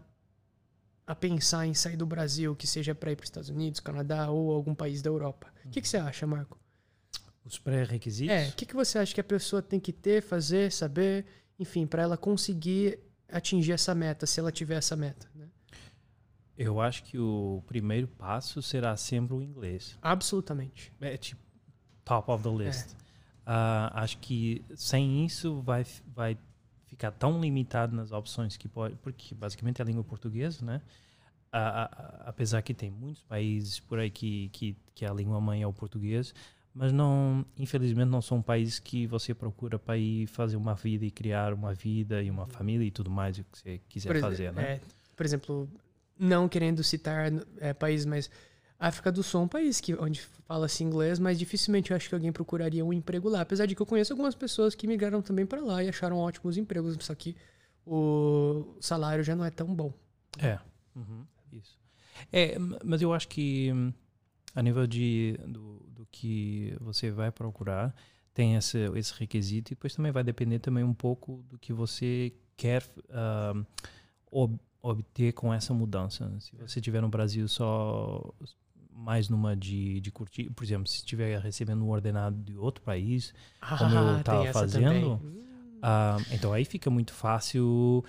a 1.07 1.15
pensar 1.15 1.67
em 1.67 1.75
sair 1.75 1.97
do 1.97 2.07
Brasil, 2.07 2.57
que 2.57 2.67
seja 2.67 2.95
para 2.95 3.13
ir 3.13 3.17
para 3.17 3.25
os 3.25 3.29
Estados 3.29 3.49
Unidos, 3.51 3.81
Canadá 3.81 4.31
ou 4.31 4.53
algum 4.53 4.75
país 4.75 5.03
da 5.03 5.11
Europa. 5.11 5.53
O 5.65 5.71
que, 5.71 5.81
que 5.81 5.89
você 5.89 5.99
acha, 5.99 6.27
Marco? 6.27 6.59
Os 7.45 7.59
pré-requisitos? 7.59 8.35
É, 8.35 8.49
o 8.49 8.53
que, 8.53 8.67
que 8.67 8.75
você 8.75 8.99
acha 8.99 9.15
que 9.15 9.21
a 9.21 9.25
pessoa 9.25 9.63
tem 9.63 9.79
que 9.79 9.93
ter, 9.93 10.23
fazer, 10.23 10.73
saber, 10.73 11.27
enfim, 11.59 11.87
para 11.87 12.03
ela 12.03 12.17
conseguir 12.17 12.99
atingir 13.31 13.73
essa 13.73 13.95
meta, 13.95 14.27
se 14.27 14.41
ela 14.41 14.53
tiver 14.53 14.77
essa 14.77 14.97
meta? 14.97 15.31
Eu 16.59 16.81
acho 16.81 17.05
que 17.05 17.17
o 17.17 17.63
primeiro 17.69 18.09
passo 18.09 18.61
será 18.61 18.97
sempre 18.97 19.33
o 19.33 19.41
inglês. 19.41 19.97
Absolutamente. 20.03 20.93
É 21.01 21.17
tipo 21.17 21.41
top 22.05 22.31
of 22.33 22.43
the 22.43 22.51
list. 22.51 22.97
Ah, 23.47 23.93
acho 24.03 24.19
que 24.19 24.65
sem 24.75 25.25
isso 25.25 25.63
vai, 25.63 25.87
vai 26.15 26.37
ficar 26.87 27.13
tão 27.13 27.41
limitado 27.41 27.95
nas 27.95 28.11
opções 28.11 28.57
que 28.57 28.67
pode, 28.67 28.97
porque 28.97 29.35
basicamente 29.35 29.81
é 29.81 29.85
a 29.85 29.87
língua 29.87 30.03
portuguesa, 30.03 30.65
né? 30.65 30.83
Ah, 31.53 32.25
apesar 32.27 32.61
que 32.61 32.75
tem 32.75 32.91
muitos 32.91 33.23
países 33.23 33.79
por 33.79 34.01
aí 34.01 34.11
que, 34.11 34.49
que, 34.49 34.77
que 34.95 35.07
a 35.07 35.13
língua 35.13 35.41
mãe 35.41 35.63
é 35.63 35.67
o 35.67 35.73
português, 35.73 36.35
mas 36.75 36.93
não, 36.93 37.47
infelizmente 37.57 38.09
não 38.09 38.21
são 38.21 38.43
países 38.43 38.79
que 38.79 39.07
você 39.07 39.33
procura 39.33 39.79
para 39.79 39.97
ir 39.97 40.27
fazer 40.27 40.57
uma 40.57 40.75
vida 40.75 41.07
e 41.07 41.11
criar 41.11 41.55
uma 41.55 41.73
vida 41.73 42.23
e 42.23 42.31
uma 42.31 42.47
família 42.47 42.85
e 42.85 42.91
tudo 42.91 43.11
mais 43.11 43.39
o 43.39 43.45
que 43.45 43.59
você 43.59 43.81
quiser 43.89 44.13
Por, 44.13 44.21
fazer, 44.21 44.53
né? 44.53 44.75
é, 44.75 44.81
por 45.17 45.25
exemplo, 45.25 45.69
não 46.19 46.49
querendo 46.49 46.83
citar 46.83 47.31
é, 47.59 47.73
países, 47.73 48.07
mas 48.07 48.31
África 48.79 49.11
do 49.11 49.23
Sul 49.23 49.41
é 49.41 49.45
um 49.45 49.49
país 49.49 49.81
que, 49.81 49.95
onde 49.95 50.21
fala-se 50.47 50.85
inglês, 50.85 51.19
mas 51.19 51.39
dificilmente 51.39 51.91
eu 51.91 51.97
acho 51.97 52.09
que 52.09 52.15
alguém 52.15 52.33
procuraria 52.33 52.85
um 52.85 52.93
emprego 52.93 53.29
lá. 53.29 53.41
Apesar 53.41 53.67
de 53.67 53.75
que 53.75 53.83
eu 53.83 53.87
conheço 53.87 54.13
algumas 54.13 54.35
pessoas 54.35 54.75
que 54.75 54.87
migraram 54.87 55.21
também 55.21 55.45
para 55.47 55.61
lá 55.61 55.83
e 55.83 55.89
acharam 55.89 56.17
ótimos 56.19 56.57
empregos, 56.57 56.97
só 57.01 57.15
que 57.15 57.37
o 57.87 58.77
salário 58.81 59.25
já 59.25 59.35
não 59.35 59.45
é 59.45 59.51
tão 59.51 59.75
bom. 59.75 59.93
É, 60.39 60.59
uhum, 60.95 61.25
isso. 61.53 61.79
É, 62.33 62.57
mas 62.85 63.01
eu 63.03 63.13
acho 63.13 63.29
que 63.29 63.73
hum, 63.73 63.93
a 64.55 64.63
nível 64.63 64.87
de, 64.87 65.39
do, 65.47 65.79
do 65.89 66.07
que 66.11 66.77
você 66.81 67.11
vai 67.11 67.31
procurar, 67.33 67.95
tem 68.35 68.55
esse, 68.55 68.79
esse 68.95 69.13
requisito 69.19 69.73
e 69.73 69.75
depois 69.75 69.95
também 69.95 70.13
vai 70.13 70.23
depender 70.23 70.59
também 70.61 70.85
um 70.85 70.95
pouco 70.95 71.43
do 71.49 71.59
que 71.59 71.73
você 71.73 72.33
quer 72.57 72.85
ahm, 73.11 73.65
ob- 74.31 74.61
obter 74.83 75.33
com 75.33 75.53
essa 75.53 75.73
mudança. 75.75 76.33
Se 76.41 76.55
você 76.57 76.79
estiver 76.79 77.01
no 77.03 77.09
Brasil 77.09 77.47
só 77.49 78.33
mais 78.93 79.29
numa 79.29 79.57
de, 79.57 80.01
de 80.01 80.11
curtir, 80.11 80.51
por 80.51 80.65
exemplo, 80.65 80.87
se 80.89 80.97
estiver 80.97 81.39
recebendo 81.41 81.85
um 81.85 81.89
ordenado 81.91 82.37
de 82.43 82.57
outro 82.57 82.83
país, 82.83 83.33
Como 83.79 83.95
eu 83.95 83.99
Ah, 84.17 84.23
tava 84.25 84.39
tem 84.41 84.49
essa 84.49 84.59
fazendo, 84.61 85.21
ah, 85.83 86.17
então 86.33 86.53
aí 86.53 86.65
fica 86.65 86.91
muito 86.91 87.13
fácil 87.13 88.05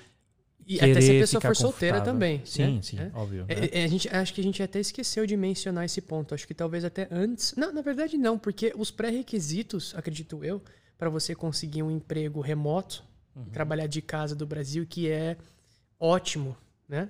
E 0.65 0.77
até 0.81 0.99
se 1.01 1.11
a 1.11 1.19
pessoa 1.19 1.41
for 1.41 1.55
solteira 1.55 2.01
também. 2.01 2.41
Sim, 2.45 2.75
né? 2.77 2.81
sim, 2.81 2.99
É. 2.99 3.11
óbvio. 3.13 3.45
né? 3.47 3.53
É, 3.55 3.81
é, 3.81 3.83
a 3.83 3.87
gente, 3.87 4.09
acho 4.09 4.33
que 4.33 4.41
a 4.41 4.43
gente 4.43 4.61
até 4.63 4.79
esqueceu 4.79 5.25
de 5.27 5.37
mencionar 5.37 5.85
esse 5.85 6.01
ponto. 6.01 6.33
Acho 6.33 6.47
que 6.47 6.53
talvez 6.55 6.83
até 6.83 7.07
antes. 7.11 7.53
Não, 7.55 7.71
na 7.73 7.81
verdade 7.81 8.17
não, 8.17 8.37
porque 8.37 8.73
os 8.75 8.89
pré-requisitos, 8.91 9.93
acredito 9.95 10.43
eu, 10.43 10.61
para 10.97 11.09
você 11.09 11.33
conseguir 11.35 11.83
um 11.83 11.91
emprego 11.91 12.41
remoto, 12.41 13.03
Uhum. 13.35 13.45
trabalhar 13.45 13.85
de 13.87 14.01
casa 14.01 14.35
do 14.35 14.45
Brasil, 14.45 14.85
que 14.89 15.07
é 15.07 15.37
ótimo, 15.99 16.55
né? 16.87 17.09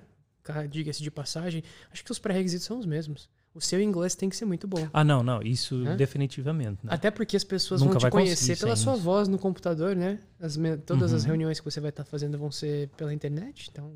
Diga-se 0.68 1.02
de 1.02 1.10
passagem, 1.10 1.62
acho 1.92 2.04
que 2.04 2.10
os 2.10 2.18
pré-requisitos 2.18 2.66
são 2.66 2.78
os 2.78 2.86
mesmos. 2.86 3.28
O 3.52 3.60
seu 3.60 3.80
inglês 3.80 4.14
tem 4.14 4.28
que 4.28 4.36
ser 4.36 4.44
muito 4.44 4.68
bom. 4.68 4.88
Ah, 4.92 5.02
não, 5.02 5.22
não, 5.22 5.42
isso 5.42 5.76
né? 5.78 5.96
definitivamente. 5.96 6.84
Né? 6.84 6.92
Até 6.92 7.10
porque 7.10 7.36
as 7.36 7.42
pessoas 7.42 7.80
Nunca 7.80 7.98
vão 7.98 8.08
te 8.08 8.12
conhecer 8.12 8.56
pela 8.56 8.76
sua 8.76 8.94
isso. 8.94 9.02
voz 9.02 9.26
no 9.26 9.38
computador, 9.38 9.96
né? 9.96 10.20
As, 10.38 10.56
todas 10.86 11.10
uhum. 11.10 11.16
as 11.16 11.24
reuniões 11.24 11.58
que 11.58 11.64
você 11.64 11.80
vai 11.80 11.90
estar 11.90 12.04
fazendo 12.04 12.38
vão 12.38 12.50
ser 12.50 12.88
pela 12.90 13.12
internet. 13.12 13.68
Então, 13.70 13.92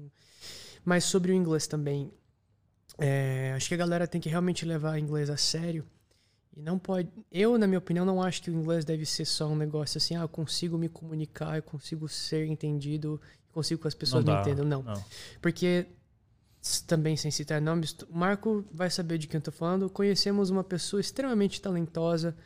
mas 0.85 1.05
sobre 1.05 1.31
o 1.31 1.35
inglês 1.35 1.69
também, 1.69 2.11
é, 2.99 3.53
acho 3.57 3.69
que 3.69 3.75
a 3.75 3.77
galera 3.77 4.09
tem 4.09 4.21
que 4.21 4.29
realmente 4.29 4.65
levar 4.65 4.95
o 4.95 4.99
inglês 4.99 5.31
a 5.31 5.37
sério. 5.37 5.85
E 6.57 6.61
não 6.61 6.77
pode. 6.77 7.09
Eu, 7.31 7.57
na 7.57 7.67
minha 7.67 7.79
opinião, 7.79 8.05
não 8.05 8.21
acho 8.21 8.43
que 8.43 8.51
o 8.51 8.55
inglês 8.55 8.85
deve 8.85 9.07
ser 9.07 9.25
só 9.25 9.47
um 9.47 9.57
negócio 9.57 9.99
assim, 9.99 10.17
ah, 10.17 10.23
eu 10.23 10.29
consigo 10.29 10.77
me 10.77 10.89
comunicar, 10.89 11.57
eu 11.57 11.63
consigo 11.63 12.09
ser 12.09 12.47
entendido, 12.47 13.21
consigo 13.55 13.81
que 13.81 13.89
as 13.89 13.95
pessoas 13.95 14.25
não 14.25 14.35
me 14.35 14.41
entendam. 14.41 14.65
Não. 14.65 14.83
não. 14.83 15.05
Porque, 15.41 15.87
também 16.87 17.17
sem 17.17 17.31
citar 17.31 17.61
nomes, 17.61 17.97
Marco 18.11 18.65
vai 18.73 18.91
saber 18.91 19.17
de 19.19 19.27
quem 19.27 19.39
eu 19.39 19.43
tô 19.43 19.53
falando. 19.53 19.89
Conhecemos 19.89 20.51
uma 20.51 20.65
pessoa 20.65 21.01
extremamente 21.01 21.61
talentosa, 21.61 22.37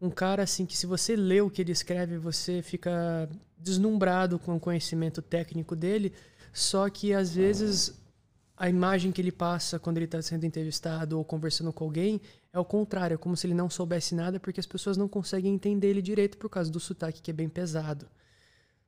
um 0.00 0.10
cara 0.10 0.42
assim 0.42 0.66
que 0.66 0.76
se 0.76 0.86
você 0.86 1.14
lê 1.14 1.40
o 1.40 1.50
que 1.50 1.62
ele 1.62 1.72
escreve, 1.72 2.18
você 2.18 2.62
fica 2.62 3.28
deslumbrado 3.58 4.38
com 4.38 4.56
o 4.56 4.60
conhecimento 4.60 5.22
técnico 5.22 5.74
dele, 5.74 6.12
só 6.52 6.88
que 6.90 7.14
às 7.14 7.34
vezes 7.34 7.94
a 8.56 8.68
imagem 8.68 9.10
que 9.10 9.20
ele 9.20 9.32
passa 9.32 9.78
quando 9.78 9.98
ele 9.98 10.04
está 10.04 10.20
sendo 10.22 10.44
entrevistado 10.44 11.18
ou 11.18 11.24
conversando 11.24 11.72
com 11.72 11.84
alguém 11.84 12.20
é 12.52 12.58
o 12.58 12.64
contrário, 12.64 13.14
é 13.14 13.18
como 13.18 13.36
se 13.36 13.46
ele 13.46 13.54
não 13.54 13.68
soubesse 13.68 14.14
nada 14.14 14.38
porque 14.38 14.60
as 14.60 14.66
pessoas 14.66 14.96
não 14.96 15.08
conseguem 15.08 15.52
entender 15.52 15.88
ele 15.88 16.02
direito 16.02 16.38
por 16.38 16.48
causa 16.48 16.70
do 16.70 16.78
sotaque 16.78 17.20
que 17.20 17.30
é 17.30 17.34
bem 17.34 17.48
pesado. 17.48 18.06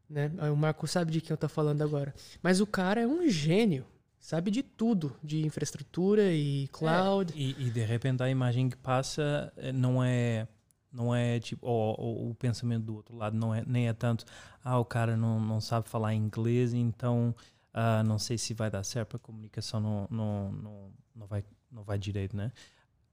Né? 0.09 0.31
O 0.53 0.57
Marco 0.57 0.87
sabe 0.87 1.13
de 1.13 1.21
quem 1.21 1.31
eu 1.31 1.37
estou 1.37 1.49
falando 1.49 1.83
agora. 1.83 2.15
Mas 2.43 2.61
o 2.61 2.67
cara 2.67 3.01
é 3.01 3.07
um 3.07 3.29
gênio, 3.29 3.85
sabe 4.19 4.51
de 4.51 4.63
tudo, 4.63 5.17
de 5.23 5.45
infraestrutura 5.45 6.33
e 6.33 6.69
cloud. 6.69 7.33
É, 7.33 7.37
e, 7.37 7.67
e, 7.67 7.71
de 7.71 7.85
repente 7.85 8.23
a 8.23 8.31
imagem 8.31 8.69
que 8.69 8.77
passa 8.77 9.53
eh, 9.57 9.73
não 9.73 10.03
é 10.03 10.47
não 10.93 11.15
é 11.15 11.39
tipo 11.39 11.67
o 11.67 12.35
pensamento 12.37 12.85
do 12.85 12.95
outro 12.95 13.15
lado 13.15 13.37
não 13.37 13.55
é 13.55 13.63
nem 13.67 13.87
é 13.87 13.93
tanto 13.93 14.25
ah 14.65 14.79
o 14.79 14.85
cara 14.85 15.15
não, 15.15 15.39
não 15.39 15.61
sabe 15.61 15.91
falar 15.91 16.15
inglês 16.15 16.73
então 16.73 17.35
Uh, 17.77 18.03
não 18.03 18.19
sei 18.19 18.39
se 18.39 18.55
vai 18.55 18.71
dar 18.71 18.83
certo, 18.83 19.17
a 19.17 19.19
comunicação 19.19 19.79
não, 19.79 20.09
não, 20.11 20.53
não, 20.53 20.93
não, 21.15 21.27
vai, 21.27 21.45
não 21.71 21.85
vai 21.85 21.99
direito, 21.99 22.35
né? 22.35 22.51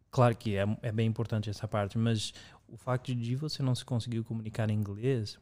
Claro 0.09 0.37
que 0.37 0.55
é, 0.55 0.63
é 0.81 0.89
bem 0.89 1.05
importante 1.05 1.49
essa 1.49 1.67
parte, 1.67 1.97
mas 1.97 2.33
o 2.65 2.77
facto 2.77 3.13
de 3.13 3.35
você 3.35 3.61
não 3.61 3.75
se 3.75 3.83
conseguir 3.83 4.23
comunicar 4.23 4.69
em 4.69 4.73
inglês, 4.73 5.37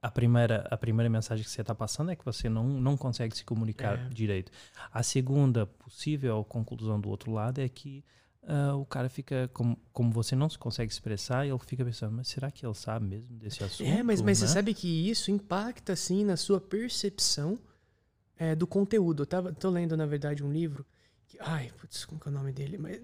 a 0.00 0.10
primeira, 0.10 0.66
a 0.70 0.76
primeira 0.76 1.08
mensagem 1.08 1.44
que 1.44 1.50
você 1.50 1.60
está 1.60 1.74
passando 1.74 2.10
é 2.10 2.16
que 2.16 2.24
você 2.24 2.48
não, 2.48 2.64
não 2.66 2.96
consegue 2.96 3.36
se 3.36 3.44
comunicar 3.44 3.98
é. 3.98 4.08
direito. 4.08 4.50
A 4.92 5.02
segunda 5.02 5.66
possível 5.66 6.44
conclusão 6.44 7.00
do 7.00 7.08
outro 7.08 7.32
lado 7.32 7.60
é 7.60 7.68
que 7.68 8.04
uh, 8.42 8.76
o 8.76 8.86
cara 8.86 9.08
fica, 9.08 9.50
como, 9.52 9.78
como 9.92 10.10
você 10.10 10.34
não 10.34 10.48
se 10.48 10.58
consegue 10.58 10.92
expressar, 10.92 11.46
ele 11.46 11.58
fica 11.60 11.84
pensando, 11.84 12.12
mas 12.12 12.28
será 12.28 12.50
que 12.50 12.64
ele 12.64 12.74
sabe 12.74 13.06
mesmo 13.06 13.36
desse 13.36 13.62
assunto? 13.62 13.86
É, 13.86 14.02
mas, 14.02 14.20
mas 14.20 14.40
né? 14.40 14.46
você 14.46 14.52
sabe 14.52 14.74
que 14.74 15.08
isso 15.08 15.30
impacta, 15.30 15.92
assim, 15.92 16.24
na 16.24 16.36
sua 16.36 16.60
percepção 16.60 17.58
é, 18.36 18.54
do 18.54 18.66
conteúdo. 18.66 19.22
Eu 19.22 19.26
tava, 19.26 19.52
tô 19.52 19.68
lendo, 19.70 19.96
na 19.96 20.06
verdade, 20.06 20.44
um 20.44 20.52
livro. 20.52 20.86
Que, 21.26 21.36
ai, 21.40 21.70
putz, 21.76 22.04
como 22.04 22.20
que 22.20 22.28
é 22.28 22.30
o 22.30 22.34
nome 22.34 22.52
dele? 22.52 22.78
Mas 22.78 23.00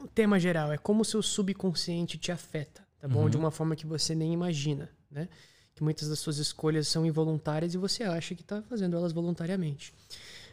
o 0.00 0.08
tema 0.08 0.38
geral 0.38 0.72
é 0.72 0.78
como 0.78 1.02
o 1.02 1.04
seu 1.04 1.22
subconsciente 1.22 2.16
te 2.16 2.30
afeta, 2.30 2.86
tá 2.98 3.08
bom? 3.08 3.24
Uhum. 3.24 3.30
De 3.30 3.36
uma 3.36 3.50
forma 3.50 3.74
que 3.76 3.86
você 3.86 4.14
nem 4.14 4.32
imagina, 4.32 4.90
né? 5.10 5.28
Que 5.76 5.84
muitas 5.84 6.08
das 6.08 6.18
suas 6.18 6.38
escolhas 6.38 6.88
são 6.88 7.06
involuntárias 7.06 7.74
e 7.74 7.78
você 7.78 8.02
acha 8.02 8.34
que 8.34 8.42
está 8.42 8.60
fazendo 8.62 8.96
elas 8.96 9.12
voluntariamente. 9.12 9.94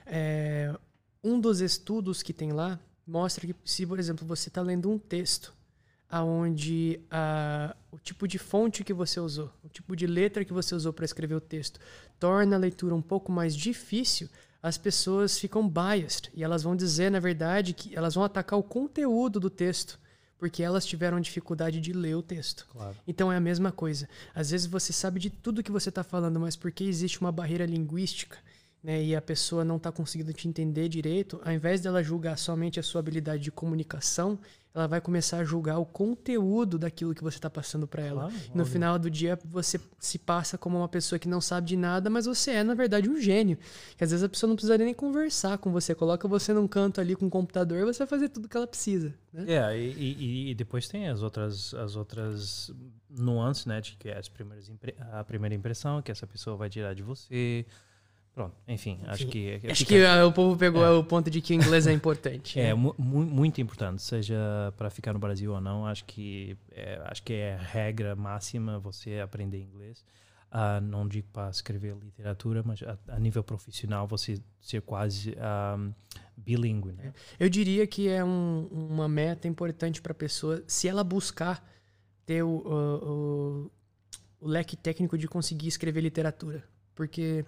É, 0.06 0.72
um 1.24 1.40
dos 1.40 1.62
estudos 1.62 2.22
que 2.22 2.34
tem 2.34 2.52
lá 2.52 2.80
mostra 3.08 3.48
que 3.48 3.56
se, 3.66 3.88
por 3.88 3.98
exemplo, 3.98 4.28
você 4.28 4.50
está 4.50 4.62
lendo 4.62 4.92
um 4.92 5.00
texto 5.00 5.54
aonde 6.14 7.00
a, 7.10 7.76
o 7.92 7.98
tipo 7.98 8.28
de 8.28 8.38
fonte 8.38 8.84
que 8.84 8.94
você 8.94 9.20
usou, 9.20 9.50
o 9.64 9.70
tipo 9.70 9.96
de 9.96 10.06
letra 10.06 10.46
que 10.46 10.54
você 10.54 10.76
usou 10.76 10.94
para 10.94 11.06
escrever 11.06 11.34
o 11.34 11.42
texto, 11.42 11.80
torna 12.20 12.56
a 12.56 12.60
leitura 12.60 12.94
um 12.94 13.02
pouco 13.02 13.32
mais 13.32 13.56
difícil, 13.56 14.30
as 14.62 14.78
pessoas 14.78 15.40
ficam 15.40 15.68
biased 15.68 16.30
e 16.36 16.44
elas 16.44 16.62
vão 16.62 16.76
dizer, 16.76 17.10
na 17.10 17.20
verdade, 17.20 17.74
que 17.74 17.96
elas 17.96 18.14
vão 18.14 18.24
atacar 18.24 18.60
o 18.60 18.64
conteúdo 18.64 19.40
do 19.40 19.50
texto, 19.50 20.00
porque 20.44 20.62
elas 20.62 20.86
tiveram 20.86 21.22
dificuldade 21.22 21.80
de 21.80 21.94
ler 21.94 22.16
o 22.18 22.22
texto. 22.22 22.68
Claro. 22.70 22.98
Então 23.08 23.32
é 23.32 23.38
a 23.38 23.40
mesma 23.40 23.72
coisa. 23.72 24.10
Às 24.36 24.52
vezes 24.52 24.68
você 24.68 24.92
sabe 24.92 25.18
de 25.18 25.30
tudo 25.30 25.64
que 25.64 25.72
você 25.72 25.88
está 25.88 26.04
falando, 26.04 26.38
mas 26.38 26.58
porque 26.58 26.84
existe 26.84 27.22
uma 27.22 27.32
barreira 27.32 27.66
linguística 27.66 28.38
né, 28.84 29.02
e 29.02 29.16
a 29.16 29.22
pessoa 29.22 29.64
não 29.64 29.78
está 29.78 29.90
conseguindo 29.90 30.34
te 30.34 30.46
entender 30.50 30.90
direito, 30.90 31.40
ao 31.46 31.54
invés 31.54 31.80
dela 31.80 32.04
julgar 32.04 32.38
somente 32.38 32.78
a 32.78 32.84
sua 32.84 33.00
habilidade 33.00 33.42
de 33.42 33.54
comunicação, 33.54 34.38
ela 34.74 34.88
vai 34.88 35.00
começar 35.00 35.38
a 35.38 35.44
julgar 35.44 35.78
o 35.78 35.86
conteúdo 35.86 36.80
daquilo 36.80 37.14
que 37.14 37.24
você 37.24 37.38
está 37.38 37.50
passando 37.50 37.88
para 37.88 38.02
ela. 38.02 38.22
Claro, 38.24 38.36
no 38.56 38.66
final 38.66 38.98
do 38.98 39.10
dia, 39.10 39.38
você 39.46 39.80
se 40.00 40.18
passa 40.18 40.58
como 40.58 40.78
uma 40.78 40.88
pessoa 40.88 41.20
que 41.20 41.28
não 41.28 41.40
sabe 41.40 41.68
de 41.68 41.78
nada, 41.78 42.10
mas 42.10 42.26
você 42.26 42.52
é, 42.52 42.64
na 42.64 42.74
verdade, 42.74 43.08
um 43.08 43.22
gênio. 43.22 43.58
Que 43.96 44.04
às 44.04 44.10
vezes 44.10 44.24
a 44.24 44.30
pessoa 44.30 44.48
não 44.48 44.56
precisaria 44.56 44.84
nem 44.84 44.94
conversar 44.94 45.60
com 45.60 45.72
você. 45.72 45.94
Coloca 45.94 46.28
você 46.28 46.54
num 46.54 46.68
canto 46.68 47.00
ali 47.00 47.16
com 47.16 47.28
o 47.28 47.30
computador 47.30 47.80
e 47.80 47.86
você 47.86 48.00
vai 48.00 48.08
fazer 48.08 48.30
tudo 48.30 48.50
que 48.50 48.58
ela 48.58 48.66
precisa. 48.66 49.14
Né? 49.32 49.46
É, 49.48 49.78
e, 49.78 49.92
e, 49.92 50.52
e, 50.52 50.56
depois 50.56 50.88
tem 50.88 51.08
as 51.08 51.22
outras, 51.22 51.74
as 51.76 51.96
outras 51.96 52.72
nuances, 53.08 53.68
né? 53.68 53.80
De 53.80 53.96
que 53.96 54.10
é 54.10 54.18
as 54.18 54.28
primeiras 54.28 54.72
a 55.12 55.24
primeira 55.24 55.54
impressão 55.54 56.02
que 56.02 56.12
essa 56.12 56.26
pessoa 56.26 56.58
vai 56.58 56.70
tirar 56.70 56.96
de 56.96 57.04
você 57.04 57.66
Pronto, 58.34 58.56
enfim, 58.68 59.00
acho 59.06 59.28
que. 59.28 59.62
Acho 59.70 59.86
que 59.86 60.04
o 60.04 60.32
povo 60.32 60.58
pegou 60.58 60.84
é. 60.84 60.90
o 60.90 61.04
ponto 61.04 61.30
de 61.30 61.40
que 61.40 61.54
o 61.54 61.56
inglês 61.56 61.86
é 61.86 61.94
importante. 61.94 62.60
é, 62.60 62.70
né? 62.70 62.74
mu 62.74 62.96
muito 62.98 63.62
importante, 63.62 64.02
seja 64.02 64.74
para 64.76 64.90
ficar 64.90 65.14
no 65.14 65.20
Brasil 65.20 65.54
ou 65.54 65.62
não. 65.62 65.86
Acho 65.86 66.04
que 66.06 66.58
é, 66.72 67.00
acho 67.06 67.22
que 67.22 67.34
é 67.34 67.56
regra 67.56 68.16
máxima 68.16 68.80
você 68.80 69.20
aprender 69.20 69.62
inglês. 69.62 70.04
Uh, 70.52 70.82
não 70.82 71.08
digo 71.08 71.28
para 71.34 71.50
escrever 71.50 71.96
literatura, 71.96 72.64
mas 72.64 72.82
a, 72.84 72.98
a 73.08 73.20
nível 73.20 73.44
profissional 73.44 74.08
você 74.08 74.40
ser 74.62 74.82
quase 74.82 75.32
um, 75.32 75.36
ah, 75.40 75.90
bilíngue. 76.38 76.92
Né? 76.92 77.12
Eu 77.40 77.50
diria 77.50 77.88
que 77.88 78.08
é 78.08 78.24
um, 78.24 78.68
uma 78.72 79.08
meta 79.08 79.48
importante 79.48 80.00
para 80.00 80.12
a 80.12 80.16
pessoa, 80.16 80.64
se 80.68 80.88
ela 80.88 81.04
buscar 81.04 81.68
ter 82.24 82.44
o, 82.44 82.50
o, 82.50 83.10
o, 83.10 83.72
o 84.42 84.48
leque 84.48 84.78
técnico 84.78 85.18
de 85.18 85.28
conseguir 85.28 85.68
escrever 85.68 86.02
literatura. 86.02 86.64
Porque 86.94 87.44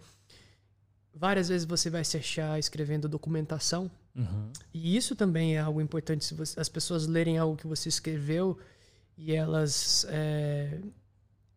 várias 1.15 1.47
vezes 1.47 1.65
você 1.65 1.89
vai 1.89 2.03
se 2.03 2.17
achar 2.17 2.59
escrevendo 2.59 3.07
documentação. 3.07 3.89
Uhum. 4.15 4.51
E 4.73 4.95
isso 4.95 5.15
também 5.15 5.55
é 5.55 5.59
algo 5.59 5.81
importante. 5.81 6.25
Se 6.25 6.33
você, 6.33 6.59
as 6.59 6.69
pessoas 6.69 7.07
lerem 7.07 7.37
algo 7.37 7.55
que 7.55 7.67
você 7.67 7.89
escreveu 7.89 8.57
e 9.17 9.33
elas. 9.33 10.05
É... 10.09 10.79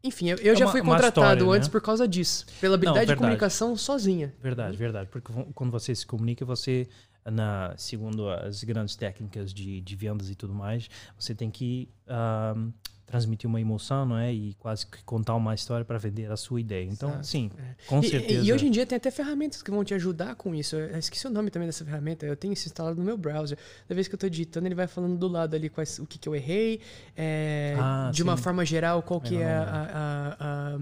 Enfim, 0.02 0.28
eu, 0.28 0.36
eu 0.38 0.52
é 0.52 0.56
já 0.56 0.66
uma, 0.66 0.70
fui 0.70 0.80
contratado 0.80 1.38
história, 1.38 1.56
antes 1.56 1.68
né? 1.68 1.72
por 1.72 1.82
causa 1.82 2.06
disso. 2.06 2.46
Pela 2.60 2.76
habilidade 2.76 3.08
Não, 3.08 3.14
de 3.14 3.18
comunicação 3.18 3.76
sozinha. 3.76 4.32
Verdade, 4.40 4.76
verdade. 4.76 5.08
Porque 5.10 5.32
quando 5.54 5.70
você 5.72 5.92
se 5.92 6.06
comunica, 6.06 6.44
você, 6.44 6.88
na, 7.24 7.74
segundo 7.76 8.28
as 8.30 8.62
grandes 8.62 8.94
técnicas 8.94 9.52
de, 9.52 9.80
de 9.80 9.96
vendas 9.96 10.30
e 10.30 10.36
tudo 10.36 10.54
mais, 10.54 10.88
você 11.18 11.34
tem 11.34 11.50
que 11.50 11.88
uh, 12.06 12.72
transmitir 13.08 13.48
uma 13.48 13.60
emoção, 13.60 14.04
não 14.04 14.18
é? 14.18 14.32
E 14.32 14.54
quase 14.54 14.86
que 14.86 15.02
contar 15.02 15.34
uma 15.34 15.54
história 15.54 15.84
para 15.84 15.98
vender 15.98 16.30
a 16.30 16.36
sua 16.36 16.60
ideia. 16.60 16.84
Então, 16.84 17.08
Exato. 17.08 17.26
sim, 17.26 17.50
é. 17.58 17.74
com 17.86 18.02
certeza. 18.02 18.44
E, 18.44 18.48
e, 18.48 18.52
hoje 18.52 18.66
em 18.66 18.70
dia 18.70 18.86
tem 18.86 18.96
até 18.96 19.10
ferramentas 19.10 19.62
que 19.62 19.70
vão 19.70 19.82
te 19.82 19.94
ajudar 19.94 20.34
com 20.36 20.54
isso. 20.54 20.76
Eu 20.76 20.98
esqueci 20.98 21.26
o 21.26 21.30
nome 21.30 21.50
também 21.50 21.66
dessa 21.66 21.84
ferramenta. 21.84 22.26
Eu 22.26 22.36
tenho 22.36 22.52
isso 22.52 22.66
instalado 22.66 22.96
no 22.96 23.04
meu 23.04 23.16
browser. 23.16 23.56
Da 23.88 23.94
vez 23.94 24.06
que 24.06 24.14
eu 24.14 24.16
estou 24.16 24.28
digitando, 24.28 24.66
ele 24.66 24.74
vai 24.74 24.86
falando 24.86 25.16
do 25.16 25.26
lado 25.26 25.56
ali 25.56 25.70
quais, 25.70 25.98
o 25.98 26.06
que, 26.06 26.18
que 26.18 26.28
eu 26.28 26.36
errei, 26.36 26.80
é, 27.16 27.74
ah, 27.78 28.10
de 28.12 28.18
sim. 28.18 28.22
uma 28.22 28.36
forma 28.36 28.64
geral, 28.64 29.02
qual 29.02 29.20
que 29.20 29.36
é, 29.36 29.40
é 29.40 29.54
a, 29.54 30.36
a, 30.38 30.74
a 30.74 30.78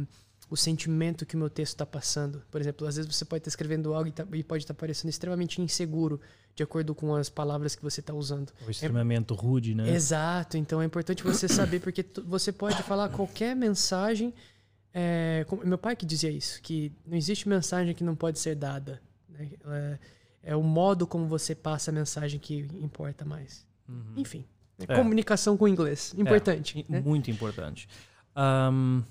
o 0.48 0.56
sentimento 0.56 1.26
que 1.26 1.34
o 1.34 1.38
meu 1.38 1.50
texto 1.50 1.74
está 1.74 1.86
passando. 1.86 2.42
Por 2.50 2.60
exemplo, 2.60 2.86
às 2.86 2.96
vezes 2.96 3.12
você 3.12 3.24
pode 3.24 3.40
estar 3.40 3.48
escrevendo 3.48 3.92
algo 3.94 4.08
e, 4.08 4.12
tá, 4.12 4.24
e 4.32 4.44
pode 4.44 4.62
estar 4.62 4.74
parecendo 4.74 5.10
extremamente 5.10 5.60
inseguro 5.60 6.20
de 6.54 6.62
acordo 6.62 6.94
com 6.94 7.14
as 7.14 7.28
palavras 7.28 7.74
que 7.74 7.82
você 7.82 8.00
está 8.00 8.14
usando. 8.14 8.52
Ou 8.62 8.70
extremamente 8.70 9.32
é, 9.32 9.36
rude, 9.36 9.74
né? 9.74 9.90
Exato. 9.90 10.56
Então 10.56 10.80
é 10.80 10.84
importante 10.84 11.22
você 11.22 11.48
saber, 11.48 11.80
porque 11.80 12.04
você 12.24 12.52
pode 12.52 12.82
falar 12.84 13.08
qualquer 13.10 13.54
mensagem. 13.56 14.32
É, 14.94 15.44
meu 15.64 15.76
pai 15.76 15.94
que 15.94 16.06
dizia 16.06 16.30
isso, 16.30 16.62
que 16.62 16.90
não 17.06 17.16
existe 17.16 17.48
mensagem 17.48 17.94
que 17.94 18.04
não 18.04 18.14
pode 18.14 18.38
ser 18.38 18.54
dada. 18.54 19.02
Né? 19.28 19.50
É, 19.66 19.98
é, 20.44 20.56
o 20.56 20.62
modo 20.62 21.06
como 21.06 21.26
você 21.26 21.54
passa 21.54 21.90
a 21.90 21.94
mensagem 21.94 22.38
que 22.38 22.66
importa 22.80 23.24
mais. 23.24 23.66
Uhum. 23.88 24.14
Enfim, 24.16 24.44
é. 24.78 24.94
comunicação 24.94 25.56
com 25.56 25.66
inglês. 25.66 26.14
Importante. 26.16 26.86
É, 26.88 26.92
né? 26.92 27.00
Muito 27.00 27.30
importante. 27.30 27.88
Um, 28.34 29.02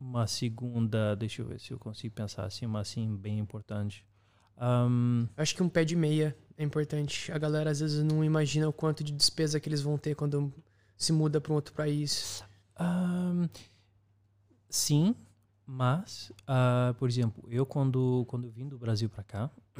uma 0.00 0.26
segunda, 0.26 1.14
deixa 1.16 1.42
eu 1.42 1.46
ver 1.46 1.60
se 1.60 1.72
eu 1.72 1.78
consigo 1.78 2.14
pensar 2.14 2.44
assim, 2.44 2.66
uma 2.66 2.80
assim 2.80 3.16
bem 3.16 3.38
importante. 3.38 4.06
Um, 4.60 5.26
Acho 5.36 5.54
que 5.54 5.62
um 5.62 5.68
pé 5.68 5.84
de 5.84 5.96
meia 5.96 6.36
é 6.56 6.64
importante. 6.64 7.30
A 7.32 7.38
galera 7.38 7.70
às 7.70 7.80
vezes 7.80 8.02
não 8.02 8.24
imagina 8.24 8.68
o 8.68 8.72
quanto 8.72 9.04
de 9.04 9.12
despesa 9.12 9.60
que 9.60 9.68
eles 9.68 9.80
vão 9.80 9.96
ter 9.96 10.14
quando 10.14 10.52
se 10.96 11.12
muda 11.12 11.40
para 11.40 11.52
um 11.52 11.56
outro 11.56 11.74
país. 11.74 12.42
Um, 12.78 13.48
sim, 14.68 15.14
mas, 15.66 16.32
uh, 16.42 16.94
por 16.94 17.08
exemplo, 17.08 17.44
eu 17.50 17.66
quando, 17.66 18.24
quando 18.28 18.50
vim 18.50 18.68
do 18.68 18.78
Brasil 18.78 19.08
para 19.08 19.22
cá, 19.22 19.50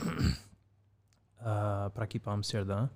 uh, 1.40 1.90
para 1.90 2.04
aqui 2.04 2.18
para 2.18 2.32
Amsterdã, 2.32 2.88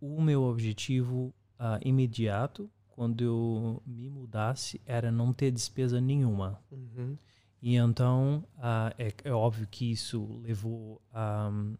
o 0.00 0.20
meu 0.22 0.42
objetivo 0.42 1.34
uh, 1.58 1.78
imediato 1.82 2.70
quando 2.94 3.24
eu 3.24 3.82
me 3.84 4.08
mudasse 4.08 4.80
era 4.86 5.10
não 5.10 5.32
ter 5.32 5.50
despesa 5.50 6.00
nenhuma. 6.00 6.60
Uhum. 6.70 7.16
E 7.60 7.74
então 7.74 8.44
é, 8.96 9.12
é, 9.24 9.32
óbvio 9.32 9.66
que 9.68 9.90
isso 9.90 10.40
levou 10.42 11.02
um, 11.12 11.74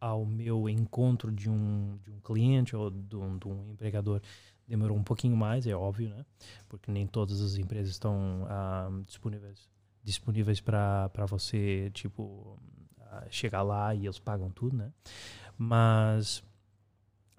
ao 0.00 0.24
meu 0.24 0.66
encontro 0.66 1.30
de 1.30 1.50
um, 1.50 1.98
de 2.02 2.10
um 2.10 2.20
cliente 2.20 2.74
ou 2.74 2.90
de 2.90 3.16
um, 3.16 3.36
de 3.36 3.48
um 3.48 3.70
empregador 3.70 4.22
demorou 4.66 4.96
um 4.96 5.02
pouquinho 5.02 5.36
mais, 5.36 5.66
é 5.66 5.74
óbvio, 5.74 6.08
né? 6.08 6.24
Porque 6.68 6.90
nem 6.90 7.06
todas 7.06 7.40
as 7.40 7.56
empresas 7.56 7.90
estão 7.90 8.44
uh, 8.44 9.02
disponíveis 9.04 9.68
disponíveis 10.04 10.58
para 10.58 11.26
você, 11.26 11.90
tipo, 11.92 12.58
uh, 12.98 13.26
chegar 13.28 13.62
lá 13.62 13.94
e 13.94 14.06
eles 14.06 14.18
pagam 14.18 14.50
tudo, 14.50 14.76
né? 14.76 14.90
Mas 15.56 16.42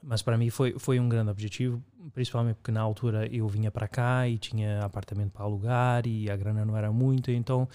mas 0.01 0.21
para 0.21 0.38
mim 0.38 0.49
foi, 0.49 0.77
foi 0.77 0.99
um 0.99 1.07
grande 1.07 1.29
objetivo, 1.29 1.83
principalmente 2.13 2.55
porque 2.55 2.71
na 2.71 2.81
altura 2.81 3.27
eu 3.33 3.47
vinha 3.47 3.69
para 3.71 3.88
cá 3.88 4.27
e 4.27 4.38
tinha 4.38 4.79
apartamento 4.81 5.31
para 5.31 5.43
alugar 5.43 6.05
e 6.07 6.29
a 6.29 6.35
grana 6.35 6.65
não 6.65 6.75
era 6.75 6.91
muito, 6.91 7.31
então 7.31 7.67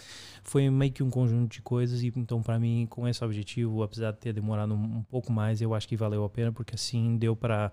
foi 0.43 0.69
meio 0.71 0.93
que 0.93 1.03
um 1.03 1.11
conjunto 1.11 1.53
de 1.53 1.63
coisas 1.63 2.03
e 2.03 2.13
então 2.17 2.43
para 2.43 2.59
mim 2.59 2.87
com 2.89 3.07
esse 3.07 3.25
objetivo, 3.25 3.83
apesar 3.83 4.13
de 4.13 4.19
ter 4.19 4.33
demorado 4.33 4.75
um, 4.75 4.99
um, 4.99 5.03
pouco 5.03 5.33
mais, 5.33 5.61
eu 5.61 5.75
acho 5.75 5.87
que 5.87 5.97
valeu 5.97 6.25
a 6.25 6.31
pena 6.31 6.53
porque 6.53 6.75
assim 6.75 7.17
deu 7.17 7.37
para 7.37 7.71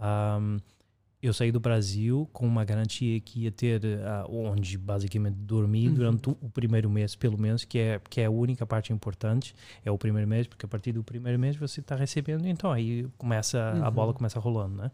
um, 0.00 0.58
eu 1.22 1.32
saí 1.34 1.52
do 1.52 1.60
Brasil 1.60 2.28
com 2.32 2.46
uma 2.46 2.64
garantia 2.64 3.20
que 3.20 3.42
ia 3.42 3.52
ter 3.52 3.84
uh, 3.84 4.34
onde 4.34 4.78
basicamente 4.78 5.34
dormir 5.34 5.88
uhum. 5.88 5.94
durante 5.94 6.30
o 6.30 6.50
primeiro 6.50 6.88
mês, 6.88 7.14
pelo 7.14 7.38
menos, 7.38 7.64
que 7.64 7.78
é, 7.78 8.00
que 8.08 8.20
é 8.20 8.26
a 8.26 8.30
única 8.30 8.64
parte 8.64 8.92
importante, 8.92 9.54
é 9.84 9.90
o 9.90 9.98
primeiro 9.98 10.26
mês, 10.26 10.46
porque 10.46 10.64
a 10.64 10.68
partir 10.68 10.92
do 10.92 11.04
primeiro 11.04 11.38
mês 11.38 11.56
você 11.56 11.80
está 11.80 11.94
recebendo, 11.94 12.46
então 12.46 12.72
aí 12.72 13.06
começa, 13.18 13.74
uhum. 13.76 13.84
a 13.84 13.90
bola 13.90 14.14
começa 14.14 14.40
rolando, 14.40 14.76
né? 14.76 14.90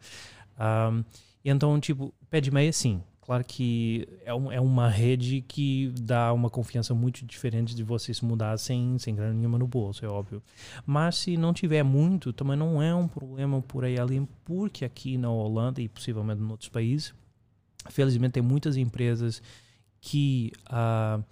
Um, 0.59 1.05
e 1.45 1.51
então, 1.51 1.79
tipo, 1.79 2.13
pé 2.29 2.41
de 2.41 2.51
meia, 2.51 2.73
sim, 2.73 3.01
Claro 3.27 3.43
que 3.43 4.07
é, 4.25 4.33
um, 4.33 4.53
é 4.53 4.61
uma 4.61 4.89
rede 4.89 5.41
que 5.41 5.93
dá 6.01 6.33
uma 6.33 6.49
confiança 6.49 6.95
muito 6.95 7.27
diferente 7.27 7.75
de 7.75 7.83
você 7.83 8.15
se 8.15 8.25
mudar 8.25 8.57
sem, 8.57 8.97
sem 9.01 9.17
grana 9.17 9.35
nenhuma 9.35 9.59
no 9.59 9.67
bolso, 9.67 10.05
é 10.05 10.09
óbvio. 10.09 10.41
Mas 10.87 11.17
se 11.17 11.37
não 11.37 11.53
tiver 11.53 11.83
muito, 11.83 12.33
também 12.33 12.57
não 12.57 12.81
é 12.81 12.95
um 12.95 13.09
problema 13.09 13.61
por 13.61 13.85
aí 13.85 13.99
além, 13.99 14.29
porque 14.45 14.85
aqui 14.85 15.19
na 15.19 15.29
Holanda 15.29 15.83
e 15.83 15.89
possivelmente 15.89 16.41
em 16.41 16.49
outros 16.49 16.69
países, 16.69 17.13
felizmente 17.91 18.35
tem 18.35 18.43
muitas 18.45 18.77
empresas 18.77 19.43
que 20.01 20.53
uh, 20.71 21.25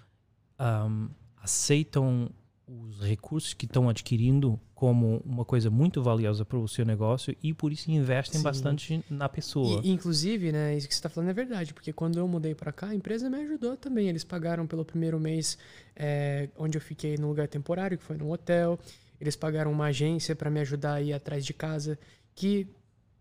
ah, 0.58 0.86
um, 0.86 1.08
aceitam 1.40 2.28
os 2.66 3.00
recursos 3.00 3.52
que 3.52 3.66
estão 3.66 3.88
adquirindo 3.88 4.58
como 4.74 5.22
uma 5.24 5.44
coisa 5.44 5.70
muito 5.70 6.02
valiosa 6.02 6.44
para 6.44 6.58
o 6.58 6.66
seu 6.66 6.84
negócio 6.84 7.36
e 7.42 7.52
por 7.52 7.72
isso 7.72 7.90
investem 7.90 8.38
Sim. 8.38 8.44
bastante 8.44 9.04
na 9.08 9.28
pessoa. 9.28 9.80
E, 9.84 9.90
inclusive, 9.90 10.50
né, 10.50 10.76
isso 10.76 10.88
que 10.88 10.94
você 10.94 10.98
está 10.98 11.08
falando 11.08 11.30
é 11.30 11.34
verdade, 11.34 11.74
porque 11.74 11.92
quando 11.92 12.18
eu 12.18 12.26
mudei 12.26 12.54
para 12.54 12.72
cá, 12.72 12.88
a 12.88 12.94
empresa 12.94 13.28
me 13.28 13.36
ajudou 13.42 13.76
também. 13.76 14.08
Eles 14.08 14.24
pagaram 14.24 14.66
pelo 14.66 14.84
primeiro 14.84 15.20
mês 15.20 15.58
é, 15.94 16.48
onde 16.56 16.78
eu 16.78 16.82
fiquei 16.82 17.16
no 17.16 17.28
lugar 17.28 17.48
temporário, 17.48 17.98
que 17.98 18.04
foi 18.04 18.16
num 18.16 18.30
hotel. 18.30 18.78
Eles 19.20 19.36
pagaram 19.36 19.70
uma 19.70 19.86
agência 19.86 20.34
para 20.34 20.50
me 20.50 20.60
ajudar 20.60 20.94
a 20.94 21.02
ir 21.02 21.12
atrás 21.12 21.44
de 21.44 21.52
casa, 21.52 21.98
que 22.34 22.66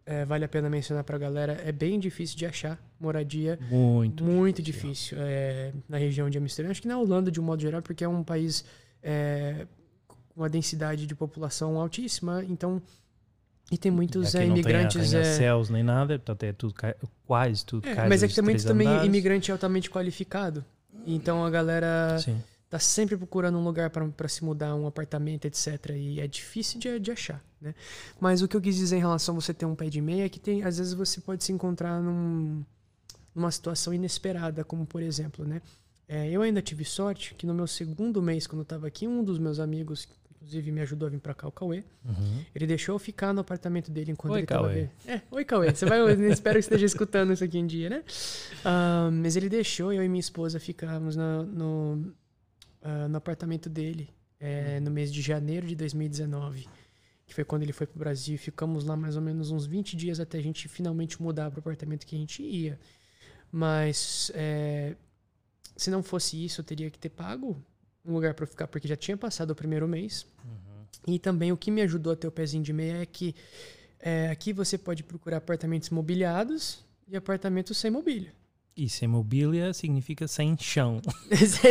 é, 0.05 0.25
vale 0.25 0.43
a 0.43 0.47
pena 0.47 0.69
mencionar 0.69 1.03
para 1.03 1.15
a 1.15 1.19
galera, 1.19 1.61
é 1.65 1.71
bem 1.71 1.99
difícil 1.99 2.37
de 2.37 2.45
achar 2.45 2.77
moradia. 2.99 3.57
Muito. 3.69 4.23
Muito 4.23 4.61
difícil, 4.61 5.17
difícil 5.17 5.17
é, 5.21 5.73
na 5.87 5.97
região 5.97 6.29
de 6.29 6.37
Amsterdã. 6.37 6.71
Acho 6.71 6.81
que 6.81 6.87
na 6.87 6.97
Holanda, 6.97 7.31
de 7.31 7.39
um 7.39 7.43
modo 7.43 7.61
geral, 7.61 7.81
porque 7.81 8.03
é 8.03 8.07
um 8.07 8.23
país 8.23 8.65
é, 9.03 9.67
uma 10.35 10.49
densidade 10.49 11.05
de 11.05 11.13
população 11.13 11.79
altíssima, 11.79 12.43
então 12.45 12.81
e 13.71 13.77
tem 13.77 13.91
muitos 13.91 14.35
é, 14.35 14.45
imigrantes. 14.45 15.11
Não 15.13 15.21
tem, 15.21 15.29
é, 15.29 15.33
céus 15.33 15.69
nem 15.69 15.83
nada, 15.83 16.19
portanto 16.19 16.43
é 16.43 16.53
tudo 16.53 16.75
quase 17.25 17.65
tudo. 17.65 17.87
É, 17.87 18.07
mas 18.07 18.21
é 18.21 18.27
que 18.27 18.35
tem 18.35 18.43
muito 18.43 18.63
também 18.65 19.05
imigrante 19.05 19.51
altamente 19.51 19.89
qualificado. 19.89 20.63
Então 21.05 21.43
a 21.43 21.49
galera 21.49 22.19
Sim. 22.19 22.41
tá 22.69 22.77
sempre 22.77 23.17
procurando 23.17 23.57
um 23.57 23.63
lugar 23.63 23.89
para 23.89 24.27
se 24.27 24.43
mudar, 24.43 24.75
um 24.75 24.85
apartamento, 24.85 25.45
etc. 25.45 25.91
E 25.95 26.19
é 26.19 26.27
difícil 26.27 26.79
de, 26.79 26.99
de, 26.99 27.11
achar, 27.11 27.43
né? 27.59 27.73
Mas 28.19 28.41
o 28.41 28.47
que 28.47 28.55
eu 28.55 28.61
quis 28.61 28.75
dizer 28.75 28.97
em 28.97 28.99
relação 28.99 29.35
a 29.35 29.41
você 29.41 29.53
ter 29.53 29.65
um 29.65 29.75
pé 29.75 29.89
de 29.89 30.01
meia 30.01 30.25
é 30.25 30.29
que 30.29 30.39
tem, 30.39 30.63
às 30.63 30.77
vezes 30.77 30.93
você 30.93 31.19
pode 31.19 31.43
se 31.43 31.51
encontrar 31.51 31.99
num, 31.99 32.63
numa 33.33 33.49
situação 33.49 33.93
inesperada, 33.93 34.63
como 34.63 34.85
por 34.85 35.01
exemplo, 35.01 35.45
né? 35.45 35.61
É, 36.07 36.29
eu 36.29 36.41
ainda 36.41 36.61
tive 36.61 36.83
sorte 36.83 37.33
que 37.35 37.45
no 37.45 37.53
meu 37.53 37.67
segundo 37.67 38.21
mês, 38.21 38.45
quando 38.45 38.59
eu 38.59 38.63
estava 38.63 38.87
aqui, 38.87 39.07
um 39.07 39.23
dos 39.23 39.39
meus 39.39 39.59
amigos, 39.59 40.07
inclusive 40.31 40.71
me 40.71 40.81
ajudou 40.81 41.07
a 41.07 41.09
vir 41.09 41.19
para 41.19 41.33
cá, 41.33 41.47
o 41.47 41.51
Cauê, 41.51 41.83
uhum. 42.03 42.43
ele 42.53 42.67
deixou 42.67 42.95
eu 42.95 42.99
ficar 42.99 43.33
no 43.33 43.41
apartamento 43.41 43.89
dele 43.89 44.11
enquanto 44.11 44.33
oi, 44.33 44.39
ele 44.39 44.45
estava... 44.45 44.73
É, 44.75 45.21
oi, 45.31 45.45
Cauê. 45.45 45.73
Você 45.73 45.85
vai... 45.85 45.99
espero 46.29 46.55
que 46.55 46.59
esteja 46.59 46.85
escutando 46.85 47.31
isso 47.31 47.43
aqui 47.43 47.57
em 47.57 47.65
dia, 47.65 47.89
né? 47.89 48.03
Uh, 48.65 49.11
mas 49.11 49.35
ele 49.35 49.47
deixou 49.47 49.93
eu 49.93 50.03
e 50.03 50.09
minha 50.09 50.19
esposa 50.19 50.59
ficarmos 50.59 51.15
no, 51.15 51.43
no, 51.43 52.13
uh, 52.81 53.07
no 53.09 53.17
apartamento 53.17 53.69
dele 53.69 54.09
é, 54.39 54.79
no 54.81 54.91
mês 54.91 55.11
de 55.11 55.21
janeiro 55.21 55.65
de 55.65 55.75
2019 55.75 56.67
que 57.25 57.33
foi 57.33 57.43
quando 57.43 57.63
ele 57.63 57.73
foi 57.73 57.87
para 57.87 57.95
o 57.95 57.99
Brasil. 57.99 58.37
Ficamos 58.37 58.85
lá 58.85 58.95
mais 58.95 59.15
ou 59.15 59.21
menos 59.21 59.49
uns 59.49 59.65
20 59.65 59.95
dias 59.95 60.19
até 60.19 60.37
a 60.37 60.41
gente 60.41 60.67
finalmente 60.67 61.21
mudar 61.21 61.49
para 61.49 61.57
o 61.57 61.61
apartamento 61.61 62.05
que 62.05 62.15
a 62.15 62.19
gente 62.19 62.43
ia. 62.43 62.79
Mas 63.51 64.31
é, 64.35 64.95
se 65.75 65.89
não 65.89 66.03
fosse 66.03 66.43
isso, 66.43 66.61
eu 66.61 66.65
teria 66.65 66.89
que 66.89 66.99
ter 66.99 67.09
pago 67.09 67.61
um 68.05 68.13
lugar 68.13 68.33
para 68.33 68.45
ficar, 68.45 68.67
porque 68.67 68.87
já 68.87 68.95
tinha 68.95 69.15
passado 69.15 69.51
o 69.51 69.55
primeiro 69.55 69.87
mês. 69.87 70.25
Uhum. 70.43 71.13
E 71.13 71.19
também 71.19 71.51
o 71.51 71.57
que 71.57 71.71
me 71.71 71.81
ajudou 71.81 72.13
a 72.13 72.15
ter 72.15 72.27
o 72.27 72.31
pezinho 72.31 72.63
de 72.63 72.73
meia 72.73 73.01
é 73.01 73.05
que 73.05 73.35
é, 73.99 74.29
aqui 74.29 74.51
você 74.51 74.77
pode 74.77 75.03
procurar 75.03 75.37
apartamentos 75.37 75.89
mobiliados 75.89 76.83
e 77.07 77.15
apartamentos 77.15 77.77
sem 77.77 77.89
mobília. 77.89 78.33
E 78.77 78.89
sem 78.89 79.07
mobília 79.07 79.71
significa 79.71 80.27
sem 80.27 80.57
chão. 80.57 80.99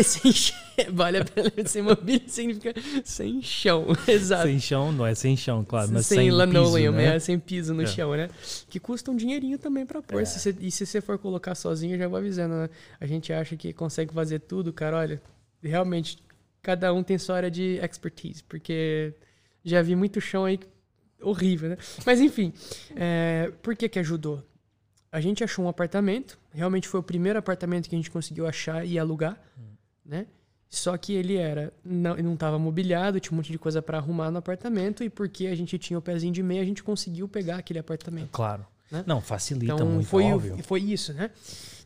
sem 0.04 0.32
chão. 0.32 0.56
Vale 0.92 1.18
a 1.18 1.24
pena. 1.24 1.50
Sem 1.66 1.82
mobília 1.82 2.28
significa 2.28 2.72
sem 3.04 3.42
chão. 3.42 3.86
Exato. 4.06 4.44
Sem 4.44 4.60
chão, 4.60 4.92
não 4.92 5.04
é 5.04 5.14
sem 5.14 5.36
chão, 5.36 5.64
claro, 5.64 5.90
mas 5.92 6.06
sem, 6.06 6.18
sem 6.18 6.30
linoleum, 6.30 6.92
piso, 6.92 6.92
né? 6.92 7.16
é 7.16 7.18
sem 7.18 7.38
piso 7.38 7.74
no 7.74 7.82
é. 7.82 7.86
chão, 7.86 8.12
né? 8.12 8.30
Que 8.70 8.78
custa 8.78 9.10
um 9.10 9.16
dinheirinho 9.16 9.58
também 9.58 9.84
pra 9.84 10.00
pôr. 10.00 10.22
É. 10.22 10.24
Se 10.24 10.38
você, 10.38 10.56
e 10.60 10.70
se 10.70 10.86
você 10.86 11.00
for 11.00 11.18
colocar 11.18 11.54
sozinho, 11.56 11.94
eu 11.94 11.98
já 11.98 12.06
vou 12.06 12.18
avisando, 12.18 12.54
né? 12.54 12.70
A 13.00 13.06
gente 13.06 13.32
acha 13.32 13.56
que 13.56 13.72
consegue 13.72 14.14
fazer 14.14 14.38
tudo, 14.38 14.72
cara. 14.72 14.98
Olha, 14.98 15.22
realmente, 15.60 16.18
cada 16.62 16.92
um 16.92 17.02
tem 17.02 17.18
sua 17.18 17.36
área 17.36 17.50
de 17.50 17.80
expertise, 17.82 18.44
porque 18.44 19.12
já 19.64 19.82
vi 19.82 19.96
muito 19.96 20.20
chão 20.20 20.44
aí 20.44 20.58
horrível, 21.20 21.70
né? 21.70 21.78
Mas 22.06 22.20
enfim, 22.20 22.52
é, 22.94 23.52
por 23.60 23.74
que 23.74 23.88
que 23.88 23.98
ajudou? 23.98 24.42
A 25.12 25.20
gente 25.20 25.44
achou 25.44 25.66
um 25.66 25.68
apartamento. 25.68 26.38
Realmente 26.52 26.88
foi 26.88 26.98
o 26.98 27.02
primeiro 27.02 27.38
apartamento 27.38 27.88
que 27.88 27.94
a 27.94 27.98
gente 27.98 28.10
conseguiu 28.10 28.46
achar 28.46 28.84
e 28.84 28.98
alugar, 28.98 29.38
hum. 29.58 29.74
né? 30.04 30.26
Só 30.70 30.96
que 30.96 31.12
ele 31.12 31.36
era 31.36 31.70
não 31.84 32.16
não 32.16 32.32
estava 32.32 32.58
mobiliado, 32.58 33.20
tinha 33.20 33.34
um 33.34 33.36
monte 33.36 33.52
de 33.52 33.58
coisa 33.58 33.82
para 33.82 33.98
arrumar 33.98 34.30
no 34.30 34.38
apartamento 34.38 35.04
e 35.04 35.10
porque 35.10 35.46
a 35.48 35.54
gente 35.54 35.78
tinha 35.78 35.98
o 35.98 36.02
pezinho 36.02 36.32
de 36.32 36.42
meia, 36.42 36.62
a 36.62 36.64
gente 36.64 36.82
conseguiu 36.82 37.28
pegar 37.28 37.58
aquele 37.58 37.78
apartamento. 37.78 38.30
Claro. 38.30 38.64
Né? 38.90 39.04
Não, 39.06 39.20
facilita 39.20 39.74
então, 39.74 39.86
muito, 39.86 40.06
foi, 40.06 40.24
óbvio. 40.24 40.56
Foi 40.62 40.80
isso, 40.80 41.12
né? 41.12 41.30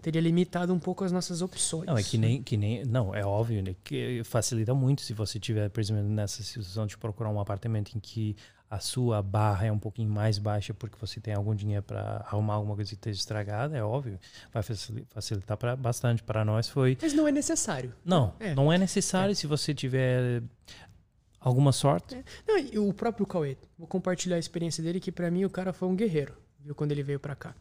Teria 0.02 0.20
limitado 0.20 0.72
um 0.72 0.78
pouco 0.78 1.02
as 1.04 1.10
nossas 1.10 1.42
opções. 1.42 1.86
Não, 1.86 1.98
é 1.98 2.02
que 2.02 2.16
nem, 2.16 2.42
que 2.42 2.56
nem 2.56 2.84
não, 2.84 3.12
é 3.12 3.24
óbvio, 3.24 3.60
né? 3.62 3.74
Que 3.82 4.22
facilita 4.24 4.72
muito 4.72 5.02
se 5.02 5.12
você 5.12 5.38
tiver, 5.38 5.68
por 5.68 5.80
exemplo, 5.80 6.02
nessa 6.04 6.42
situação 6.44 6.86
de 6.86 6.96
procurar 6.96 7.30
um 7.30 7.40
apartamento 7.40 7.96
em 7.96 8.00
que 8.00 8.36
a 8.68 8.80
sua 8.80 9.22
barra 9.22 9.66
é 9.66 9.72
um 9.72 9.78
pouquinho 9.78 10.10
mais 10.10 10.38
baixa 10.38 10.74
porque 10.74 10.96
você 11.00 11.20
tem 11.20 11.34
algum 11.34 11.54
dinheiro 11.54 11.82
para 11.82 12.24
arrumar 12.26 12.54
alguma 12.54 12.74
coisa 12.74 12.88
que 12.88 12.96
esteja 12.96 13.18
estragada, 13.18 13.76
é 13.76 13.82
óbvio, 13.82 14.18
vai 14.52 14.62
facilitar 14.62 15.56
pra, 15.56 15.76
bastante. 15.76 16.22
Para 16.22 16.44
nós 16.44 16.68
foi. 16.68 16.98
Mas 17.00 17.12
não 17.12 17.28
é 17.28 17.32
necessário. 17.32 17.94
Não, 18.04 18.34
é. 18.40 18.54
não 18.54 18.72
é 18.72 18.78
necessário 18.78 19.32
é. 19.32 19.34
se 19.34 19.46
você 19.46 19.72
tiver 19.72 20.42
alguma 21.38 21.70
sorte. 21.72 22.16
É. 22.16 22.24
Não, 22.46 22.88
o 22.88 22.92
próprio 22.92 23.26
Cauê, 23.26 23.56
vou 23.78 23.86
compartilhar 23.86 24.36
a 24.36 24.40
experiência 24.40 24.82
dele, 24.82 24.98
que 24.98 25.12
para 25.12 25.30
mim 25.30 25.44
o 25.44 25.50
cara 25.50 25.72
foi 25.72 25.88
um 25.88 25.94
guerreiro, 25.94 26.34
viu, 26.60 26.74
quando 26.74 26.92
ele 26.92 27.02
veio 27.02 27.20
para 27.20 27.36
cá. 27.36 27.54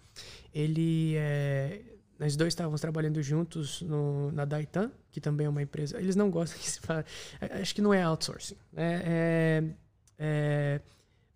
Ele 0.53 1.15
é, 1.17 1.81
nós 2.17 2.35
dois 2.35 2.53
estávamos 2.53 2.79
trabalhando 2.79 3.21
juntos 3.21 3.81
no, 3.81 4.31
na 4.31 4.45
Daitan, 4.45 4.91
que 5.11 5.19
também 5.19 5.45
é 5.45 5.49
uma 5.49 5.61
empresa. 5.61 5.99
Eles 5.99 6.15
não 6.15 6.31
gostam 6.31 6.57
que 6.57 6.69
se 6.69 6.79
fala. 6.79 7.05
Acho 7.61 7.75
que 7.75 7.81
não 7.81 7.93
é 7.93 8.01
outsourcing. 8.03 8.55
Né? 8.71 9.01
É, 9.05 9.63
é, 10.17 10.80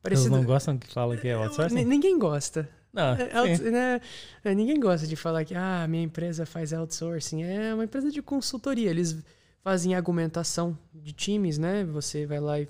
Parecido... 0.01 0.29
Eles 0.29 0.39
não 0.39 0.45
gostam 0.45 0.77
que 0.77 0.87
fala 0.87 1.17
que 1.17 1.27
é 1.27 1.33
outsourcing? 1.33 1.83
Ninguém 1.83 2.17
gosta. 2.17 2.69
Não, 2.91 3.13
é, 3.15 3.37
out, 3.37 3.61
né, 3.63 4.01
é, 4.43 4.55
ninguém 4.55 4.79
gosta 4.79 5.05
de 5.05 5.15
falar 5.15 5.45
que 5.45 5.53
ah, 5.53 5.85
minha 5.87 6.03
empresa 6.03 6.45
faz 6.45 6.73
outsourcing. 6.73 7.43
É 7.43 7.73
uma 7.73 7.83
empresa 7.83 8.09
de 8.09 8.21
consultoria. 8.21 8.89
Eles 8.89 9.17
fazem 9.61 9.93
argumentação 9.93 10.77
de 10.93 11.11
times, 11.11 11.57
né? 11.57 11.83
Você 11.85 12.25
vai 12.25 12.39
lá 12.39 12.59
e 12.59 12.67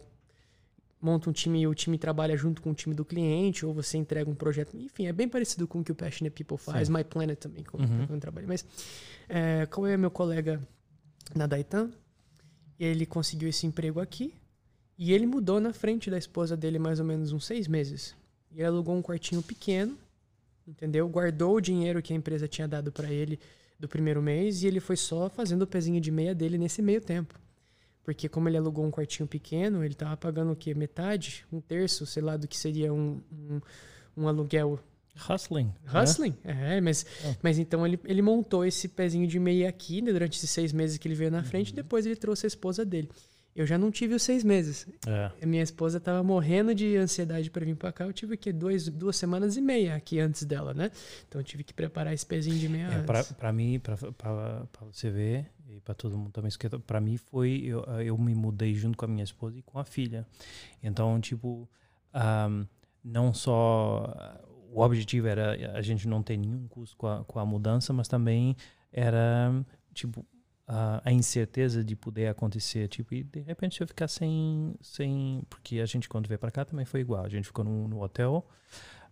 monta 1.02 1.30
um 1.30 1.34
time 1.34 1.62
e 1.62 1.67
o 1.67 1.74
time 1.74 1.98
trabalha 1.98 2.36
junto 2.36 2.62
com 2.62 2.72
o 2.72 2.74
time 2.74 2.93
do 2.93 3.06
cliente, 3.06 3.65
ou 3.65 3.74
você 3.74 3.98
entrega 3.98 4.30
um 4.30 4.36
projeto. 4.36 4.76
Enfim, 4.76 5.06
é 5.06 5.13
bem 5.13 5.30
parecido 5.30 5.67
com 5.67 5.80
o 5.80 5.84
que 5.84 5.91
o 5.91 5.95
Passionate 5.95 6.32
People 6.32 6.58
faz, 6.58 6.88
Sim. 6.88 6.93
My 6.93 7.04
Planet 7.04 7.38
também, 7.39 7.63
como 7.63 7.86
Uhum. 7.86 8.08
eu 8.10 8.19
trabalho. 8.19 8.48
Mas 8.48 8.65
é, 9.30 9.65
como 9.67 9.88
é 9.88 9.95
meu 9.95 10.12
colega 10.12 10.60
na 11.34 11.48
Daitan, 11.48 11.91
ele 12.78 13.06
conseguiu 13.06 13.48
esse 13.48 13.65
emprego 13.65 14.02
aqui 14.02 14.34
e 14.99 15.13
ele 15.13 15.25
mudou 15.25 15.59
na 15.59 15.71
frente 15.73 16.12
da 16.12 16.17
esposa 16.17 16.55
dele 16.57 16.77
mais 16.77 16.99
ou 16.99 17.05
menos 17.05 17.31
uns 17.31 17.45
seis 17.45 17.67
meses. 17.67 18.13
E 18.51 18.57
ele 18.59 18.65
alugou 18.65 18.95
um 18.95 19.01
quartinho 19.01 19.41
pequeno, 19.41 19.97
entendeu? 20.67 21.07
Guardou 21.07 21.55
o 21.55 21.62
dinheiro 21.62 22.01
que 22.01 22.12
a 22.13 22.15
empresa 22.15 22.47
tinha 22.47 22.67
dado 22.67 22.91
para 22.91 23.09
ele 23.12 23.39
do 23.79 23.88
primeiro 23.88 24.21
mês 24.21 24.62
e 24.62 24.67
ele 24.67 24.79
foi 24.81 24.97
só 24.97 25.29
fazendo 25.29 25.62
o 25.62 25.67
pezinho 25.67 26.01
de 26.01 26.12
meia 26.12 26.35
dele 26.35 26.57
nesse 26.57 26.81
meio 26.81 26.99
tempo. 26.99 27.39
Porque 28.03 28.27
como 28.27 28.49
ele 28.49 28.57
alugou 28.57 28.85
um 28.85 28.91
quartinho 28.91 29.27
pequeno, 29.27 29.83
ele 29.85 29.93
tava 29.93 30.17
pagando 30.17 30.51
o 30.51 30.55
quê? 30.55 30.73
Metade? 30.73 31.45
Um 31.51 31.62
terço, 31.62 32.05
sei 32.05 32.21
lá, 32.23 32.35
do 32.38 32.47
que 32.47 32.57
seria 32.57 32.91
um, 32.93 33.21
um, 33.31 33.62
um 34.17 34.27
aluguel 34.27 34.79
Hustling. 35.29 35.65
né? 35.83 36.01
Hustling? 36.03 36.35
É, 36.43 36.81
mas, 36.81 37.05
É. 37.23 37.35
mas 37.43 37.59
então 37.59 37.85
ele, 37.85 37.99
ele 38.05 38.21
montou 38.21 38.65
esse 38.65 38.88
pezinho 38.88 39.27
de 39.27 39.38
meia 39.39 39.69
aqui 39.69 40.01
né, 40.01 40.12
durante 40.12 40.38
esses 40.38 40.49
seis 40.49 40.73
meses 40.73 40.97
que 40.97 41.07
ele 41.07 41.15
veio 41.15 41.29
na 41.31 41.39
Uhum. 41.39 41.43
frente, 41.45 41.73
depois 41.73 42.05
ele 42.05 42.15
trouxe 42.15 42.45
a 42.45 42.47
esposa 42.47 42.83
dele. 42.83 43.09
Eu 43.60 43.65
já 43.65 43.78
não 43.78 43.91
tive 43.91 44.15
os 44.15 44.24
seis 44.24 44.41
meses. 44.41 44.88
É. 45.06 45.45
Minha 45.45 45.62
esposa 45.62 46.00
tava 46.00 46.24
morrendo 46.24 46.74
de 46.74 46.95
ansiedade 46.95 47.52
para 47.52 47.65
vir 47.65 47.76
para 47.76 47.91
cá. 47.91 48.06
Eu 48.06 48.13
tive 48.13 48.36
aqui 48.36 48.54
dois, 48.54 48.88
duas 48.88 49.17
semanas 49.17 49.58
e 49.58 49.62
meia 49.62 49.95
aqui 49.95 50.17
antes 50.17 50.45
dela, 50.45 50.74
né? 50.74 50.89
Então 51.28 51.41
eu 51.41 51.43
tive 51.43 51.65
que 51.65 51.74
preparar 51.74 52.13
esse 52.13 52.26
pezinho 52.26 52.58
de 52.58 52.69
meia 52.69 52.88
É, 52.88 53.02
pra 53.34 53.52
mim, 53.52 53.78
pra 53.78 53.98
você 54.89 55.10
ver, 55.10 55.52
e 55.67 55.82
pra 55.82 55.93
todo 55.93 56.17
mundo 56.17 56.32
também 56.32 56.50
pra 56.88 57.02
mim 57.02 57.17
foi, 57.17 57.62
eu, 57.65 57.82
eu 58.02 58.17
me 58.17 58.34
mudei 58.34 58.74
junto 58.76 58.98
com 58.98 59.04
a 59.04 59.10
minha 59.10 59.26
esposa 59.26 59.58
e 59.58 59.62
com 59.62 59.78
a 59.78 59.84
filha. 59.84 60.26
Então, 60.82 61.19
tipo, 61.19 61.69
ahm, 62.13 62.63
não 63.04 63.34
só 63.34 64.39
o 64.72 64.80
objetivo 64.80 65.28
era 65.28 65.74
a 65.74 65.82
gente 65.82 66.08
não 66.08 66.24
ter 66.24 66.38
nenhum 66.38 66.65
custo 66.69 66.95
com 66.95 67.08
a, 67.08 67.26
com 67.26 67.38
a 67.38 67.45
mudança, 67.45 67.91
mas 67.91 68.08
também 68.08 68.56
era, 68.89 69.52
tipo, 69.93 70.26
a, 70.71 71.01
a 71.03 71.12
incerteza 71.12 71.84
de 71.84 71.95
poder 71.95 72.27
acontecer, 72.27 72.88
tipo, 72.88 73.15
e 73.15 73.23
de 73.23 73.39
repente 73.39 73.82
eu 73.82 73.88
ficar 73.88 74.08
sem, 74.08 74.75
sem, 74.79 75.41
porque 75.49 75.79
a 75.79 75.86
gente 75.88 76.08
quando 76.08 76.27
veio 76.27 76.38
pra 76.38 76.51
cá 76.51 76.63
também 76.63 76.86
foi 76.86 76.99
igual, 76.99 77.25
a 77.25 77.29
gente 77.29 77.45
ficou 77.45 77.65
no, 77.65 77.88
no 77.88 78.03
hotel, 78.03 78.47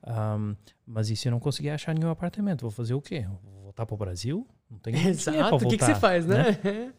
ahm, 0.03 0.53
mas 0.85 1.09
e 1.09 1.15
se 1.15 1.27
eu 1.27 1.31
não 1.31 1.39
conseguir 1.39 1.71
achar 1.71 1.95
nenhum 1.95 2.11
apartamento, 2.11 2.61
vou 2.61 2.69
fazer 2.69 2.93
o 2.93 3.01
quê? 3.01 3.25
Vou 3.43 3.63
voltar 3.63 3.87
pro 3.87 3.97
Brasil? 3.97 4.47
Não 4.69 4.77
tem 4.77 4.93
Exato, 5.07 5.55
o 5.55 5.59
que, 5.69 5.77
que 5.77 5.83
você 5.85 5.95
faz, 5.95 6.25
né? 6.27 6.59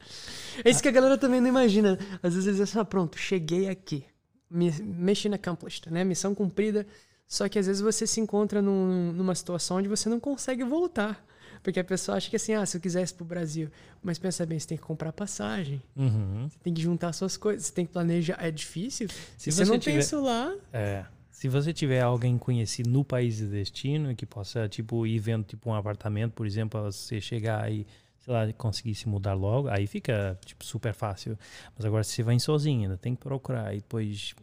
É 0.65 0.71
isso 0.71 0.83
que 0.83 0.89
a 0.89 0.93
galera 0.93 1.17
também 1.17 1.41
não 1.41 1.47
imagina. 1.49 1.97
Às 2.21 2.35
vezes 2.35 2.49
eles 2.49 2.61
acham, 2.61 2.83
ah, 2.83 2.85
pronto, 2.85 3.17
cheguei 3.17 3.69
aqui. 3.69 4.05
Mi- 4.51 4.73
Mission 4.83 5.33
accomplished, 5.35 5.89
né? 5.89 6.03
Missão 6.03 6.35
cumprida. 6.35 6.85
Só 7.29 7.49
que 7.49 7.61
às 7.61 7.67
vezes 7.69 7.81
você 7.81 8.09
se 8.09 8.21
encontra 8.21 8.61
num- 8.61 9.13
numa 9.13 9.37
situação 9.37 9.77
onde 9.77 9.89
você 9.89 10.09
não 10.09 10.19
consegue 10.19 10.65
voltar. 10.65 11.25
Porque 11.63 11.81
a 11.81 11.85
pessoa 11.85 12.17
acha 12.17 12.29
que 12.31 12.37
assim, 12.37 12.55
ah, 12.55 12.65
se 12.65 12.77
eu 12.77 12.81
quisesse 12.81 13.13
pro 13.15 13.25
Brasil. 13.25 13.71
Mas 14.03 14.19
pensa 14.19 14.45
bem, 14.47 14.59
você 14.59 14.67
tem 14.69 14.79
que 14.79 14.85
comprar 14.85 15.13
passagem. 15.13 15.83
Uhum. 15.97 16.49
Você 16.49 16.59
tem 16.63 16.73
que 16.75 16.81
juntar 16.83 17.13
suas 17.13 17.37
coisas, 17.37 17.67
você 17.67 17.73
tem 17.73 17.85
que 17.87 17.93
planejar. 17.93 18.37
É 18.41 18.51
difícil. 18.51 19.09
Se, 19.09 19.17
Se 19.39 19.53
você, 19.53 19.65
você 19.65 19.71
não 19.73 19.79
tiver- 19.79 19.93
tem 19.95 20.01
isso 20.01 20.21
lá, 20.23 20.55
É. 20.73 21.05
Se 21.31 21.49
você 21.49 21.73
tiver 21.73 22.01
alguém 22.01 22.37
conhecido 22.37 22.91
no 22.91 23.05
país 23.05 23.37
de 23.37 23.47
destino 23.47 24.13
que 24.17 24.27
possa, 24.27 24.69
tipo, 24.69 25.07
ir 25.07 25.21
vendo 25.21 25.45
tipo, 25.45 25.71
um 25.71 25.75
apartamento, 25.75 26.33
por 26.33 26.45
exemplo, 26.45 26.83
você 26.83 27.21
chegar 27.21 27.71
e, 27.71 27.87
sei 28.19 28.35
lá, 28.35 28.53
conseguir 28.55 28.97
se 28.97 29.09
mudar 29.09 29.35
logo, 29.35 29.69
aí 29.69 29.87
fica, 29.87 30.37
tipo, 30.45 30.65
super 30.65 30.93
fácil. 30.93 31.39
Mas 31.77 31.85
agora, 31.87 32.03
se 32.03 32.11
você 32.13 32.23
vai 32.25 32.41
sozinho, 32.41 32.83
ainda 32.83 32.97
tem 32.97 33.15
que 33.15 33.21
procurar 33.23 33.73
e 33.73 33.77
depois 33.77 34.35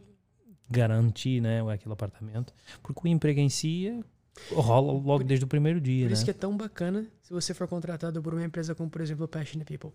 garantir, 0.70 1.40
né, 1.40 1.60
aquele 1.72 1.92
apartamento. 1.92 2.52
Porque 2.82 3.06
o 3.06 3.08
emprego 3.10 3.40
em 3.40 3.48
si 3.48 3.88
é- 3.88 4.00
rola 4.52 4.92
logo 4.92 5.24
desde 5.24 5.44
o 5.44 5.48
primeiro 5.48 5.80
dia, 5.80 6.04
por 6.04 6.08
né? 6.08 6.14
isso 6.14 6.24
que 6.24 6.30
é 6.30 6.34
tão 6.34 6.56
bacana 6.56 7.06
se 7.22 7.32
você 7.32 7.52
for 7.54 7.66
contratado 7.66 8.22
por 8.22 8.34
uma 8.34 8.44
empresa 8.44 8.74
como, 8.74 8.88
por 8.88 9.00
exemplo, 9.00 9.26
Passionate 9.26 9.66
People. 9.66 9.90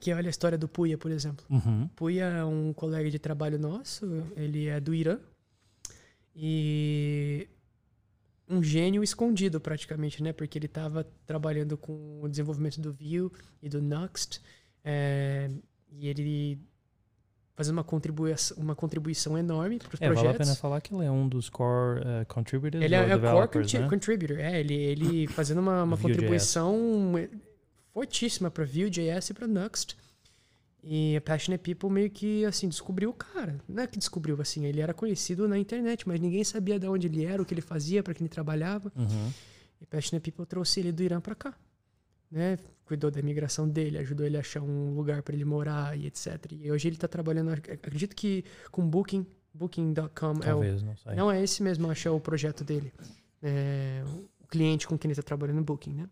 Que 0.00 0.12
olha 0.12 0.28
a 0.28 0.30
história 0.30 0.56
do 0.56 0.68
Puya, 0.68 0.96
por 0.96 1.10
exemplo. 1.10 1.44
Uhum. 1.50 1.88
Puya 1.88 2.24
é 2.24 2.44
um 2.44 2.72
colega 2.72 3.10
de 3.10 3.18
trabalho 3.18 3.58
nosso, 3.58 4.06
ele 4.36 4.66
é 4.66 4.80
do 4.80 4.94
Irã. 4.94 5.18
E 6.34 7.48
um 8.48 8.62
gênio 8.62 9.02
escondido 9.02 9.60
praticamente, 9.60 10.22
né? 10.22 10.32
Porque 10.32 10.56
ele 10.56 10.66
estava 10.66 11.04
trabalhando 11.26 11.76
com 11.76 12.20
o 12.22 12.28
desenvolvimento 12.28 12.80
do 12.80 12.92
Vue 12.92 13.30
e 13.60 13.68
do 13.68 13.82
Nuxt. 13.82 14.40
é, 14.84 15.50
e 15.90 16.08
ele 16.08 16.60
fazendo 17.58 17.72
uma 17.78 17.82
contribuição, 17.82 18.56
uma 18.56 18.76
contribuição 18.76 19.36
enorme 19.36 19.80
para 19.80 19.92
os 19.96 20.00
É, 20.00 20.06
vale 20.06 20.18
a 20.20 20.22
projetos. 20.22 20.46
pena 20.46 20.56
falar 20.56 20.80
que 20.80 20.94
ele 20.94 21.04
é 21.04 21.10
um 21.10 21.28
dos 21.28 21.48
core 21.50 21.98
uh, 22.02 22.24
contributors 22.28 22.80
Ele 22.84 22.94
é, 22.94 23.00
ou 23.00 23.04
é 23.06 23.18
core 23.18 23.48
contri- 23.48 23.78
né? 23.80 23.88
contributor, 23.88 24.38
é, 24.38 24.60
ele, 24.60 24.74
ele 24.74 25.26
fazendo 25.34 25.58
uma, 25.60 25.82
uma 25.82 25.96
contribuição 25.98 27.14
fortíssima 27.92 28.48
para 28.48 28.64
Vue.js 28.64 29.30
e 29.30 29.34
para 29.34 29.48
Nuxt. 29.48 29.96
E 30.84 31.16
a 31.16 31.20
Passionate 31.20 31.60
People 31.60 31.90
meio 31.90 32.08
que, 32.08 32.44
assim, 32.44 32.68
descobriu 32.68 33.10
o 33.10 33.12
cara. 33.12 33.58
Não 33.68 33.82
é 33.82 33.86
que 33.88 33.98
descobriu, 33.98 34.40
assim, 34.40 34.64
ele 34.64 34.80
era 34.80 34.94
conhecido 34.94 35.48
na 35.48 35.58
internet, 35.58 36.06
mas 36.06 36.20
ninguém 36.20 36.44
sabia 36.44 36.78
de 36.78 36.86
onde 36.86 37.08
ele 37.08 37.24
era, 37.24 37.42
o 37.42 37.44
que 37.44 37.52
ele 37.52 37.60
fazia, 37.60 38.00
para 38.04 38.14
quem 38.14 38.24
ele 38.24 38.32
trabalhava. 38.32 38.92
Uhum. 38.94 39.32
E 39.82 39.86
Passionate 39.86 40.22
People 40.30 40.46
trouxe 40.46 40.78
ele 40.78 40.92
do 40.92 41.02
Irã 41.02 41.20
para 41.20 41.34
cá. 41.34 41.54
Né? 42.30 42.58
Cuidou 42.84 43.10
da 43.10 43.20
imigração 43.20 43.68
dele, 43.68 43.98
ajudou 43.98 44.24
ele 44.26 44.36
a 44.36 44.40
achar 44.40 44.60
um 44.62 44.94
lugar 44.94 45.22
para 45.22 45.34
ele 45.34 45.44
morar 45.44 45.96
e 45.98 46.06
etc. 46.06 46.52
E 46.52 46.70
hoje 46.70 46.88
ele 46.88 46.96
está 46.96 47.08
trabalhando, 47.08 47.50
ac- 47.50 47.70
acredito 47.70 48.14
que 48.14 48.44
com 48.70 48.86
Booking, 48.88 49.26
Booking.com 49.54 50.40
é 50.44 50.54
o, 50.54 50.62
não 50.84 50.96
sei. 50.96 51.14
não, 51.14 51.30
é 51.30 51.42
esse 51.42 51.62
mesmo, 51.62 51.90
acho 51.90 52.02
que 52.02 52.08
é 52.08 52.10
o 52.10 52.20
projeto 52.20 52.62
dele. 52.64 52.92
É, 53.42 54.02
o 54.42 54.46
cliente 54.46 54.86
com 54.86 54.98
quem 54.98 55.08
ele 55.08 55.12
está 55.18 55.22
trabalhando 55.22 55.56
no 55.56 55.64
Booking, 55.64 55.94
né? 55.94 56.08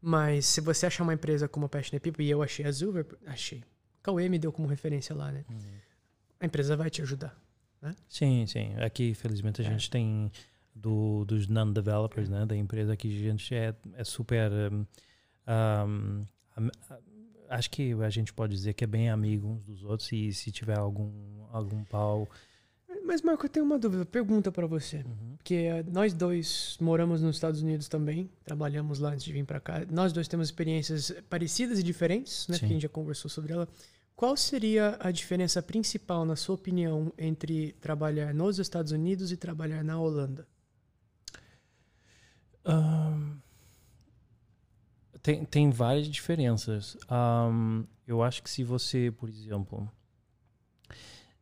Mas 0.00 0.46
se 0.46 0.60
você 0.60 0.86
achar 0.86 1.02
uma 1.02 1.14
empresa 1.14 1.48
como 1.48 1.66
a 1.66 1.68
Passionate 1.68 2.00
People, 2.02 2.24
e 2.24 2.30
eu 2.30 2.42
achei 2.42 2.64
a 2.66 2.70
Zuber, 2.70 3.06
achei. 3.26 3.64
Cauê 4.02 4.28
me 4.28 4.38
deu 4.38 4.52
como 4.52 4.68
referência 4.68 5.14
lá, 5.16 5.32
né? 5.32 5.44
Uhum. 5.50 5.56
A 6.40 6.46
empresa 6.46 6.76
vai 6.76 6.90
te 6.90 7.02
ajudar. 7.02 7.36
Sim, 8.08 8.44
sim. 8.46 8.74
Aqui, 8.76 9.14
felizmente, 9.14 9.62
a 9.62 9.64
É. 9.64 9.70
gente 9.70 9.88
tem 9.90 10.30
do, 10.76 11.24
dos 11.24 11.48
non-developers, 11.48 12.28
né? 12.28 12.44
Da 12.44 12.54
empresa 12.54 12.96
que 12.96 13.08
a 13.08 13.30
gente 13.30 13.54
é, 13.54 13.74
é 13.94 14.04
super. 14.04 14.50
um, 14.72 14.84
um, 15.48 16.70
a- 16.90 16.98
acho 17.48 17.70
que 17.70 17.92
a 17.94 18.10
gente 18.10 18.32
pode 18.32 18.52
dizer 18.54 18.74
que 18.74 18.84
é 18.84 18.86
bem 18.86 19.08
amigo 19.08 19.48
uns 19.48 19.64
dos 19.64 19.82
outros 19.84 20.10
e 20.12 20.32
se 20.32 20.50
tiver 20.50 20.78
algum, 20.78 21.10
algum 21.52 21.82
pau. 21.84 22.28
Mas, 23.04 23.22
Marco, 23.22 23.46
eu 23.46 23.50
tenho 23.50 23.64
uma 23.64 23.78
dúvida, 23.78 24.04
pergunta 24.04 24.50
para 24.50 24.66
você. 24.66 24.96
Uhum. 24.98 25.36
Porque 25.36 25.54
eh, 25.54 25.84
nós 25.92 26.12
dois 26.12 26.76
moramos 26.80 27.22
nos 27.22 27.36
Estados 27.36 27.62
Unidos 27.62 27.86
também, 27.88 28.28
trabalhamos 28.44 28.98
lá 28.98 29.10
antes 29.10 29.24
de 29.24 29.32
vir 29.32 29.44
para 29.44 29.60
cá. 29.60 29.82
Nós 29.88 30.12
dois 30.12 30.26
temos 30.26 30.48
experiências 30.48 31.12
parecidas 31.30 31.78
e 31.78 31.84
diferentes, 31.84 32.48
né? 32.48 32.54
Sim. 32.54 32.60
Porque 32.60 32.72
a 32.72 32.74
gente 32.74 32.82
já 32.82 32.88
conversou 32.88 33.30
sobre 33.30 33.52
ela. 33.52 33.68
Qual 34.16 34.36
seria 34.36 34.96
a 34.98 35.10
diferença 35.12 35.62
principal, 35.62 36.24
na 36.24 36.34
sua 36.34 36.56
opinião, 36.56 37.12
entre 37.16 37.72
trabalhar 37.80 38.34
nos 38.34 38.58
Estados 38.58 38.90
Unidos 38.90 39.30
e 39.30 39.36
trabalhar 39.36 39.84
na 39.84 40.00
Holanda? 40.00 40.46
Ahn, 42.66 43.40
tem, 45.22 45.44
tem 45.44 45.70
várias 45.70 46.08
diferenças. 46.08 46.96
Ahm, 47.08 47.84
eu 48.06 48.22
acho 48.22 48.42
que 48.42 48.50
se 48.50 48.62
você, 48.64 49.10
por 49.10 49.28
exemplo, 49.28 49.90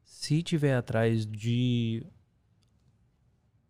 se 0.04 0.42
tiver 0.42 0.74
atrás 0.76 1.26
de 1.26 2.06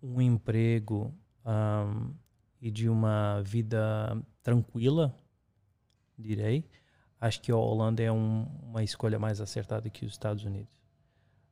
um 0.03 0.21
emprego 0.21 1.15
ahm, 1.45 2.13
e 2.61 2.71
de 2.71 2.89
uma 2.89 3.43
vida 3.43 4.17
tranquila, 4.43 5.15
direi, 6.19 6.65
acho 7.21 7.41
que 7.41 7.51
a 7.53 7.57
Holanda 7.57 8.03
é 8.03 8.11
um- 8.13 8.45
uma 8.63 8.83
escolha 8.83 9.19
mais 9.19 9.41
acertada 9.41 9.91
que 9.91 10.05
os 10.05 10.13
Estados 10.13 10.45
Unidos. 10.45 10.79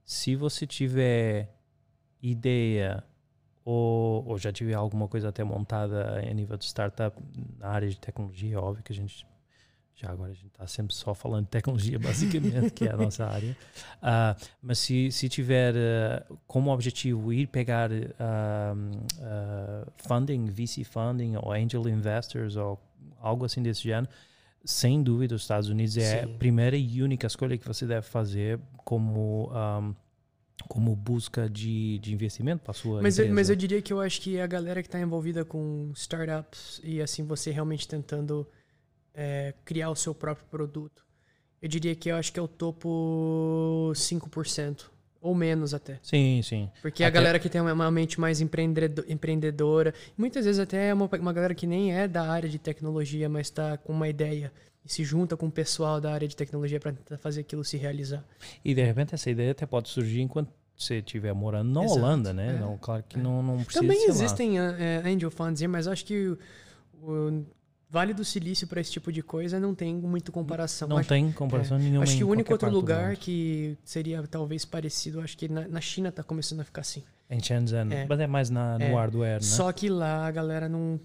Se 0.04 0.36
você 0.36 0.66
tiver 0.66 1.54
ideia 2.22 3.04
ou, 3.64 4.26
ou 4.26 4.38
já 4.38 4.52
tiver 4.52 4.74
alguma 4.74 5.08
coisa 5.08 5.28
até 5.28 5.44
montada 5.44 6.18
a 6.18 6.34
nível 6.34 6.56
de 6.56 6.64
startup 6.64 7.16
na 7.58 7.68
área 7.68 7.88
de 7.88 7.98
tecnologia, 7.98 8.60
óbvio 8.60 8.82
que 8.82 8.92
a 8.92 8.96
gente 8.96 9.26
já 9.94 10.10
agora 10.10 10.32
a 10.32 10.34
gente 10.34 10.48
está 10.48 10.66
sempre 10.66 10.94
só 10.94 11.14
falando 11.14 11.44
de 11.44 11.50
tecnologia 11.50 11.98
basicamente, 12.00 12.70
que 12.70 12.84
é 12.86 12.92
a 12.92 12.96
nossa 12.96 13.24
área. 13.24 13.56
Ah, 14.00 14.36
mas 14.60 14.78
se, 14.78 15.12
se 15.12 15.28
tiver 15.28 15.74
ah, 15.76 16.24
como 16.46 16.72
objetivo 16.72 17.32
ir 17.32 17.46
pegar 17.46 17.90
ah, 18.18 18.74
funding, 19.96 20.46
VC 20.46 20.82
funding 20.84 21.36
ou 21.36 21.52
angel 21.52 21.88
investors 21.88 22.56
ou 22.56 22.80
algo 23.20 23.44
assim 23.44 23.62
desse 23.62 23.82
gênero, 23.82 24.08
sem 24.64 25.02
dúvida 25.02 25.34
os 25.34 25.42
Estados 25.42 25.68
Unidos 25.68 25.96
é 25.96 26.20
Sim. 26.20 26.34
a 26.34 26.38
primeira 26.38 26.76
e 26.76 27.02
única 27.02 27.26
escolha 27.26 27.56
que 27.58 27.66
você 27.66 27.86
deve 27.86 28.06
fazer 28.06 28.58
como 28.84 29.50
ah, 29.52 29.92
como 30.68 30.94
busca 30.94 31.48
de, 31.48 31.98
de 31.98 32.12
investimento 32.12 32.62
para 32.62 32.72
sua 32.72 33.02
Mas 33.02 33.18
eu, 33.18 33.32
mas 33.32 33.50
eu 33.50 33.56
diria 33.56 33.82
que 33.82 33.92
eu 33.92 34.00
acho 34.00 34.20
que 34.20 34.38
a 34.38 34.46
galera 34.46 34.82
que 34.82 34.88
está 34.88 35.00
envolvida 35.00 35.44
com 35.44 35.90
startups 35.94 36.80
e 36.84 37.00
assim 37.00 37.24
você 37.24 37.50
realmente 37.50 37.86
tentando 37.88 38.46
é, 39.14 39.54
criar 39.64 39.90
o 39.90 39.96
seu 39.96 40.14
próprio 40.14 40.46
produto, 40.46 41.04
eu 41.60 41.68
diria 41.68 41.94
que 41.94 42.10
eu 42.10 42.16
acho 42.16 42.32
que 42.32 42.38
é 42.38 42.42
o 42.42 42.48
topo 42.48 43.92
5% 43.94 44.91
Ou 45.22 45.34
menos 45.36 45.72
até. 45.72 46.00
Sim, 46.02 46.40
sim. 46.42 46.68
Porque 46.82 47.04
Até- 47.04 47.06
a 47.16 47.20
galera 47.20 47.38
que 47.38 47.48
tem 47.48 47.60
uma 47.60 47.90
mente 47.92 48.20
mais 48.20 48.40
empreendedor- 48.40 49.04
empreendedora, 49.08 49.94
muitas 50.18 50.44
vezes 50.44 50.58
até 50.58 50.88
é 50.88 50.94
uma, 50.94 51.08
uma 51.20 51.32
galera 51.32 51.54
que 51.54 51.64
nem 51.66 51.94
é 51.94 52.08
da 52.08 52.28
área 52.28 52.48
de 52.48 52.58
tecnologia, 52.58 53.28
mas 53.28 53.46
está 53.46 53.76
com 53.76 53.92
uma 53.92 54.08
ideia 54.08 54.52
e 54.84 54.92
se 54.92 55.04
junta 55.04 55.36
com 55.36 55.46
o 55.46 55.50
pessoal 55.50 56.00
da 56.00 56.12
área 56.12 56.26
de 56.26 56.34
tecnologia 56.34 56.80
para 56.80 56.92
tentar 56.92 57.18
fazer 57.18 57.42
aquilo 57.42 57.64
se 57.64 57.76
realizar. 57.76 58.24
E 58.64 58.74
de 58.74 58.82
repente 58.82 59.14
essa 59.14 59.30
ideia 59.30 59.52
até 59.52 59.64
pode 59.64 59.88
surgir 59.90 60.20
enquanto 60.22 60.50
você 60.76 60.96
estiver 60.96 61.32
morando 61.32 61.70
na 61.70 61.84
Exato, 61.84 62.00
Holanda, 62.00 62.32
né? 62.32 62.56
é, 62.56 62.58
Não, 62.58 62.76
claro 62.78 63.04
que 63.08 63.16
não, 63.16 63.40
não 63.44 63.56
precisa 63.62 63.80
Também 63.80 64.00
ser 64.00 64.08
lá. 64.08 64.12
existem 64.14 64.58
ah, 64.58 64.76
é, 64.76 65.02
angel 65.08 65.30
funds, 65.30 65.62
mas 65.68 65.86
acho 65.86 66.04
que 66.04 66.26
o, 66.26 66.38
o 67.00 67.44
Vale 67.92 68.14
do 68.14 68.24
Silício 68.24 68.66
para 68.66 68.80
esse 68.80 68.90
tipo 68.90 69.12
de 69.12 69.22
coisa 69.22 69.60
não 69.60 69.74
tem 69.74 69.94
muita 69.94 70.32
comparação. 70.32 70.88
Não 70.88 70.96
acho, 70.96 71.10
tem 71.10 71.30
comparação 71.30 71.78
nenhuma. 71.78 72.04
acho 72.04 72.16
que 72.16 72.24
o 72.24 72.28
único 72.30 72.50
outro 72.50 72.70
lugar 72.70 73.18
que 73.18 73.76
seria 73.84 74.26
talvez 74.26 74.64
parecido, 74.64 75.20
acho 75.20 75.36
que 75.36 75.46
na, 75.46 75.68
na 75.68 75.78
China 75.78 76.10
tá 76.10 76.22
começando 76.22 76.60
a 76.60 76.64
ficar 76.64 76.80
assim. 76.80 77.02
Em 77.28 77.38
Shenzhen. 77.38 77.92
É. 77.92 78.06
Mas 78.08 78.18
é 78.18 78.26
mais 78.26 78.48
na, 78.48 78.78
no 78.78 78.84
É. 78.84 78.94
hardware, 78.94 79.34
né? 79.34 79.40
Só 79.42 79.70
que 79.72 79.90
lá 79.90 80.26
a 80.26 80.30
galera 80.30 80.70
não, 80.70 80.98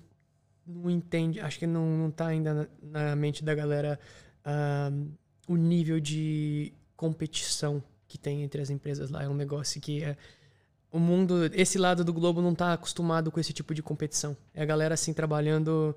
não 0.65 0.89
entende, 0.89 1.41
acho 1.41 1.59
que 1.59 1.67
não, 1.67 1.85
não 1.85 2.09
tá 2.09 2.27
ainda 2.27 2.53
na, 2.53 2.67
na 2.81 3.15
mente 3.17 3.43
da 3.43 3.53
galera 3.53 3.99
ah, 4.45 4.89
o 5.45 5.57
nível 5.57 5.99
de 5.99 6.71
competição 6.95 7.83
que 8.07 8.17
tem 8.17 8.43
entre 8.43 8.61
as 8.61 8.69
empresas 8.69 9.09
lá. 9.09 9.23
É 9.23 9.27
um 9.27 9.35
negócio 9.35 9.81
que 9.81 10.05
é. 10.05 10.15
O 10.89 10.99
mundo, 10.99 11.51
esse 11.53 11.77
lado 11.77 12.01
do 12.05 12.13
globo 12.13 12.41
não 12.41 12.55
tá 12.55 12.71
acostumado 12.71 13.29
com 13.29 13.41
esse 13.41 13.51
tipo 13.51 13.73
de 13.73 13.83
competição. 13.83 14.37
É 14.53 14.61
a 14.61 14.65
galera 14.65 14.93
assim 14.93 15.11
trabalhando 15.11 15.93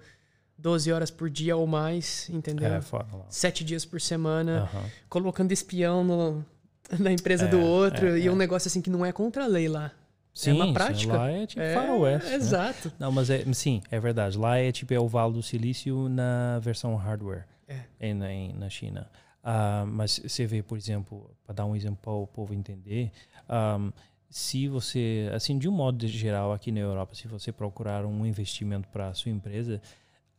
12 0.61 0.93
horas 0.93 1.11
por 1.11 1.31
dia 1.31 1.57
ou 1.57 1.67
mais, 1.67 2.29
entendeu? 2.29 2.69
É. 2.75 2.81
Sete 3.29 3.65
dias 3.65 3.85
por 3.85 4.01
semana, 4.01 4.63
Aham. 4.73 4.85
colocando 5.09 5.53
espião 5.53 6.05
no, 6.05 6.45
na 6.99 7.11
empresa 7.13 7.47
É, 7.47 7.49
do 7.49 7.61
outro. 7.61 8.09
é, 8.09 8.19
e 8.21 8.27
é 8.27 8.31
um 8.31 8.35
é. 8.35 8.39
negócio 8.39 8.69
assim 8.69 8.83
que 8.83 8.91
não 8.91 9.05
é 9.05 9.13
contra 9.13 9.45
a 9.45 9.47
lei 9.47 9.69
lá. 9.69 9.91
Sim, 10.33 10.53
uma 10.53 10.67
sim, 10.67 10.73
prática. 10.73 11.13
lá 11.13 11.31
é 11.31 11.47
tipo 11.47 11.61
é, 11.61 11.75
faroeste. 11.75 12.29
né? 12.29 12.35
Exato. 12.37 12.93
Não, 12.99 13.11
mas 13.11 13.31
é, 13.31 13.45
sim, 13.53 13.83
é 13.91 13.99
verdade. 13.99 14.39
Lá 14.39 14.59
é 14.59 14.71
tipo 14.71 14.95
é 14.95 15.01
o 15.01 15.09
Vale 15.09 15.33
do 15.33 15.43
Silício 15.43 16.09
na 16.09 16.59
versão 16.61 16.95
hardware 16.95 17.47
É. 17.69 17.81
em, 18.01 18.23
em- 18.23 18.53
na 18.53 18.69
China. 18.71 19.11
Ah, 19.43 19.85
mas 19.89 20.21
você 20.23 20.47
vê, 20.47 20.63
por 20.63 20.77
exemplo, 20.79 21.31
para 21.45 21.55
dar 21.55 21.65
um 21.67 21.75
exemplo 21.75 21.99
para 22.03 22.13
o 22.13 22.27
povo 22.27 22.53
entender, 22.55 23.11
ahm, 23.49 23.91
se 24.29 24.69
você, 24.69 25.29
assim, 25.35 25.59
de 25.59 25.69
um 25.69 25.73
modo 25.73 26.07
geral 26.07 26.53
aqui 26.53 26.71
na 26.71 26.79
Europa, 26.81 27.15
se 27.17 27.27
você 27.27 27.51
procurar 27.51 28.05
um 28.07 28.25
investimento 28.25 28.87
para 28.89 29.09
a 29.09 29.15
sua 29.15 29.33
empresa, 29.33 29.81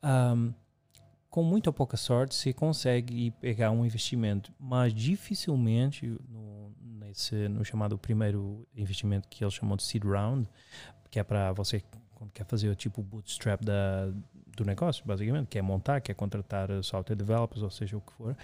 ahm, 0.02 0.52
com 1.30 1.44
muita 1.44 1.72
pouca 1.72 1.96
sorte 1.96 2.36
você 2.36 2.52
consegue 2.52 3.32
pegar 3.32 3.72
um 3.72 3.86
investimento, 3.86 4.54
mas 4.60 4.94
dificilmente 4.94 6.08
no, 6.30 6.74
nesse, 7.00 7.48
no 7.48 7.64
chamado 7.64 7.98
primeiro 7.98 8.68
investimento 8.76 9.28
que 9.30 9.44
eles 9.44 9.54
chamam 9.54 9.78
de 9.78 9.84
seed 9.84 10.04
round, 10.04 10.48
que 11.10 11.20
é 11.20 11.24
para 11.24 11.52
você 11.54 11.82
quando 12.16 12.32
quer 12.32 12.46
fazer 12.46 12.70
o 12.70 12.76
tipo 12.76 13.02
bootstrap 13.02 13.64
da, 13.64 14.12
do 14.56 14.64
negócio, 14.64 15.04
basicamente, 15.06 15.48
quer 15.48 15.62
montar, 15.62 16.02
quer 16.02 16.14
contratar 16.14 16.70
eh, 16.70 16.84
software 16.84 17.16
developers, 17.16 17.64
ou 17.64 17.72
seja 17.72 17.98
o 17.98 18.02
que 18.02 18.14
for, 18.14 18.38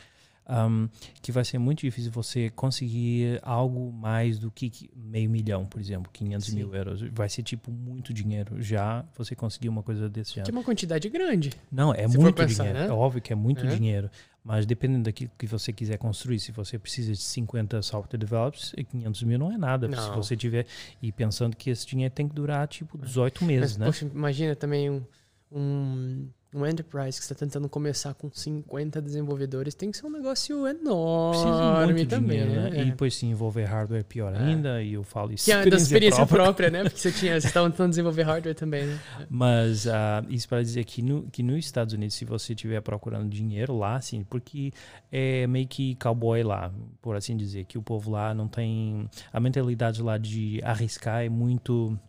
um, 0.49 0.87
que 1.21 1.31
vai 1.31 1.43
ser 1.43 1.57
muito 1.57 1.79
difícil 1.81 2.11
você 2.11 2.49
conseguir 2.49 3.39
algo 3.43 3.91
mais 3.91 4.39
do 4.39 4.49
que 4.49 4.89
meio 4.95 5.29
milhão, 5.29 5.65
por 5.65 5.79
exemplo, 5.81 6.09
500 6.13 6.47
Sim. 6.47 6.55
mil 6.55 6.73
euros. 6.73 7.01
Vai 7.11 7.27
ser 7.29 7.43
tipo 7.43 7.69
muito 7.71 8.13
dinheiro 8.13 8.61
já 8.61 9.03
você 9.17 9.35
conseguir 9.35 9.69
uma 9.69 9.83
coisa 9.83 10.09
desse 10.09 10.33
Que 10.41 10.49
é 10.49 10.53
uma 10.53 10.63
quantidade 10.63 11.09
grande. 11.09 11.51
Não, 11.71 11.93
é 11.93 12.07
se 12.07 12.17
muito 12.17 12.35
pensar, 12.35 12.63
dinheiro. 12.63 12.79
né? 12.79 12.87
É 12.87 12.91
óbvio 12.93 13.21
que 13.21 13.33
é 13.33 13.35
muito 13.35 13.65
É. 13.65 13.75
dinheiro. 13.75 14.09
Mas 14.43 14.65
dependendo 14.65 15.03
daquilo 15.03 15.29
que 15.37 15.45
você 15.45 15.73
quiser 15.73 15.97
construir, 15.97 16.39
se 16.39 16.53
você 16.53 16.79
precisa 16.79 17.11
de 17.11 17.17
50 17.19 17.81
software 17.81 18.17
developers, 18.17 18.73
500 18.89 19.23
mil 19.23 19.37
não 19.37 19.51
é 19.51 19.57
nada. 19.57 19.89
Se 19.89 19.95
Não. 19.95 20.15
você 20.15 20.37
tiver. 20.37 20.65
E 21.01 21.11
pensando 21.11 21.53
que 21.57 21.69
esse 21.69 21.85
dinheiro 21.85 22.13
tem 22.15 22.29
que 22.29 22.33
durar 22.33 22.65
tipo 22.69 22.97
18 22.97 23.43
meses, 23.43 23.71
Mas, 23.71 23.77
né? 23.77 23.85
poxa, 23.87 24.05
imagina 24.05 24.55
também 24.55 24.89
um, 24.89 25.03
um, 25.51 26.29
um 26.53 26.65
enterprise 26.65 27.19
que 27.19 27.23
está 27.23 27.35
tentando 27.35 27.67
começar 27.67 28.13
com 28.13 28.29
50 28.31 29.01
desenvolvedores. 29.01 29.75
Tem 29.75 29.91
que 29.91 29.97
ser 29.97 30.05
um 30.05 30.11
negócio 30.11 30.65
enorme 30.65 31.93
muito 31.93 32.09
também, 32.09 32.41
dinheiro, 32.41 32.71
né? 32.71 32.79
É. 32.79 32.81
E 32.81 32.85
depois 32.85 33.15
se 33.15 33.25
envolver 33.25 33.65
hardware 33.65 34.03
pior 34.03 34.33
É. 34.33 34.37
ainda, 34.39 34.81
e 34.81 34.93
eu 34.93 35.03
falo 35.03 35.33
isso 35.33 35.45
Que 35.45 35.51
é 35.51 35.65
da 35.65 35.77
experiência 35.77 36.25
própria, 36.25 36.69
né? 36.69 36.83
Porque 36.87 36.99
você 36.99 37.11
tinha, 37.11 37.33
vocês 37.33 37.45
estavam 37.45 37.69
tentando 37.69 37.89
desenvolver 37.89 38.23
hardware 38.23 38.55
também, 38.55 38.85
né? 38.85 38.99
Mas 39.29 39.87
ah, 39.87 40.23
isso 40.29 40.47
para 40.47 40.61
dizer 40.61 40.85
que, 40.85 41.01
no, 41.01 41.23
que 41.23 41.43
nos 41.43 41.65
Estados 41.65 41.93
Unidos, 41.93 42.15
se 42.15 42.25
você 42.25 42.53
estiver 42.53 42.81
procurando 42.81 43.29
dinheiro 43.29 43.77
lá, 43.77 43.95
assim, 43.95 44.23
porque 44.23 44.71
é 45.11 45.45
meio 45.47 45.67
que 45.67 45.95
cowboy 45.95 46.43
lá, 46.43 46.71
por 47.01 47.15
assim 47.15 47.35
dizer, 47.35 47.65
que 47.65 47.77
o 47.77 47.81
povo 47.81 48.11
lá 48.11 48.33
não 48.33 48.47
tem. 48.47 49.09
A 49.31 49.39
mentalidade 49.39 50.01
lá 50.01 50.17
de 50.17 50.61
arriscar 50.63 51.23
é 51.23 51.29
muito. 51.29 51.99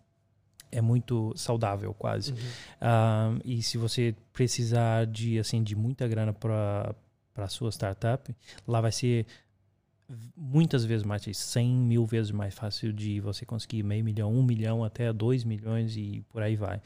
É 0.71 0.81
muito 0.81 1.33
saudável, 1.37 1.95
quase. 1.95 2.33
Uhum. 2.33 2.39
Ah, 2.81 3.35
e 3.45 3.62
se 3.62 3.79
você 3.79 4.14
precisar 4.33 5.07
de 5.07 5.39
assim 5.39 5.62
de 5.62 5.75
muita 5.75 6.07
grana 6.07 6.33
para 6.33 6.95
para 7.35 7.47
sua 7.47 7.71
startup, 7.71 8.35
lá 8.66 8.81
vai 8.81 8.91
ser 8.91 9.25
muitas 10.37 10.85
vezes 10.85 11.05
mais, 11.05 11.23
100 11.23 11.69
mil 11.69 12.05
vezes 12.05 12.33
mais 12.33 12.53
fácil 12.53 12.93
de 12.93 13.21
você 13.21 13.47
conseguir 13.47 13.83
meio 13.85 14.05
milhão, 14.05 14.33
um 14.33 14.43
milhão 14.43 14.83
até 14.83 15.12
dois 15.12 15.45
milhões 15.45 15.97
e 15.97 16.25
por 16.31 16.43
aí 16.43 16.57
vai. 16.57 16.81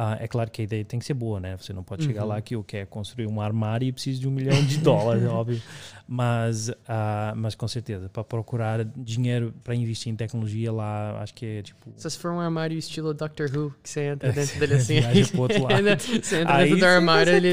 Ah, 0.00 0.16
é 0.20 0.28
claro 0.28 0.48
que 0.48 0.60
a 0.62 0.64
ideia 0.64 0.84
tem 0.84 1.00
que 1.00 1.04
ser 1.04 1.14
boa, 1.14 1.40
né? 1.40 1.56
Você 1.56 1.72
não 1.72 1.82
pode 1.82 2.04
chegar 2.04 2.22
Uhum. 2.22 2.28
lá 2.28 2.40
que 2.40 2.54
eu 2.54 2.62
quero 2.62 2.86
construir 2.86 3.26
um 3.26 3.40
armário 3.40 3.84
e 3.84 3.90
preciso 3.90 4.20
de 4.20 4.28
um 4.28 4.30
milhão 4.30 4.54
de 4.64 4.78
dólares, 4.78 5.24
óbvio. 5.24 5.60
Mas, 6.06 6.70
ah, 6.86 7.32
mas 7.36 7.56
com 7.56 7.66
certeza, 7.66 8.08
para 8.08 8.22
procurar 8.22 8.84
dinheiro 8.96 9.52
para 9.64 9.74
investir 9.74 10.12
em 10.12 10.14
tecnologia 10.14 10.70
lá, 10.72 11.20
acho 11.20 11.34
que 11.34 11.44
é 11.44 11.62
tipo. 11.62 11.92
Se 11.96 12.08
for 12.16 12.30
um 12.30 12.38
armário 12.38 12.78
estilo 12.78 13.12
Doctor 13.12 13.50
Who, 13.52 13.74
que 13.82 13.90
você 13.90 14.02
entra 14.02 14.30
dentro 14.32 14.60
dele 14.60 14.74
assim. 14.74 15.00
Viaja 15.00 15.26
pro 15.32 15.40
outro 15.40 15.62
lado. 15.66 15.82
Você 16.22 16.36
entra 16.42 16.54
Aí 16.54 16.64
dentro 16.66 16.78
do 16.78 16.86
armário, 16.86 17.32
consegue 17.32 17.46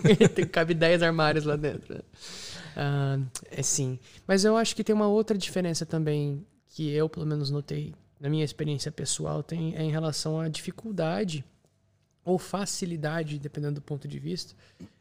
ele 0.18 0.28
tem, 0.28 0.46
cabe 0.46 0.72
10 0.72 1.02
armários 1.02 1.44
lá 1.44 1.56
dentro. 1.56 1.94
né? 1.94 2.00
Ah, 2.74 3.18
é 3.50 3.62
sim. 3.62 3.98
Mas 4.26 4.46
eu 4.46 4.56
acho 4.56 4.74
que 4.74 4.82
tem 4.82 4.94
uma 4.94 5.08
outra 5.08 5.36
diferença 5.36 5.84
também 5.84 6.42
que 6.68 6.90
eu, 6.90 7.06
pelo 7.06 7.26
menos, 7.26 7.50
notei 7.50 7.94
na 8.18 8.30
minha 8.30 8.44
experiência 8.46 8.90
pessoal, 8.90 9.42
tem, 9.42 9.76
é 9.76 9.82
em 9.82 9.90
relação 9.90 10.40
à 10.40 10.48
dificuldade 10.48 11.44
ou 12.26 12.38
facilidade, 12.38 13.38
dependendo 13.38 13.76
do 13.76 13.80
ponto 13.80 14.08
de 14.08 14.18
vista, 14.18 14.52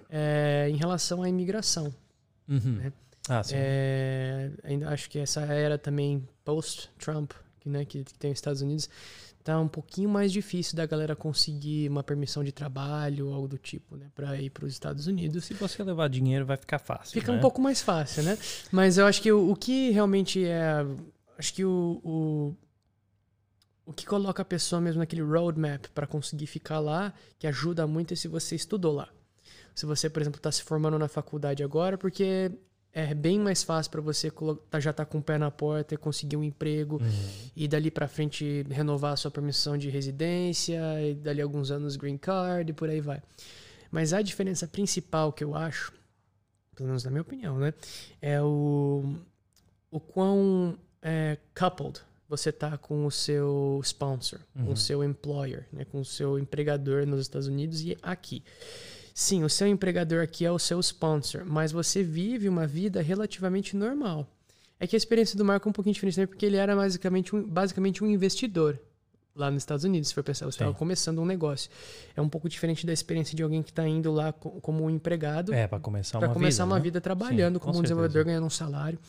é, 0.09 0.67
em 0.69 0.78
relação 0.78 1.23
à 1.23 1.28
imigração. 1.28 1.93
Uhum. 2.47 2.76
né? 2.76 2.93
Ah, 3.28 3.43
sim. 3.43 3.55
É, 3.57 4.51
ainda 4.63 4.89
acho 4.89 5.09
que 5.09 5.17
essa 5.17 5.41
era 5.41 5.80
também 5.80 6.23
post-Trump, 6.45 7.32
que, 7.59 7.67
né, 7.67 7.84
que, 7.84 8.03
que 8.03 8.13
tem 8.13 8.32
os 8.32 8.38
Estados 8.38 8.61
Unidos, 8.61 8.88
tá 9.43 9.59
um 9.59 9.67
pouquinho 9.67 10.07
mais 10.07 10.32
difícil 10.32 10.78
da 10.78 10.86
galera 10.86 11.15
conseguir 11.15 11.89
uma 11.89 12.03
permissão 12.03 12.43
de 12.43 12.51
trabalho, 12.51 13.34
algo 13.34 13.47
do 13.47 13.57
tipo, 13.57 13.97
né, 13.97 14.05
para 14.13 14.39
ir 14.39 14.51
para 14.51 14.65
os 14.65 14.71
Estados 14.71 15.07
Unidos. 15.07 15.45
Se 15.45 15.55
você 15.55 15.84
levar 15.84 16.07
dinheiro, 16.07 16.45
vai 16.45 16.57
ficar 16.57 16.78
fácil. 16.78 17.13
Fica 17.13 17.32
né? 17.32 17.39
um 17.39 17.41
pouco 17.41 17.59
mais 17.59 17.82
fácil, 17.82 18.21
né? 18.21 18.38
Mas 18.71 18.99
eu 18.99 19.07
acho 19.07 19.19
que 19.19 19.32
o, 19.32 19.49
o 19.49 19.55
que 19.55 19.89
realmente 19.89 20.45
é. 20.45 20.86
Acho 21.38 21.53
que 21.53 21.65
o, 21.65 21.99
o, 22.03 22.55
o 23.86 23.93
que 23.93 24.05
coloca 24.05 24.41
a 24.41 24.45
pessoa 24.45 24.81
mesmo 24.81 24.99
naquele 24.99 25.21
roadmap 25.21 25.86
para 25.93 26.07
conseguir 26.07 26.47
ficar 26.47 26.79
lá, 26.79 27.13
que 27.38 27.45
ajuda 27.47 27.86
muito, 27.86 28.13
é 28.13 28.15
se 28.17 28.27
você 28.27 28.55
estudou 28.55 28.93
lá. 28.93 29.07
Se 29.75 29.86
você, 29.86 30.09
por 30.09 30.21
exemplo, 30.21 30.38
está 30.39 30.51
se 30.51 30.63
formando 30.63 30.97
na 30.97 31.07
faculdade 31.07 31.61
agora, 31.63 31.97
porque 31.97 32.51
é 32.93 33.13
bem 33.13 33.38
mais 33.39 33.61
fácil 33.61 33.91
para 33.91 33.99
você 34.01 34.31
tá- 34.69 34.79
já 34.79 34.91
estar 34.91 35.05
com 35.05 35.17
o 35.17 35.21
pé 35.21 35.38
na 35.38 35.51
porta 35.51 35.93
e 35.93 35.97
conseguir 35.97 36.38
um 36.38 36.43
emprego 36.43 36.95
Uhum. 37.01 37.49
e 37.55 37.67
dali 37.67 37.91
para 37.91 38.07
frente 38.07 38.65
renovar 38.69 39.13
a 39.13 39.17
sua 39.17 39.29
permissão 39.29 39.77
de 39.77 39.89
residência 39.89 40.79
e 41.01 41.13
dali 41.13 41.41
alguns 41.41 41.71
anos 41.71 41.95
green 41.97 42.17
card 42.17 42.71
e 42.71 42.73
por 42.73 42.89
aí 42.89 43.01
vai. 43.01 43.21
Mas 43.91 44.13
a 44.13 44.21
diferença 44.21 44.65
principal 44.67 45.33
que 45.33 45.43
eu 45.43 45.53
acho, 45.55 45.91
pelo 46.73 46.88
menos 46.88 47.03
na 47.03 47.11
minha 47.11 47.21
opinião, 47.21 47.57
né, 47.59 47.73
é 48.21 48.41
o 48.41 49.15
o 49.91 49.99
quão 49.99 50.77
é, 51.01 51.38
coupled 51.53 51.99
você 52.36 52.51
tá 52.51 52.77
com 52.77 53.05
o 53.05 53.11
seu 53.11 53.79
sponsor, 53.83 54.39
com 54.53 54.63
Uhum. 54.63 54.71
o 54.73 54.77
seu 54.77 55.03
employer, 55.03 55.65
né, 55.71 55.86
com 55.86 55.99
o 56.01 56.05
seu 56.05 56.38
empregador 56.39 57.05
nos 57.05 57.19
Estados 57.21 57.47
Unidos 57.47 57.81
e 57.81 57.97
aqui. 58.01 58.43
Sim, 59.13 59.43
o 59.43 59.49
seu 59.49 59.67
empregador 59.67 60.21
aqui 60.21 60.45
é 60.45 60.51
o 60.51 60.59
seu 60.59 60.79
sponsor, 60.81 61.43
mas 61.45 61.71
você 61.71 62.03
vive 62.03 62.49
uma 62.49 62.67
vida 62.67 63.01
relativamente 63.01 63.75
normal. 63.75 64.27
É 64.79 64.86
que 64.86 64.95
a 64.95 64.97
experiência 64.97 65.38
do 65.38 65.45
Marco 65.45 65.67
é 65.67 65.69
um 65.69 65.73
pouquinho 65.73 65.93
diferente, 65.93 66.19
né? 66.19 66.25
porque 66.25 66.45
ele 66.45 66.57
era 66.57 66.75
basicamente 66.75 67.33
um, 67.33 67.41
basicamente 67.41 68.03
um 68.03 68.07
investidor 68.07 68.77
lá 69.33 69.49
nos 69.49 69.63
Estados 69.63 69.86
Unidos, 69.86 70.09
se 70.09 70.13
for 70.15 70.23
pensar. 70.23 70.45
Você 70.45 70.55
estava 70.55 70.73
começando 70.73 71.19
um 71.19 71.25
negócio. 71.25 71.69
É 72.15 72.21
um 72.21 72.27
pouco 72.27 72.49
diferente 72.49 72.86
da 72.86 72.91
experiência 72.91 73.36
de 73.38 73.41
alguém 73.43 73.63
que 73.63 73.69
está 73.69 73.88
indo 73.88 74.11
lá 74.11 74.33
co- 74.33 74.51
como 74.61 74.83
um 74.83 74.89
empregado 74.89 75.53
É, 75.53 75.65
para 75.67 75.79
começar 75.79 76.19
para 76.19 76.27
uma 76.27 76.33
começar 76.33 76.63
vida. 76.63 76.73
uma 76.73 76.77
né? 76.77 76.83
vida 76.83 76.99
trabalhando 77.01 77.53
Sim, 77.55 77.59
com 77.59 77.65
como 77.67 77.71
um 77.71 77.75
certeza. 77.75 77.93
desenvolvedor, 77.95 78.25
ganhando 78.25 78.45
um 78.45 78.49
salário. 78.49 78.99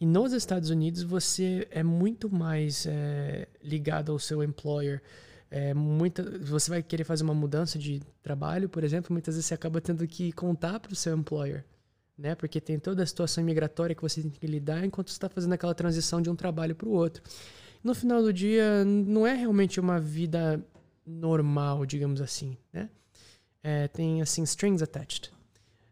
E 0.00 0.06
nos 0.06 0.32
Estados 0.32 0.70
Unidos 0.70 1.02
você 1.02 1.66
é 1.70 1.82
muito 1.82 2.28
mais 2.28 2.86
é, 2.86 3.48
ligado 3.62 4.12
ao 4.12 4.18
seu 4.18 4.42
employer. 4.42 5.02
É, 5.50 5.72
muita, 5.72 6.22
você 6.40 6.70
vai 6.70 6.82
querer 6.82 7.04
fazer 7.04 7.22
uma 7.22 7.34
mudança 7.34 7.78
de 7.78 8.02
trabalho, 8.22 8.68
por 8.68 8.84
exemplo, 8.84 9.12
muitas 9.12 9.34
vezes 9.34 9.46
você 9.46 9.54
acaba 9.54 9.80
tendo 9.80 10.06
que 10.06 10.32
contar 10.32 10.80
para 10.80 10.92
o 10.92 10.96
seu 10.96 11.16
employer 11.16 11.64
né? 12.16 12.34
Porque 12.34 12.60
tem 12.60 12.78
toda 12.78 13.02
a 13.02 13.06
situação 13.06 13.44
migratória 13.44 13.94
que 13.94 14.02
você 14.02 14.22
tem 14.22 14.30
que 14.30 14.46
lidar 14.46 14.84
enquanto 14.84 15.08
você 15.08 15.16
está 15.16 15.28
fazendo 15.28 15.52
aquela 15.52 15.74
transição 15.74 16.22
de 16.22 16.30
um 16.30 16.36
trabalho 16.36 16.74
para 16.74 16.88
o 16.88 16.92
outro. 16.92 17.22
No 17.82 17.94
final 17.94 18.22
do 18.22 18.32
dia, 18.32 18.84
não 18.84 19.26
é 19.26 19.34
realmente 19.34 19.78
uma 19.78 20.00
vida 20.00 20.64
normal, 21.06 21.84
digamos 21.84 22.20
assim, 22.20 22.56
né? 22.72 22.88
É, 23.62 23.88
tem 23.88 24.22
assim 24.22 24.42
strings 24.44 24.82
attached. 24.82 25.30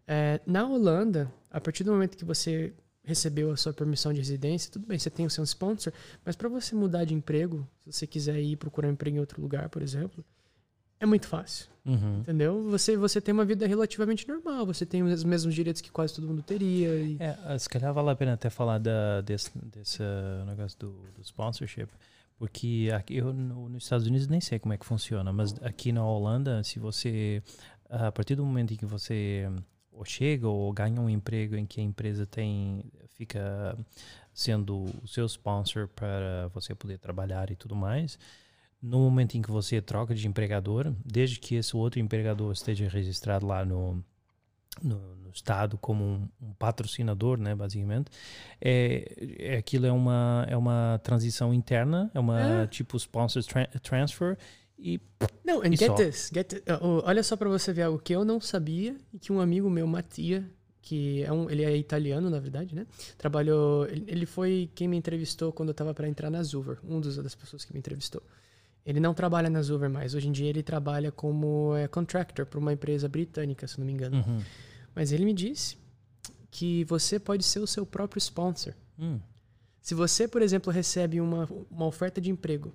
É, 0.06 0.40
na 0.46 0.66
Holanda, 0.66 1.30
a 1.50 1.60
partir 1.60 1.84
do 1.84 1.92
momento 1.92 2.16
que 2.16 2.24
você 2.24 2.72
recebeu 3.04 3.50
a 3.50 3.56
sua 3.56 3.72
permissão 3.72 4.12
de 4.12 4.18
residência, 4.18 4.72
tudo 4.72 4.86
bem, 4.86 4.98
você 4.98 5.10
tem 5.10 5.26
o 5.26 5.30
seu 5.30 5.44
sponsor, 5.44 5.92
mas 6.24 6.34
para 6.34 6.48
você 6.48 6.74
mudar 6.74 7.04
de 7.04 7.14
emprego, 7.14 7.68
se 7.84 7.92
você 7.92 8.06
quiser 8.06 8.40
ir 8.40 8.56
procurar 8.56 8.88
um 8.88 8.92
emprego 8.92 9.16
em 9.16 9.20
outro 9.20 9.40
lugar, 9.40 9.68
por 9.68 9.82
exemplo, 9.82 10.24
é 10.98 11.06
muito 11.06 11.26
fácil. 11.26 11.68
Uhum. 11.84 12.20
Entendeu? 12.20 12.62
Você, 12.70 12.96
você 12.96 13.20
tem 13.20 13.34
uma 13.34 13.44
vida 13.44 13.66
relativamente 13.66 14.26
normal, 14.26 14.64
você 14.64 14.86
tem 14.86 15.02
os 15.02 15.22
mesmos 15.22 15.54
direitos 15.54 15.82
que 15.82 15.90
quase 15.90 16.14
todo 16.14 16.26
mundo 16.26 16.42
teria. 16.42 16.88
E... 16.96 17.18
É, 17.20 17.58
se 17.58 17.68
calhar 17.68 17.92
vale 17.92 18.08
a 18.08 18.16
pena 18.16 18.32
até 18.32 18.48
falar 18.48 18.78
da, 18.78 19.20
desse, 19.20 19.50
desse 19.58 20.02
negócio 20.46 20.78
do, 20.78 20.92
do 21.14 21.22
sponsorship, 21.22 21.88
porque 22.38 22.90
aqui, 22.94 23.18
eu 23.18 23.34
no, 23.34 23.68
nos 23.68 23.84
Estados 23.84 24.06
Unidos 24.06 24.26
nem 24.28 24.40
sei 24.40 24.58
como 24.58 24.72
é 24.72 24.78
que 24.78 24.86
funciona, 24.86 25.30
mas 25.30 25.54
aqui 25.62 25.92
na 25.92 26.06
Holanda, 26.06 26.62
se 26.64 26.78
você, 26.78 27.42
a 27.90 28.10
partir 28.10 28.34
do 28.34 28.46
momento 28.46 28.72
em 28.72 28.76
que 28.76 28.86
você 28.86 29.46
ou 29.94 30.04
chega 30.04 30.48
ou 30.48 30.72
ganha 30.72 31.00
um 31.00 31.08
emprego 31.08 31.56
em 31.56 31.64
que 31.64 31.80
a 31.80 31.84
empresa 31.84 32.26
tem 32.26 32.84
fica 33.14 33.76
sendo 34.32 34.84
o 35.02 35.06
seu 35.06 35.24
sponsor 35.26 35.88
para 35.88 36.48
você 36.52 36.74
poder 36.74 36.98
trabalhar 36.98 37.50
e 37.50 37.56
tudo 37.56 37.76
mais, 37.76 38.18
no 38.82 38.98
momento 38.98 39.36
em 39.36 39.42
que 39.42 39.50
você 39.50 39.80
troca 39.80 40.14
de 40.14 40.26
empregador, 40.26 40.92
desde 41.04 41.38
que 41.38 41.54
esse 41.54 41.76
outro 41.76 42.00
empregador 42.00 42.52
esteja 42.52 42.88
registrado 42.88 43.46
lá 43.46 43.64
no, 43.64 44.04
no, 44.82 45.14
no 45.16 45.30
estado 45.30 45.78
como 45.78 46.04
um, 46.04 46.28
um, 46.42 46.52
patrocinador, 46.54 47.38
né, 47.38 47.54
basicamente, 47.54 48.10
é, 48.60 49.36
é, 49.38 49.56
aquilo 49.56 49.86
é 49.86 49.92
uma 49.92 50.44
é 50.48 50.56
uma 50.56 51.00
transição 51.02 51.54
interna, 51.54 52.10
é 52.12 52.18
uma 52.18 52.62
é. 52.62 52.66
tipo 52.66 52.96
sponsor 52.96 53.42
tra 53.44 53.66
transfer 53.80 54.36
e 54.78 55.00
não, 55.44 55.60
and 55.60 55.72
e 55.72 55.76
get 55.76 55.88
só. 55.88 55.94
this, 55.94 56.30
get 56.32 56.48
this. 56.48 56.62
Olha 57.04 57.22
só 57.22 57.36
para 57.36 57.48
você 57.48 57.72
ver 57.72 57.82
algo 57.82 57.98
que 57.98 58.14
eu 58.14 58.24
não 58.24 58.40
sabia 58.40 58.96
e 59.12 59.18
que 59.18 59.32
um 59.32 59.40
amigo 59.40 59.68
meu, 59.70 59.86
Matia, 59.86 60.48
que 60.82 61.22
é 61.22 61.32
um, 61.32 61.48
ele 61.48 61.64
é 61.64 61.76
italiano, 61.76 62.28
na 62.28 62.38
verdade, 62.38 62.74
né? 62.74 62.86
Trabalhou, 63.16 63.86
ele, 63.86 64.04
ele 64.06 64.26
foi 64.26 64.70
quem 64.74 64.86
me 64.86 64.96
entrevistou 64.96 65.52
quando 65.52 65.70
eu 65.70 65.72
estava 65.72 65.94
para 65.94 66.08
entrar 66.08 66.30
na 66.30 66.42
Zuver, 66.42 66.78
um 66.84 67.00
dos 67.00 67.16
das 67.16 67.34
pessoas 67.34 67.64
que 67.64 67.72
me 67.72 67.78
entrevistou. 67.78 68.22
Ele 68.84 69.00
não 69.00 69.14
trabalha 69.14 69.48
na 69.48 69.62
Zuver 69.62 69.88
mais. 69.88 70.14
Hoje 70.14 70.28
em 70.28 70.32
dia 70.32 70.48
ele 70.48 70.62
trabalha 70.62 71.10
como 71.10 71.74
é, 71.74 71.88
contractor 71.88 72.44
para 72.44 72.58
uma 72.58 72.72
empresa 72.72 73.08
britânica, 73.08 73.66
se 73.66 73.78
não 73.78 73.86
me 73.86 73.92
engano. 73.92 74.16
Uhum. 74.16 74.42
Mas 74.94 75.10
ele 75.10 75.24
me 75.24 75.32
disse 75.32 75.78
que 76.50 76.84
você 76.84 77.18
pode 77.18 77.44
ser 77.44 77.60
o 77.60 77.66
seu 77.66 77.86
próprio 77.86 78.18
sponsor. 78.18 78.74
Hum. 78.98 79.18
Se 79.80 79.94
você, 79.94 80.28
por 80.28 80.40
exemplo, 80.42 80.72
recebe 80.72 81.20
uma, 81.20 81.48
uma 81.70 81.86
oferta 81.86 82.20
de 82.20 82.30
emprego, 82.30 82.74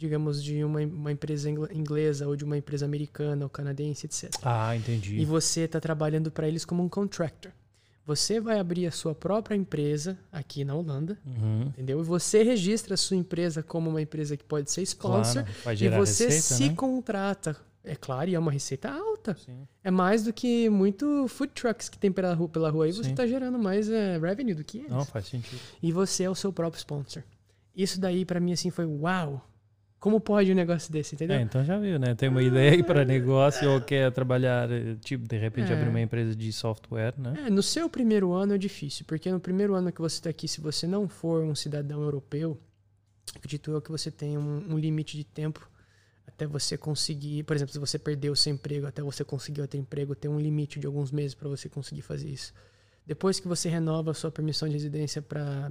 digamos, 0.00 0.42
de 0.42 0.64
uma, 0.64 0.80
uma 0.80 1.12
empresa 1.12 1.50
inglesa 1.50 2.26
ou 2.26 2.34
de 2.34 2.42
uma 2.42 2.56
empresa 2.56 2.86
americana 2.86 3.44
ou 3.44 3.50
canadense, 3.50 4.06
etc. 4.06 4.30
Ah, 4.42 4.74
entendi. 4.74 5.18
E 5.18 5.24
você 5.26 5.60
está 5.62 5.78
trabalhando 5.78 6.30
para 6.30 6.48
eles 6.48 6.64
como 6.64 6.82
um 6.82 6.88
contractor. 6.88 7.52
Você 8.06 8.40
vai 8.40 8.58
abrir 8.58 8.86
a 8.86 8.90
sua 8.90 9.14
própria 9.14 9.54
empresa 9.54 10.18
aqui 10.32 10.64
na 10.64 10.74
Holanda, 10.74 11.18
Uhum. 11.24 11.64
entendeu? 11.68 12.00
E 12.00 12.02
você 12.02 12.42
registra 12.42 12.94
a 12.94 12.96
sua 12.96 13.16
empresa 13.18 13.62
como 13.62 13.90
uma 13.90 14.00
empresa 14.00 14.38
que 14.38 14.42
pode 14.42 14.70
ser 14.70 14.80
sponsor 14.82 15.44
Claro, 15.62 15.78
e 15.84 15.88
você 15.90 16.24
receita, 16.24 16.54
se 16.54 16.68
né? 16.70 16.74
contrata. 16.74 17.54
É 17.84 17.94
claro, 17.94 18.28
e 18.30 18.34
é 18.34 18.38
uma 18.38 18.50
receita 18.50 18.90
alta. 18.90 19.36
Sim. 19.44 19.66
É 19.84 19.90
mais 19.90 20.24
do 20.24 20.32
que 20.32 20.68
muito 20.70 21.28
food 21.28 21.52
trucks 21.54 21.90
que 21.90 21.98
tem 21.98 22.10
pela 22.10 22.32
rua, 22.32 22.48
pela 22.48 22.70
rua 22.70 22.86
aí. 22.86 22.92
Você 22.92 23.10
está 23.10 23.26
gerando 23.26 23.58
mais 23.58 23.88
é, 23.90 24.18
revenue 24.18 24.54
do 24.54 24.64
que 24.64 24.78
eles. 24.78 24.90
Não, 24.90 25.04
faz 25.04 25.26
sentido. 25.26 25.60
E 25.82 25.92
você 25.92 26.24
é 26.24 26.30
o 26.30 26.34
seu 26.34 26.52
próprio 26.52 26.78
sponsor. 26.78 27.22
Isso 27.76 28.00
daí, 28.00 28.24
para 28.24 28.40
mim, 28.40 28.52
assim, 28.52 28.70
foi 28.70 28.84
uau. 28.86 29.46
Como 30.00 30.18
pode 30.18 30.50
um 30.50 30.54
negócio 30.54 30.90
desse, 30.90 31.14
entendeu? 31.14 31.36
É, 31.36 31.42
então 31.42 31.62
já 31.62 31.78
viu, 31.78 31.98
né? 31.98 32.14
Tem 32.14 32.30
uma 32.30 32.42
ideia 32.42 32.72
aí 32.72 32.82
para 32.82 33.04
negócio 33.04 33.70
ou 33.70 33.82
quer 33.82 34.10
trabalhar, 34.10 34.70
eh, 34.72 34.96
tipo, 35.04 35.28
de 35.28 35.36
repente 35.36 35.70
É. 35.70 35.74
abrir 35.74 35.90
uma 35.90 36.00
empresa 36.00 36.34
de 36.34 36.50
software, 36.54 37.12
né? 37.18 37.34
É, 37.46 37.50
no 37.50 37.62
seu 37.62 37.86
primeiro 37.86 38.32
ano 38.32 38.54
é 38.54 38.58
difícil, 38.58 39.04
porque 39.06 39.30
no 39.30 39.38
primeiro 39.38 39.74
ano 39.74 39.92
que 39.92 40.00
você 40.00 40.16
está 40.16 40.30
aqui, 40.30 40.48
se 40.48 40.58
você 40.58 40.86
não 40.86 41.06
for 41.06 41.44
um 41.44 41.54
cidadão 41.54 42.00
europeu, 42.02 42.58
acredito 43.36 43.70
eu 43.70 43.82
que 43.82 43.90
você 43.90 44.10
tem 44.10 44.38
um, 44.38 44.72
um 44.72 44.78
limite 44.78 45.18
de 45.18 45.24
tempo 45.24 45.68
até 46.26 46.46
você 46.46 46.78
conseguir, 46.78 47.42
por 47.42 47.54
exemplo, 47.54 47.74
se 47.74 47.78
você 47.78 47.98
perdeu 47.98 48.32
o 48.32 48.36
seu 48.36 48.54
emprego, 48.54 48.86
até 48.86 49.02
você 49.02 49.22
conseguir 49.22 49.60
outro 49.60 49.78
emprego, 49.78 50.14
tem 50.14 50.30
um 50.30 50.40
limite 50.40 50.80
de 50.80 50.86
alguns 50.86 51.12
meses 51.12 51.34
para 51.34 51.46
você 51.46 51.68
conseguir 51.68 52.00
fazer 52.00 52.30
isso. 52.30 52.54
Depois 53.06 53.38
que 53.38 53.46
você 53.46 53.68
renova 53.68 54.12
a 54.12 54.14
sua 54.14 54.30
permissão 54.30 54.66
de 54.66 54.72
residência 54.74 55.20
para, 55.20 55.70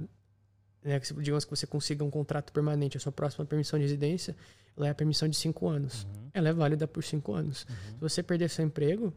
né, 0.84 0.98
que 1.00 1.12
digamos 1.14 1.44
que 1.44 1.50
você 1.50 1.66
consiga 1.66 2.04
um 2.04 2.10
contrato 2.10 2.52
permanente, 2.52 2.96
a 2.96 3.00
sua 3.00 3.12
próxima 3.12 3.44
permissão 3.44 3.78
de 3.78 3.84
residência, 3.84 4.34
ela 4.76 4.86
é 4.86 4.90
a 4.90 4.94
permissão 4.94 5.28
de 5.28 5.36
cinco 5.36 5.68
anos. 5.68 6.04
Uhum, 6.04 6.30
Ela 6.32 6.48
é 6.48 6.52
válida 6.52 6.86
por 6.88 7.02
cinco 7.04 7.34
anos. 7.34 7.66
uhum. 7.68 7.76
Se 7.94 8.00
você 8.00 8.22
perder 8.22 8.48
seu 8.48 8.64
emprego, 8.64 9.12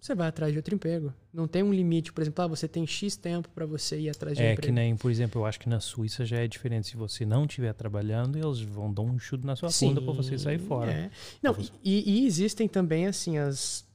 você 0.00 0.14
vai 0.14 0.28
atrás 0.28 0.52
de 0.52 0.58
outro 0.58 0.74
emprego. 0.74 1.12
Não 1.32 1.48
tem 1.48 1.62
um 1.62 1.72
limite, 1.72 2.12
por 2.12 2.20
exemplo, 2.22 2.44
ah, 2.44 2.46
você 2.46 2.68
tem 2.68 2.86
X 2.86 3.16
tempo 3.16 3.48
para 3.50 3.66
você 3.66 3.98
ir 3.98 4.08
atrás 4.10 4.36
de 4.36 4.42
um 4.42 4.46
É 4.46 4.52
emprego. 4.52 4.66
que 4.68 4.72
nem, 4.72 4.96
por 4.96 5.10
exemplo, 5.10 5.40
eu 5.42 5.46
acho 5.46 5.58
que 5.58 5.68
na 5.68 5.80
Suíça 5.80 6.24
já 6.24 6.38
é 6.38 6.46
diferente. 6.46 6.86
Se 6.88 6.96
você 6.96 7.26
não 7.26 7.44
estiver 7.44 7.72
trabalhando, 7.74 8.36
eles 8.38 8.60
vão 8.60 8.92
dar 8.92 9.02
um 9.02 9.18
chute 9.18 9.44
na 9.44 9.56
sua 9.56 9.68
bunda 9.80 10.00
para 10.00 10.12
você 10.12 10.38
sair 10.38 10.58
fora. 10.60 10.92
é. 10.92 11.10
Não, 11.42 11.52
você- 11.52 11.72
e, 11.82 12.20
e 12.22 12.26
existem 12.26 12.68
também, 12.68 13.06
assim, 13.06 13.36
as... 13.38 13.85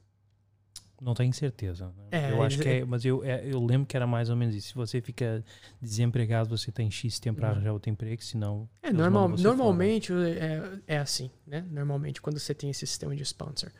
Não 1.02 1.14
tenho 1.14 1.32
certeza. 1.32 1.92
É, 2.12 2.30
eu 2.30 2.40
acho 2.42 2.60
que 2.60 2.68
é, 2.68 2.84
mas 2.84 3.04
eu, 3.04 3.24
é, 3.24 3.44
eu 3.44 3.60
lembro 3.64 3.88
que 3.88 3.96
era 3.96 4.06
mais 4.06 4.30
ou 4.30 4.36
menos 4.36 4.54
isso. 4.54 4.68
Se 4.68 4.74
você 4.74 5.00
fica 5.00 5.44
desempregado, 5.80 6.56
você 6.56 6.70
tem 6.70 6.88
X 6.92 7.18
tempo 7.18 7.40
para 7.40 7.48
Uhum. 7.48 7.54
arranjar 7.54 7.72
outro 7.72 7.90
emprego, 7.90 8.22
senão. 8.22 8.68
É, 8.80 8.92
normal, 8.92 9.30
normalmente 9.30 10.12
é, 10.12 10.78
é 10.86 10.98
assim, 10.98 11.28
né? 11.44 11.66
Normalmente 11.70 12.22
quando 12.22 12.38
você 12.38 12.54
tem 12.54 12.70
esse 12.70 12.86
sistema 12.86 13.16
de 13.16 13.22
sponsor. 13.24 13.72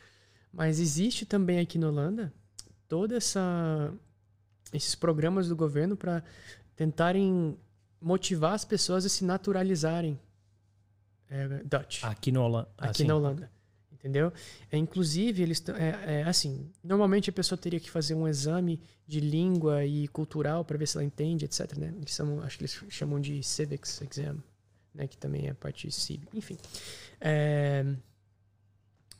Mas 0.53 0.81
existe 0.81 1.25
também 1.25 1.61
aqui 1.61 1.79
na 1.79 1.89
Holanda 1.89 2.33
toda 2.89 3.17
essa 3.17 3.95
esses 4.73 4.95
programas 4.97 5.49
do 5.49 5.55
governo 5.55 5.97
para 5.97 6.25
tentarem 6.75 7.57
motivar 8.01 8.55
as 8.55 8.65
pessoas 8.65 9.05
a 9.07 9.09
se 9.09 9.25
naturalizarem 9.25 10.19
é, 11.31 11.47
Dutch. 11.65 12.03
Aqui 12.03 12.37
Holanda. 12.37 12.69
aqui 12.77 13.05
na 13.05 13.15
Holanda. 13.15 13.51
Entendeu? 14.03 14.33
É, 14.69 14.77
inclusive, 14.77 15.43
eles 15.45 15.63
é, 15.69 16.21
é, 16.21 16.25
assim, 16.25 16.69
normalmente 16.83 17.31
a 17.31 17.33
pessoa 17.33 17.57
teria 17.57 17.79
que 17.79 17.89
fazer 17.89 18.15
um 18.17 18.27
exame 18.27 18.81
de 19.07 19.21
língua 19.21 19.85
e 19.85 20.09
cultural 20.09 20.65
para 20.65 20.77
ver 20.77 20.89
se 20.89 20.97
ela 20.97 21.05
entende, 21.05 21.45
etc. 21.45 21.77
Né? 21.77 21.95
Eles 21.97 22.11
chamam, 22.11 22.43
acho 22.43 22.59
que 22.59 22.65
eles 22.65 22.85
chamam 22.89 23.21
de 23.21 23.41
civics 23.45 24.03
exam, 24.03 24.43
né? 24.93 25.07
que 25.07 25.17
também 25.17 25.47
é 25.47 25.55
parte 25.55 25.89
cívica. 25.93 26.37
Enfim. 26.37 26.59
É, 27.21 27.85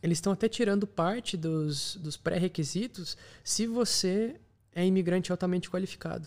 eles 0.03 0.19
estão 0.19 0.33
até 0.33 0.49
tirando 0.49 0.85
parte 0.85 1.37
dos, 1.37 1.95
dos 1.97 2.17
pré-requisitos 2.17 3.17
se 3.45 3.69
você 3.69 4.35
é 4.75 4.85
imigrante 4.85 5.31
altamente 5.31 5.71
qualificado. 5.71 6.27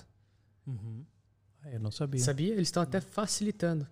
Uhum. 0.65 1.03
Ah, 1.61 1.71
eu 1.71 1.79
não 1.81 1.91
sabia. 1.91 2.21
Sabia? 2.21 2.53
Eles 2.53 2.69
estão 2.69 2.81
até 2.81 3.01
facilitando. 3.01 3.85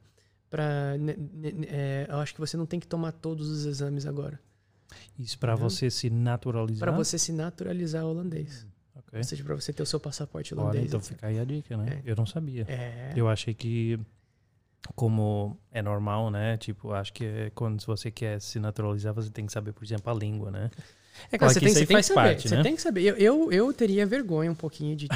Pra, 0.50 0.98
ne- 0.98 1.18
ne- 1.18 1.68
é, 1.68 2.06
eu 2.08 2.16
acho 2.20 2.34
que 2.34 2.40
você 2.40 2.56
não 2.56 2.66
tem 2.66 2.80
que 2.80 2.88
tomar 2.88 3.12
todos 3.12 3.50
os 3.50 3.66
exames 3.66 4.06
agora. 4.06 4.40
Isso 5.18 5.38
para 5.38 5.56
você 5.56 5.90
se 5.90 6.10
naturalizar. 6.10 6.88
Para 6.88 6.96
você 6.96 7.18
se 7.18 7.32
naturalizar 7.32 8.06
holandês. 8.06 8.66
Ok. 8.96 9.18
Ou 9.18 9.24
seja, 9.24 9.44
para 9.44 9.56
você 9.56 9.74
ter 9.74 9.84
o 9.84 9.86
seu 9.86 10.00
passaporte 10.00 10.54
Olha, 10.54 10.64
holandês. 10.64 10.86
então 10.86 11.00
etc. 11.00 11.14
fica 11.14 11.28
aí 11.28 11.40
a 11.40 11.44
dica, 11.44 11.78
né? 11.78 12.02
É. 12.06 12.12
Eu 12.12 12.16
não 12.16 12.26
sabia. 12.26 12.66
É. 12.68 13.14
Eu 13.16 13.28
achei 13.28 13.54
que, 13.54 14.00
como 14.96 15.58
é 15.72 15.82
normal, 15.82 16.30
né? 16.30 16.58
Tipo, 16.58 16.92
acho 16.92 17.14
que 17.14 17.26
é 17.26 17.52
quando 17.52 17.84
você 17.86 18.12
quer 18.12 18.40
se 18.40 18.60
naturalizar, 18.60 19.14
você 19.14 19.30
tem 19.30 19.46
que 19.46 19.52
saber, 19.52 19.74
por 19.74 19.84
exemplo, 19.84 20.12
a 20.12 20.16
língua, 20.16 20.52
né? 20.52 20.70
É 21.32 21.38
claro 21.38 21.54
você 21.54 21.60
tem, 21.60 21.70
você 21.70 21.86
tem 21.86 21.96
faz 21.96 22.08
que 22.08 22.14
saber. 22.14 22.28
parte, 22.28 22.50
você 22.50 22.56
né? 22.56 22.64
tem 22.64 22.76
que 22.76 22.82
saber. 22.82 23.04
Eu, 23.04 23.16
eu, 23.18 23.52
eu 23.52 23.74
teria 23.74 24.06
vergonha 24.06 24.52
um 24.52 24.56
pouquinho 24.56 24.96
de 24.96 25.08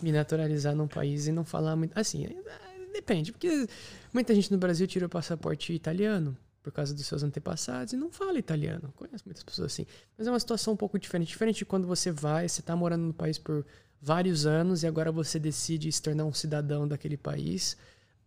me 0.00 0.10
naturalizar 0.10 0.74
num 0.74 0.88
país 0.88 1.26
e 1.26 1.32
não 1.32 1.44
falar 1.44 1.76
muito. 1.76 1.96
Assim, 1.98 2.24
é, 2.24 2.92
depende. 2.92 3.32
Porque 3.32 3.66
muita 4.12 4.34
gente 4.34 4.50
no 4.50 4.58
Brasil 4.58 4.86
tira 4.86 5.06
o 5.06 5.08
passaporte 5.08 5.72
italiano 5.72 6.36
por 6.62 6.72
causa 6.72 6.94
dos 6.94 7.06
seus 7.06 7.22
antepassados 7.22 7.92
e 7.92 7.96
não 7.96 8.10
fala 8.10 8.38
italiano. 8.38 8.92
Conheço 8.96 9.24
muitas 9.26 9.42
pessoas 9.42 9.72
assim. 9.72 9.86
Mas 10.16 10.26
é 10.26 10.30
uma 10.30 10.38
situação 10.40 10.74
um 10.74 10.76
pouco 10.76 10.98
diferente. 10.98 11.28
Diferente 11.28 11.58
de 11.58 11.64
quando 11.64 11.86
você 11.86 12.10
vai, 12.12 12.48
você 12.48 12.60
está 12.60 12.76
morando 12.76 13.02
no 13.02 13.12
país 13.14 13.36
por 13.38 13.64
vários 14.00 14.46
anos 14.46 14.82
e 14.82 14.86
agora 14.86 15.10
você 15.10 15.38
decide 15.38 15.90
se 15.90 16.00
tornar 16.00 16.24
um 16.24 16.32
cidadão 16.32 16.86
daquele 16.86 17.16
país. 17.16 17.76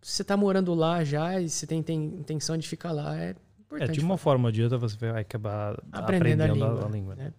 Você 0.02 0.22
está 0.22 0.36
morando 0.36 0.74
lá 0.74 1.02
já 1.02 1.40
e 1.40 1.48
você 1.48 1.66
tem, 1.66 1.82
tem 1.82 1.98
intenção 2.04 2.56
de 2.56 2.68
ficar 2.68 2.92
lá. 2.92 3.16
É 3.18 3.28
É, 3.28 3.34
importante. 3.64 3.92
de 3.98 4.04
uma 4.04 4.16
forma 4.18 4.48
ou 4.48 4.52
de 4.52 4.62
outra, 4.62 4.78
você 4.78 4.96
vai 4.96 5.20
acabar 5.22 5.72
Aprendendo 5.90 6.42
aprendendo, 6.42 6.42
a 6.42 6.44
a, 6.44 6.70
língua, 6.72 6.86
a 6.86 6.88
língua. 6.90 7.14
né? 7.16 7.32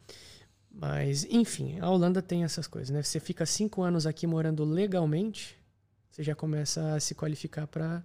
Mas, 0.70 1.26
enfim, 1.30 1.80
a 1.80 1.90
Holanda 1.90 2.22
tem 2.22 2.44
essas 2.44 2.68
coisas, 2.68 2.90
né? 2.90 3.02
Você 3.02 3.20
fica 3.20 3.46
cinco 3.46 3.82
anos 3.82 4.06
aqui 4.06 4.28
morando 4.28 4.64
legalmente, 4.64 5.58
você 6.12 6.22
já 6.24 6.36
começa 6.36 6.94
a 6.96 7.00
se 7.00 7.16
qualificar 7.16 7.66
para 7.68 8.04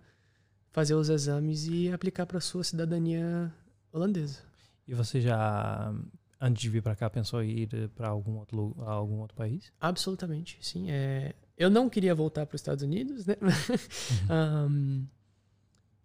fazer 0.72 0.94
os 0.94 1.08
exames 1.08 1.66
e 1.66 1.92
aplicar 1.92 2.26
para 2.26 2.40
sua 2.40 2.64
cidadania 2.64 3.52
holandesa. 3.92 4.40
E 4.88 4.94
você 4.94 5.20
já 5.20 5.94
antes 6.42 6.60
de 6.60 6.68
vir 6.68 6.82
para 6.82 6.96
cá, 6.96 7.08
pensou 7.08 7.40
em 7.40 7.60
ir 7.60 7.88
para 7.90 8.08
algum 8.08 8.38
outro, 8.38 8.74
algum 8.80 9.20
outro 9.20 9.36
país? 9.36 9.72
Absolutamente, 9.80 10.58
sim. 10.60 10.90
É, 10.90 11.34
eu 11.56 11.70
não 11.70 11.88
queria 11.88 12.12
voltar 12.16 12.44
para 12.46 12.56
os 12.56 12.60
Estados 12.60 12.82
Unidos, 12.82 13.24
né? 13.24 13.36
Uhum. 13.40 14.66
um, 14.68 15.06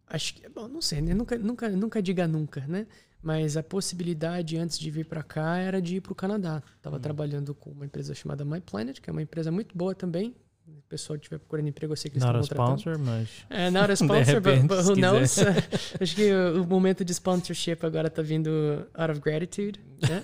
acho 0.06 0.36
que, 0.36 0.48
bom, 0.48 0.68
não 0.68 0.80
sei, 0.80 1.02
né? 1.02 1.16
Nunca, 1.16 1.38
nunca, 1.40 1.70
nunca 1.70 2.02
diga 2.02 2.28
nunca, 2.28 2.62
né? 2.68 2.86
Mas 3.20 3.58
a 3.58 3.64
possibilidade 3.64 4.58
antes 4.58 4.78
de 4.78 4.92
vir 4.92 5.06
para 5.06 5.24
cá 5.24 5.58
era 5.58 5.82
de 5.82 5.96
ir 5.96 6.02
para 6.02 6.12
o 6.12 6.16
Canadá. 6.16 6.62
Estava 6.76 6.98
uhum. 6.98 7.02
trabalhando 7.02 7.56
com 7.56 7.72
uma 7.72 7.86
empresa 7.86 8.14
chamada 8.14 8.46
My 8.46 8.62
Planet, 8.62 9.02
que 9.02 9.10
é 9.10 9.12
uma 9.12 9.24
empresa 9.24 9.52
muito 9.52 9.76
boa 9.76 9.96
também, 9.96 10.36
o 10.68 10.82
pessoal 10.90 11.16
estiver 11.16 11.38
procurando 11.38 11.68
emprego, 11.68 11.94
eu 11.94 11.98
sei 11.98 12.12
que 12.12 12.18
eles 12.18 12.26
not 12.26 12.40
estão 12.40 12.58
contratando. 12.58 12.98
sponsor, 12.98 13.00
mas... 13.00 13.30
É, 13.50 13.70
not 13.70 13.90
a 13.90 13.94
sponsor, 13.96 14.42
but, 14.42 14.62
but 14.64 14.86
who 14.86 14.96
knows? 14.96 15.38
Acho 16.00 16.16
que 16.16 16.32
o, 16.32 16.64
o, 16.64 16.68
momento 16.68 17.06
de 17.06 17.14
sponsorship 17.14 17.78
agora 17.84 18.08
está 18.08 18.22
vindo 18.22 18.50
out 18.94 19.12
of 19.12 19.22
gratitude. 19.22 19.80
Né? 20.02 20.22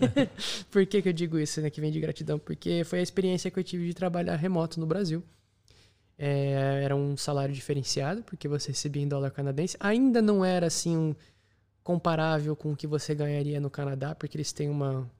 Por 0.70 0.86
que, 0.86 1.02
que 1.02 1.08
eu 1.08 1.12
digo 1.12 1.38
isso, 1.38 1.60
né? 1.60 1.68
Que 1.68 1.80
vem 1.80 1.90
de 1.90 2.00
gratidão? 2.00 2.38
Porque 2.38 2.82
foi 2.84 3.00
a 3.00 3.02
experiência 3.02 3.50
que 3.50 3.58
eu 3.58 3.64
tive 3.64 3.86
de 3.86 3.94
trabalhar 3.94 4.36
remoto 4.36 4.80
no 4.80 4.86
Brasil. 4.86 5.22
É, 6.16 6.80
era 6.82 6.96
um 6.96 7.16
salário 7.16 7.54
diferenciado, 7.54 8.22
porque 8.22 8.48
você 8.48 8.70
recebia 8.70 9.02
em 9.02 9.08
dólar 9.08 9.30
canadense. 9.30 9.76
Ainda 9.80 10.22
não 10.22 10.44
era, 10.44 10.66
assim, 10.66 10.96
um 10.96 11.14
comparável 11.82 12.56
com 12.56 12.72
o 12.72 12.76
que 12.76 12.86
você 12.86 13.14
ganharia 13.14 13.60
no 13.60 13.68
Canadá, 13.68 14.14
porque 14.14 14.36
eles 14.36 14.52
têm 14.52 14.70
uma 14.70 15.10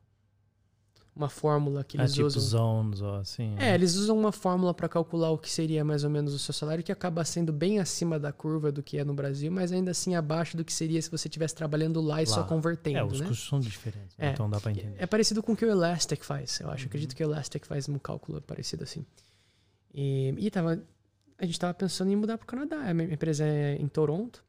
uma 1.17 1.29
fórmula 1.29 1.85
que 1.85 1.97
eles 1.97 2.11
é, 2.11 2.15
tipo 2.15 2.27
usam. 2.27 2.43
zones 2.43 3.01
ou 3.01 3.15
assim. 3.15 3.51
Né? 3.51 3.71
É, 3.71 3.75
eles 3.75 3.95
usam 3.95 4.19
uma 4.19 4.33
fórmula 4.33 4.75
para 4.75 4.89
calcular 4.89 5.31
o 5.31 5.39
que 5.39 5.49
seria 5.49 5.85
mais 5.85 6.03
ou 6.03 6.11
menos 6.11 6.35
o 6.35 6.39
seu 6.39 6.53
salário, 6.53 6.83
que 6.83 6.91
acaba 6.91 7.25
sendo 7.25 7.53
bem 7.53 7.79
acima 7.79 8.19
da 8.19 8.33
curva 8.33 8.73
do 8.73 8.83
que 8.83 8.99
é 8.99 9.05
no 9.05 9.15
Brasil, 9.15 9.51
mas 9.51 9.71
ainda 9.71 9.93
assim 9.93 10.17
abaixo 10.17 10.57
do 10.57 10.65
que 10.65 10.73
seria 10.73 11.01
se 11.01 11.11
você 11.11 11.29
estivesse 11.29 11.55
trabalhando 11.55 12.01
lá 12.01 12.21
e 12.21 12.27
lá. 12.27 12.35
só 12.35 12.43
convertendo. 12.43 12.99
É, 12.99 13.05
os 13.05 13.21
né? 13.21 13.29
custos 13.29 13.49
são 13.49 13.61
diferentes, 13.61 14.17
é, 14.19 14.31
então 14.31 14.51
dá 14.51 14.61
para 14.61 14.73
entender. 14.73 14.97
É 14.99 15.07
parecido 15.07 15.43
com 15.43 15.53
o 15.53 15.57
que 15.57 15.65
o 15.65 15.71
Elastic 15.71 16.25
faz, 16.25 16.59
eu 16.61 16.69
acho. 16.71 16.85
Uhum. 16.85 16.89
Acredito 16.89 17.15
que 17.15 17.23
o 17.23 17.27
Elastic 17.27 17.65
faz 17.65 17.89
um 17.89 17.99
cálculo 17.99 18.43
parecido 18.43 18.83
assim. 18.83 19.07
E, 19.95 20.35
e 20.37 20.51
tava, 20.51 20.83
a 21.39 21.45
gente 21.45 21.55
estava 21.55 21.73
pensando 21.73 22.11
em 22.11 22.17
mudar 22.17 22.37
para 22.37 22.45
o 22.45 22.47
Canadá. 22.47 22.91
A 22.91 22.93
minha 22.93 23.13
empresa 23.13 23.45
é 23.45 23.77
em 23.77 23.87
Toronto. 23.87 24.43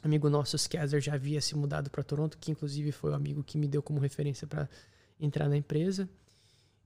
Amigo 0.00 0.30
nosso, 0.30 0.56
Scazer, 0.56 1.00
já 1.00 1.14
havia 1.14 1.40
se 1.40 1.56
mudado 1.56 1.90
para 1.90 2.04
Toronto, 2.04 2.38
que 2.38 2.52
inclusive 2.52 2.92
foi 2.92 3.10
o 3.10 3.14
amigo 3.14 3.42
que 3.42 3.58
me 3.58 3.66
deu 3.66 3.82
como 3.82 3.98
referência 3.98 4.46
para 4.46 4.68
entrar 5.20 5.48
na 5.48 5.56
empresa. 5.56 6.08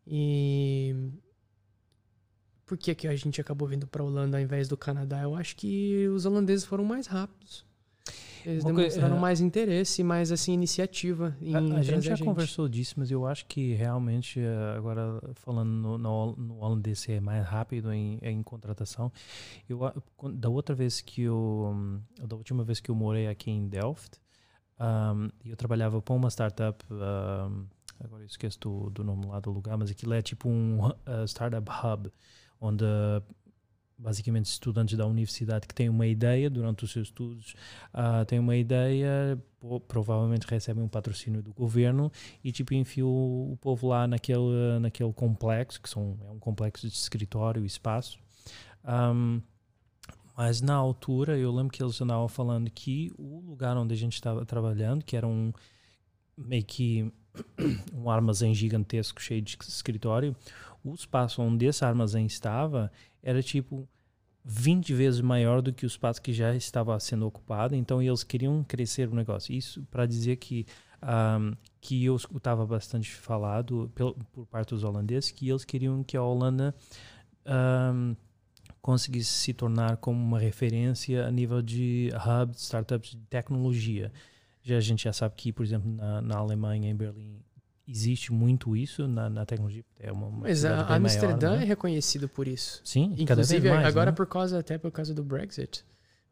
E 0.07 0.95
por 2.67 2.77
que, 2.77 2.95
que 2.95 3.07
a 3.07 3.15
gente 3.15 3.41
acabou 3.41 3.69
vindo 3.69 3.87
para 3.87 4.03
a 4.03 4.07
Holanda 4.07 4.39
ao 4.39 4.43
invés 4.43 4.69
do 4.69 4.77
Canadá? 4.77 5.23
Eu 5.23 5.35
acho 5.35 5.55
que 5.57 6.09
os 6.09 6.25
holandeses 6.25 6.65
foram 6.65 6.85
mais 6.85 7.07
rápidos. 7.07 7.65
Eles 8.45 8.65
Uma 8.65 8.73
demonstraram 8.73 9.09
coisa, 9.09 9.19
é, 9.19 9.21
mais 9.21 9.41
interesse, 9.41 10.03
mais 10.03 10.33
assim 10.33 10.53
iniciativa 10.53 11.37
em 11.41 11.55
a, 11.55 11.59
a 11.59 11.83
gente 11.83 12.05
já 12.05 12.15
a 12.15 12.17
gente. 12.17 12.27
conversou 12.27 12.69
disso, 12.69 12.95
mas 12.97 13.11
eu 13.11 13.25
acho 13.25 13.47
que 13.47 13.75
realmente 13.75 14.41
eh, 14.41 14.75
agora 14.77 15.21
falando 15.35 15.71
no, 15.71 15.99
no, 15.99 16.37
no 16.37 16.59
holandês 16.59 16.99
ser 16.99 17.21
mais 17.21 17.47
rápido 17.47 17.93
em, 17.93 18.19
em 18.21 18.43
contratação. 18.43 19.13
Eu 19.69 19.81
da 20.35 20.49
outra 20.49 20.75
vez 20.75 21.01
que 21.01 21.23
eu 21.23 22.01
da 22.21 22.35
última 22.35 22.65
vez 22.65 22.81
que 22.81 22.91
eu 22.91 22.95
morei 22.95 23.29
aqui 23.29 23.51
em 23.51 23.69
Delft, 23.69 24.19
um, 24.81 25.29
eu 25.45 25.57
trabalhava 25.57 26.03
para 26.03 26.15
uma 26.15 26.29
startup 26.29 26.85
um, 26.91 27.65
agora 28.01 28.25
esqueço 28.25 28.59
do, 28.61 28.91
do 28.91 29.05
nome 29.05 29.27
lá 29.27 29.41
do 29.41 29.51
lugar, 29.51 29.77
mas 29.77 29.91
aquilo 29.91 30.15
é 30.15 30.23
tipo 30.23 30.49
um 30.49 30.87
uh, 30.87 30.93
startup 31.27 31.71
hub, 31.71 32.13
onde 32.61 32.85
uh, 32.85 33.23
basicamente 33.99 34.47
estudantes 34.47 34.97
da 34.97 35.07
universidade 35.07 35.67
que 35.67 35.75
têm 35.75 35.89
uma 35.89 36.07
ideia 36.07 36.51
durante 36.51 36.85
os 36.85 36.93
seus 36.93 37.09
estudos, 37.09 37.55
uh, 37.95 38.25
têm 38.27 38.39
uma 38.39 38.57
ideia, 38.57 39.41
provavelmente 39.87 40.47
recebem 40.47 40.83
um 40.83 40.89
patrocínio 40.89 41.43
do 41.43 41.53
governo 41.53 42.11
e 42.43 42.51
tipo 42.51 42.75
enfiam 42.75 43.09
o, 43.09 43.53
o 43.53 43.57
povo 43.57 43.89
lá 43.89 44.07
naquele, 44.07 44.79
naquele 44.81 45.13
complexo, 45.13 45.81
que 45.81 45.89
são, 45.89 46.19
é 46.27 46.31
um 46.31 46.39
complexo 46.39 46.89
de 46.89 46.95
escritório 46.95 47.63
e 47.63 47.67
espaço. 47.67 48.19
Um, 48.85 49.41
mas 50.37 50.61
na 50.61 50.75
altura 50.75 51.39
eu 51.39 51.53
lembro 51.53 51.73
que 51.73 51.83
eles 51.83 52.01
andavam 52.01 52.27
falando 52.27 52.71
que 52.71 53.13
o 53.17 53.41
lugar 53.41 53.77
onde 53.77 53.95
a 53.95 53.97
gente 53.97 54.15
estava 54.15 54.45
trabalhando, 54.45 55.05
que 55.05 55.17
era 55.17 55.27
um 55.27 55.53
meio 56.37 56.65
que 56.65 57.13
um 57.95 58.11
armazém 58.11 58.55
gigantesco 58.55 59.21
cheio 59.21 59.43
de 59.43 59.57
escritório, 59.61 60.37
o 60.85 60.95
espaço 60.95 61.41
onde 61.43 61.67
esse 61.67 61.85
armazém 61.85 62.27
estava 62.27 62.91
era 63.23 63.43
tipo 63.43 63.89
20 64.45 64.93
vezes 64.95 65.21
maior 65.21 65.63
do 65.63 65.73
que 65.73 65.85
o 65.85 65.87
espaço 65.87 66.21
que 66.21 66.33
já 66.33 66.55
estava 66.55 66.99
sendo 66.99 67.27
ocupado, 67.27 67.75
então 67.77 68.03
eles 68.03 68.25
queriam 68.25 68.65
crescer 68.65 69.09
o 69.09 69.15
negócio. 69.15 69.55
Isso 69.55 69.87
para 69.91 70.05
dizer 70.05 70.37
que 70.37 70.67
um, 71.03 71.55
que 71.81 72.05
eu 72.05 72.15
escutava 72.15 72.65
bastante 72.65 73.11
falado 73.11 73.91
por, 73.95 74.15
por 74.33 74.47
parte 74.47 74.71
dos 74.71 74.85
holandeses 74.85 75.31
que 75.31 75.49
eles 75.49 75.65
queriam 75.65 76.03
que 76.05 76.17
a 76.17 76.23
Holanda 76.23 76.75
um, 77.95 78.15
conseguisse 78.81 79.31
se 79.31 79.53
tornar 79.53 79.97
como 79.97 80.21
uma 80.21 80.39
referência 80.39 81.27
a 81.27 81.31
nível 81.31 81.61
de 81.61 82.11
hub 82.15 82.55
startups 82.57 83.11
de 83.11 83.27
tecnologia. 83.27 84.13
Já 84.63 84.77
a 84.77 84.81
gente 84.81 85.05
já 85.05 85.13
sabe 85.13 85.35
que, 85.37 85.53
por 85.53 85.65
exemplo, 85.65 85.91
na, 85.93 86.23
na 86.23 86.37
Alemanha, 86.37 86.89
em 86.89 86.95
Berlim, 86.95 87.43
existe 87.87 88.33
muito 88.33 88.77
isso 88.77 89.09
na, 89.09 89.29
na 89.29 89.45
tecnologia. 89.45 89.85
É 89.99 90.13
uma, 90.13 90.27
uma 90.29 90.41
Mas 90.43 90.65
a 90.65 90.95
Amsterdã 90.95 91.49
maior, 91.49 91.59
né? 91.59 91.65
é 91.65 91.69
reconhecido 91.69 92.29
por 92.29 92.47
isso. 92.47 92.81
Sim, 92.85 93.15
inclusive 93.19 93.69
mais, 93.69 93.87
agora 93.87 94.11
né? 94.11 94.17
por 94.17 94.27
causa 94.27 94.59
até 94.59 94.79
por 94.79 94.91
causa 94.91 95.13
do 95.13 95.23
Brexit, 95.25 95.85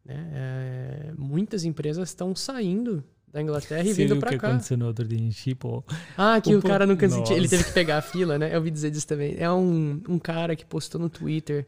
né? 0.04 0.30
É, 0.32 1.12
muitas 1.16 1.64
empresas 1.64 2.08
estão 2.08 2.34
saindo 2.34 3.04
da 3.32 3.40
Inglaterra 3.40 3.88
e 3.88 3.92
vindo 3.92 4.16
para 4.16 4.30
cá. 4.32 4.38
que 4.38 4.46
aconteceu 4.46 4.76
no 4.76 4.86
outro 4.86 5.06
dia 5.06 5.18
em 5.18 5.30
Schiphol. 5.30 5.84
Ah, 6.16 6.40
que 6.40 6.54
o, 6.54 6.58
o 6.58 6.62
cara 6.62 6.84
nunca 6.84 7.08
sentiu, 7.08 7.36
ele 7.36 7.48
teve 7.48 7.64
que 7.64 7.72
pegar 7.72 7.98
a 7.98 8.02
fila, 8.02 8.38
né? 8.38 8.52
Eu 8.52 8.56
ouvi 8.56 8.70
dizer 8.70 8.90
disso 8.90 9.06
também. 9.06 9.36
É 9.38 9.50
um, 9.50 10.00
um 10.08 10.18
cara 10.18 10.56
que 10.56 10.64
postou 10.64 11.00
no 11.00 11.08
Twitter. 11.08 11.66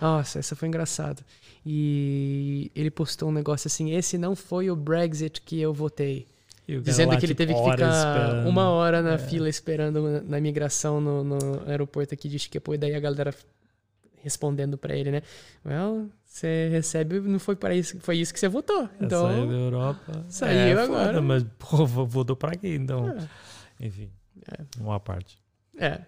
Nossa, 0.00 0.38
essa 0.38 0.54
foi 0.54 0.68
engraçado. 0.68 1.24
E 1.64 2.70
ele 2.74 2.90
postou 2.90 3.28
um 3.28 3.32
negócio 3.32 3.68
assim: 3.68 3.92
esse 3.92 4.18
não 4.18 4.36
foi 4.36 4.70
o 4.70 4.76
Brexit 4.76 5.40
que 5.40 5.60
eu 5.60 5.72
votei. 5.72 6.26
Dizendo 6.82 7.16
que 7.16 7.24
ele 7.24 7.34
tipo, 7.34 7.38
teve 7.38 7.54
que 7.54 7.70
ficar 7.70 7.88
esperando. 7.88 8.46
uma 8.46 8.68
hora 8.68 9.00
na 9.00 9.14
é. 9.14 9.18
fila 9.18 9.48
esperando 9.48 10.02
na, 10.02 10.20
na 10.20 10.38
imigração 10.38 11.00
no, 11.00 11.24
no, 11.24 11.62
aeroporto 11.66 12.12
aqui 12.12 12.28
de 12.28 12.38
Chiquepo. 12.38 12.74
E 12.74 12.78
daí 12.78 12.94
a 12.94 13.00
galera 13.00 13.34
respondendo 14.22 14.76
para 14.76 14.94
ele, 14.94 15.10
né? 15.10 15.22
Well, 15.64 16.10
você 16.28 16.68
recebe, 16.68 17.18
não 17.20 17.38
foi 17.38 17.56
para 17.56 17.74
isso, 17.74 17.98
foi 18.00 18.18
isso 18.18 18.32
que 18.32 18.38
você 18.38 18.48
votou. 18.48 18.84
É, 18.84 18.90
então, 19.00 19.26
saiu 19.26 19.46
da 19.46 19.54
Europa. 19.54 20.24
Saiu 20.28 20.78
é, 20.78 20.82
agora. 20.82 21.06
Foda, 21.06 21.22
mas, 21.22 21.46
pô, 21.58 21.86
votou 21.86 22.36
para 22.36 22.56
quê? 22.56 22.76
Então, 22.76 23.08
é. 23.08 23.86
enfim, 23.86 24.10
é. 24.46 24.64
uma 24.78 25.00
parte. 25.00 25.40
É. 25.76 26.02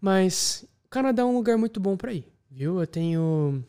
Mas 0.00 0.66
o 0.84 0.88
Canadá 0.90 1.22
é 1.22 1.24
um 1.24 1.34
lugar 1.34 1.56
muito 1.56 1.80
bom 1.80 1.96
para 1.96 2.12
ir, 2.12 2.26
viu? 2.50 2.80
Eu 2.80 2.86
tenho 2.86 3.64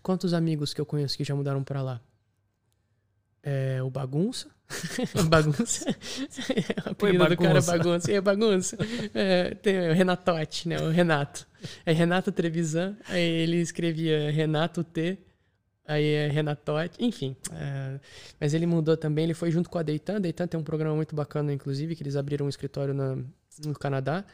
Quantos 0.00 0.32
amigos 0.32 0.72
que 0.72 0.80
eu 0.80 0.86
conheço 0.86 1.16
que 1.16 1.24
já 1.24 1.34
mudaram 1.34 1.62
para 1.62 1.82
lá? 1.82 2.00
É, 3.42 3.82
o 3.82 3.90
Bagunça. 3.90 4.48
bagunça. 5.28 5.84
o 6.86 6.90
apelido 6.90 7.28
do 7.28 7.36
cara 7.36 7.58
é 7.58 7.62
Bagunça. 7.62 8.12
É 8.12 8.20
Bagunça. 8.20 8.78
É, 9.12 9.54
tem 9.56 9.90
o 9.90 9.92
Renatote, 9.92 10.68
né? 10.68 10.80
O 10.80 10.90
Renato. 10.90 11.46
É 11.84 11.92
Renato 11.92 12.30
Trevisan. 12.32 12.96
Aí 13.08 13.22
ele 13.22 13.56
escrevia 13.58 14.30
Renato 14.30 14.82
T. 14.84 15.18
Aí 15.86 16.04
é 16.04 16.28
Renatote. 16.28 16.96
Enfim. 16.98 17.36
É, 17.52 18.00
mas 18.40 18.54
ele 18.54 18.66
mudou 18.66 18.96
também. 18.96 19.24
Ele 19.24 19.34
foi 19.34 19.50
junto 19.50 19.68
com 19.68 19.78
a 19.78 19.82
Deitan. 19.82 20.20
Deitan 20.20 20.46
tem 20.46 20.58
um 20.58 20.62
programa 20.64 20.94
muito 20.94 21.14
bacana, 21.14 21.52
inclusive, 21.52 21.96
que 21.96 22.02
eles 22.02 22.16
abriram 22.16 22.46
um 22.46 22.48
escritório 22.48 22.94
na, 22.94 23.16
no 23.64 23.74
Canadá. 23.78 24.24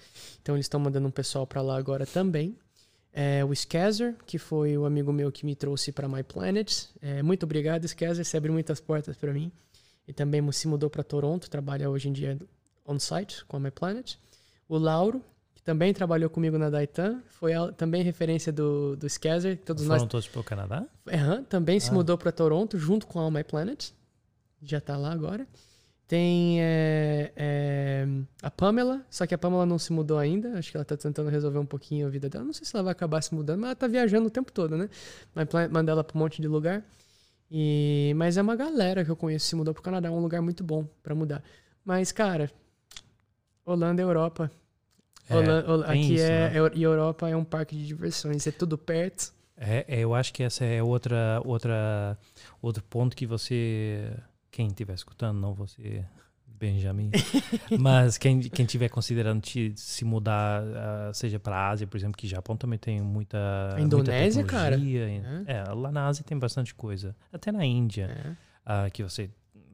Então 0.43 0.55
eles 0.55 0.67
estão 0.67 0.79
mandando 0.79 1.09
um 1.09 1.11
pessoal 1.11 1.47
para 1.47 1.63
lá 1.63 1.77
agora 1.77 2.07
também. 2.07 2.57
É, 3.13 3.45
o 3.45 3.55
Scazer, 3.55 4.15
que 4.27 4.39
foi 4.39 4.77
o 4.77 4.85
amigo 4.85 5.13
meu 5.13 5.33
que 5.33 5.45
me 5.45 5.57
trouxe 5.57 5.91
para 5.91 6.09
My 6.09 6.23
Planet. 6.23 6.85
É, 7.01 7.23
muito 7.23 7.45
obrigado, 7.45 7.89
Scazer, 7.89 8.25
você 8.25 8.37
abriu 8.37 8.53
muitas 8.53 8.81
portas 8.81 9.17
para 9.17 9.33
mim. 9.33 9.51
E 10.07 10.13
também 10.13 10.53
se 10.53 10.69
mudou 10.69 10.89
para 10.89 11.03
Toronto, 11.03 11.51
trabalha 11.51 11.91
hoje 11.91 12.09
em 12.09 12.13
dia 12.13 12.39
on-site 12.87 13.45
com 13.47 13.57
a 13.57 13.61
My 13.61 13.71
Planet. 13.71 14.17
O 14.69 14.79
Lauro, 14.79 15.23
que 15.59 15.63
também 15.65 15.93
trabalhou 15.93 16.31
comigo 16.31 16.57
na 16.57 16.71
Daitan, 16.71 17.21
foi 17.27 17.53
a, 17.53 17.73
também 17.73 18.01
referência 18.05 18.53
do, 18.53 18.95
do 18.95 19.09
Scazer. 19.09 19.59
Todos 19.59 19.83
Foram 19.85 19.99
nós... 19.99 20.09
todos 20.09 20.29
para 20.29 20.41
o 20.41 20.45
Canadá? 20.45 20.87
Uhum, 21.05 21.43
também 21.43 21.79
ah. 21.79 21.81
se 21.81 21.93
mudou 21.93 22.17
para 22.17 22.31
Toronto 22.31 22.79
junto 22.79 23.09
com 23.09 23.19
a 23.19 23.29
My 23.29 23.43
Planet. 23.43 23.91
Já 24.63 24.79
está 24.79 24.97
lá 24.97 25.11
agora. 25.11 25.49
Tem 26.07 26.63
é, 26.63 27.33
é, 27.37 28.07
a 28.41 28.51
Pamela, 28.53 29.05
só 29.11 29.27
que 29.27 29.35
a 29.35 29.39
Pamela 29.39 29.67
não 29.67 29.81
se 29.81 29.93
mudou 29.93 30.17
ainda. 30.17 30.57
Acho 30.57 30.71
que 30.71 30.77
ela 30.77 30.85
tá 30.85 30.97
tentando 30.97 31.29
resolver 31.29 31.59
um 31.59 31.67
pouquinho 31.67 32.07
a 32.07 32.11
vida 32.11 32.29
dela. 32.29 32.45
Não 32.45 32.53
sei 32.53 32.65
se 32.65 32.77
ela 32.77 32.85
vai 32.85 32.93
acabar 32.93 33.21
se 33.21 33.35
mudando, 33.35 33.61
mas 33.61 33.71
ela 33.71 33.77
tá 33.77 33.89
viajando 33.89 34.29
o 34.29 34.31
tempo 34.31 34.53
todo, 34.53 34.77
né? 34.77 34.89
Vai 35.35 35.67
mandar 35.67 35.93
ela 35.93 36.05
pra 36.05 36.17
um 36.17 36.21
monte 36.21 36.41
de 36.41 36.47
lugar. 36.47 36.85
E, 37.51 38.13
mas 38.17 38.37
é 38.37 38.43
uma 38.43 38.55
galera 38.55 39.05
que 39.05 39.11
eu 39.11 39.17
conheço 39.17 39.47
que 39.47 39.51
se 39.51 39.57
mudou 39.57 39.75
pro 39.75 39.83
Canadá. 39.83 40.07
É 40.07 40.11
um 40.11 40.21
lugar 40.21 40.41
muito 40.41 40.63
bom 40.63 40.87
para 41.03 41.17
mudar. 41.17 41.43
Mas, 41.85 42.13
cara, 42.13 42.49
Holanda 43.67 44.01
é 44.01 44.05
Europa. 44.05 44.51
É, 45.29 45.91
aqui 45.91 46.15
isso, 46.15 46.25
é, 46.25 46.51
né? 46.51 46.57
é, 46.57 46.79
Europa 46.79 47.29
é 47.29 47.37
um 47.37 47.45
parque 47.45 47.77
de 47.77 47.87
diversões. 47.87 48.47
É 48.47 48.51
tudo 48.51 48.77
perto. 48.79 49.33
É, 49.57 49.85
é, 49.89 50.01
eu 50.01 50.15
acho 50.15 50.33
que 50.33 50.43
essa 50.43 50.65
é 50.65 50.83
outra, 50.83 51.41
outra, 51.45 52.17
outro 52.63 52.83
ponto 52.85 53.17
que 53.17 53.27
você 53.27 54.13
quem 54.51 54.69
estiver 54.69 54.95
escutando, 54.95 55.39
não 55.39 55.53
você 55.55 56.05
Benjamin. 56.47 57.11
Mas 57.79 58.19
quem, 58.19 58.41
quem 58.41 58.67
tiver 58.67 58.89
considerando 58.89 59.41
te- 59.41 59.73
se 59.77 60.05
mudar, 60.05 60.63
ah, 60.63 61.11
seja 61.15 61.39
para 61.39 61.57
a 61.57 61.69
Ásia, 61.71 61.87
por 61.87 61.97
exemplo, 61.97 62.17
que 62.17 62.27
Japão 62.27 62.57
também 62.57 62.79
tem 62.79 63.01
muita. 63.01 63.39
A 63.77 63.81
Indonésia, 63.81 64.43
muita 64.43 64.57
cara. 64.57 64.77
tecnologia. 64.77 65.45
É, 65.47 65.63
lá 65.73 65.93
na 65.93 66.07
Ásia 66.07 66.25
tem 66.25 66.39
bastante 66.39 66.75
coisa. 66.75 67.15
Até 67.33 67.53
na 67.53 67.65
Índia, 67.65 68.07
É. 68.07 68.37
ah, 68.65 68.91
que 68.91 69.03
você 69.03 69.31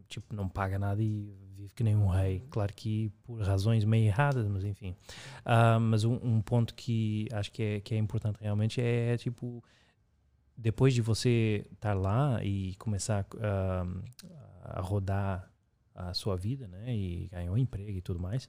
tipo, 0.09 0.34
não 0.34 0.48
paga 0.48 0.78
nada 0.78 1.02
e 1.02 1.34
vive 1.64 1.74
que 1.74 1.82
nem 1.82 1.96
um 1.96 2.06
rei. 2.06 2.42
Claro 2.50 2.72
que 2.74 3.10
por 3.24 3.40
razões 3.40 3.84
meio 3.84 4.06
erradas, 4.06 4.46
mas 4.48 4.64
enfim. 4.64 4.94
Ah, 5.44 5.78
mas 5.80 6.04
um, 6.04 6.14
um 6.22 6.40
ponto 6.40 6.74
que 6.74 7.26
acho 7.32 7.50
que 7.50 7.62
é, 7.62 7.80
que 7.80 7.94
é 7.94 7.98
importante 7.98 8.38
realmente 8.40 8.80
é, 8.80 9.16
tipo, 9.16 9.62
depois 10.56 10.94
de 10.94 11.02
você 11.02 11.66
estar 11.72 11.94
lá 11.94 12.42
e 12.44 12.74
começar 12.76 13.26
ah, 13.40 13.86
a 14.62 14.80
rodar 14.80 15.50
a 15.94 16.12
sua 16.12 16.36
vida, 16.36 16.66
né, 16.66 16.92
e 16.94 17.28
ganhar 17.30 17.52
um 17.52 17.58
emprego 17.58 17.98
e 17.98 18.02
tudo 18.02 18.18
mais, 18.18 18.48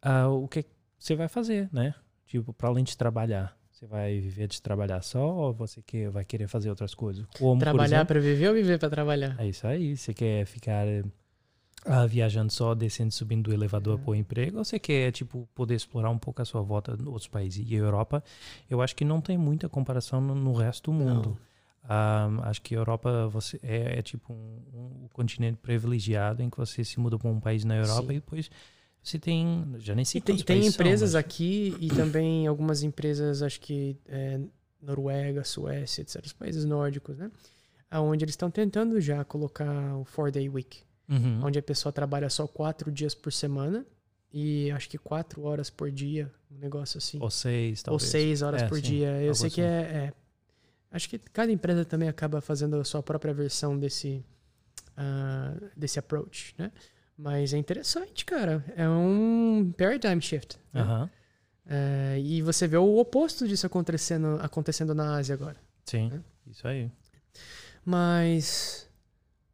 ah, 0.00 0.28
o 0.28 0.48
que 0.48 0.64
você 0.98 1.14
vai 1.14 1.28
fazer, 1.28 1.68
né? 1.72 1.94
Tipo, 2.26 2.52
para 2.52 2.68
além 2.68 2.82
de 2.82 2.96
trabalhar, 2.96 3.54
você 3.70 3.86
vai 3.86 4.18
viver 4.20 4.48
de 4.48 4.62
trabalhar 4.62 5.02
só 5.02 5.34
ou 5.34 5.52
você 5.52 5.82
que 5.82 6.08
vai 6.08 6.24
querer 6.24 6.48
fazer 6.48 6.70
outras 6.70 6.94
coisas? 6.94 7.26
Como, 7.36 7.60
Trabalhar 7.60 8.06
pra 8.06 8.18
viver 8.20 8.48
ou 8.48 8.54
viver 8.54 8.78
pra 8.78 8.88
trabalhar? 8.88 9.36
é 9.38 9.46
isso 9.46 9.66
aí. 9.66 9.96
Você 9.96 10.14
quer 10.14 10.46
ficar 10.46 10.86
ah, 11.84 12.06
viajando 12.06 12.52
só, 12.52 12.74
descendo 12.74 13.10
e 13.10 13.12
subindo 13.12 13.44
do 13.50 13.52
elevador 13.54 13.98
para 13.98 14.10
o 14.10 14.14
emprego? 14.14 14.58
Ou 14.58 14.64
você 14.64 14.78
quer, 14.78 15.10
tipo, 15.12 15.48
poder 15.54 15.74
explorar 15.74 16.10
um 16.10 16.18
pouco 16.18 16.40
a 16.40 16.44
sua 16.44 16.62
volta 16.62 16.96
em 16.98 17.06
outros 17.06 17.26
países? 17.28 17.64
E 17.68 17.74
a 17.74 17.78
Europa, 17.78 18.22
eu 18.70 18.80
acho 18.80 18.94
que 18.94 19.04
não 19.04 19.20
tem 19.20 19.36
muita 19.36 19.68
comparação 19.68 20.20
no, 20.20 20.34
no 20.34 20.52
resto 20.52 20.90
do 20.90 20.96
mundo. 20.96 21.36
Ah, 21.84 22.28
acho 22.44 22.62
que 22.62 22.74
a 22.76 22.78
Europa 22.78 23.26
você, 23.28 23.58
é, 23.62 23.98
é 23.98 24.02
tipo 24.02 24.32
um, 24.32 25.02
um 25.04 25.08
continente 25.12 25.58
privilegiado 25.60 26.40
em 26.40 26.48
que 26.48 26.56
você 26.56 26.84
se 26.84 27.00
muda 27.00 27.18
para 27.18 27.28
um 27.28 27.40
país 27.40 27.64
na 27.64 27.74
Europa 27.76 28.06
Sim. 28.06 28.10
e 28.12 28.14
depois 28.14 28.50
você 29.02 29.18
tem, 29.18 29.66
já 29.78 29.92
nem 29.92 30.04
sei 30.04 30.20
E 30.20 30.22
tem, 30.22 30.36
tem 30.36 30.44
países 30.46 30.74
são, 30.74 30.84
empresas 30.84 31.14
mas- 31.14 31.16
aqui 31.16 31.76
e 31.80 31.88
também 31.88 32.46
algumas 32.46 32.84
empresas, 32.84 33.42
acho 33.42 33.60
que 33.60 33.96
é, 34.06 34.38
Noruega, 34.80 35.42
Suécia, 35.42 36.02
etc. 36.02 36.24
Os 36.24 36.32
países 36.32 36.64
nórdicos, 36.64 37.18
né? 37.18 37.28
Onde 37.94 38.24
eles 38.24 38.32
estão 38.34 38.50
tentando 38.50 39.00
já 39.00 39.24
colocar 39.24 39.96
o 39.96 40.04
four 40.04 40.30
day 40.30 40.48
week, 40.48 40.82
Uhum. 41.08 41.40
onde 41.44 41.58
a 41.58 41.62
pessoa 41.62 41.92
trabalha 41.92 42.30
só 42.30 42.46
quatro 42.46 42.90
dias 42.90 43.14
por 43.14 43.32
semana 43.32 43.84
e 44.32 44.70
acho 44.70 44.88
que 44.88 44.96
quatro 44.96 45.42
horas 45.42 45.68
por 45.68 45.90
dia, 45.90 46.30
um 46.50 46.58
negócio 46.58 46.96
assim. 46.98 47.18
Ou 47.20 47.30
seis, 47.30 47.80
Ou 47.80 47.84
talvez. 47.84 48.10
seis 48.10 48.40
horas 48.42 48.62
É, 48.62 48.68
por 48.68 48.76
sim, 48.76 48.82
dia. 48.82 49.20
Eu 49.22 49.34
sei 49.34 49.50
que 49.50 49.60
assim. 49.60 49.70
é, 49.70 50.04
é- 50.06 50.12
Acho 50.90 51.08
que 51.08 51.18
cada 51.18 51.50
empresa 51.50 51.84
também 51.86 52.08
acaba 52.08 52.40
fazendo 52.40 52.76
a 52.76 52.84
sua 52.84 53.02
própria 53.02 53.32
versão 53.32 53.78
desse, 53.78 54.22
ah, 54.96 55.54
desse 55.76 55.98
approach, 55.98 56.54
né? 56.58 56.70
Mas 57.16 57.52
é 57.54 57.58
interessante, 57.58 58.24
cara. 58.26 58.62
É 58.76 58.86
um 58.88 59.72
paradigm 59.76 60.20
shift. 60.20 60.58
né? 60.72 61.10
É, 61.66 62.18
e 62.20 62.42
você 62.42 62.66
vê 62.66 62.76
o 62.76 62.98
oposto 62.98 63.46
disso 63.48 63.66
acontecendo, 63.66 64.38
acontecendo 64.42 64.94
na 64.94 65.16
Ásia 65.16 65.34
agora. 65.34 65.56
Sim, 65.86 66.08
Né? 66.10 66.20
isso 66.46 66.66
aí. 66.68 66.90
Mas. 67.84 68.88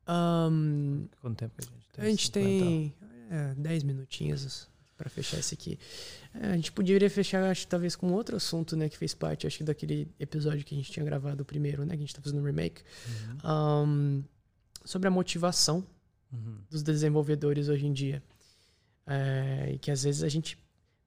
Ahn, 0.09 1.07
Quanto 1.21 1.37
tempo 1.39 1.55
a 1.59 1.63
gente 1.63 1.89
tem? 1.93 2.05
a 2.05 2.09
gente 2.11 2.27
50? 2.27 2.33
tem 2.33 2.95
é, 3.31 3.55
10 3.55 3.83
minutinhos 3.85 4.69
para 4.97 5.09
fechar 5.09 5.39
esse 5.39 5.55
aqui. 5.55 5.79
É, 6.35 6.49
a 6.49 6.57
gente 6.57 6.73
poderia 6.73 7.09
fechar, 7.09 7.45
acho, 7.45 7.67
talvez 7.69 7.95
com 7.95 8.13
outro 8.13 8.37
assunto, 8.37 8.75
né? 8.77 8.89
Que 8.89 8.99
fez 8.99 9.15
parte, 9.15 9.47
acho 9.47 9.59
que 9.59 9.65
daquele 9.65 10.09
episódio 10.19 10.65
que 10.65 10.75
a 10.75 10.79
gente 10.79 10.91
tinha 10.91 11.05
gravado 11.05 11.45
primeiro, 11.45 11.85
né? 11.85 11.91
Que 11.97 12.03
a 12.03 12.07
gente 12.07 12.15
tá 12.15 12.21
fazendo 12.23 12.41
um 12.41 12.45
remake. 12.45 12.83
Uhum. 13.07 13.39
Ahn, 13.45 14.23
sobre 14.85 15.07
a 15.09 15.11
motivação 15.11 15.85
Uhum. 16.31 16.59
dos 16.71 16.83
desenvolvedores 16.83 17.69
hoje 17.71 17.87
em 17.87 17.93
dia. 17.93 18.23
É, 19.07 19.71
e 19.75 19.79
que 19.79 19.91
às 19.91 20.03
vezes 20.03 20.23
a 20.23 20.29
gente 20.29 20.59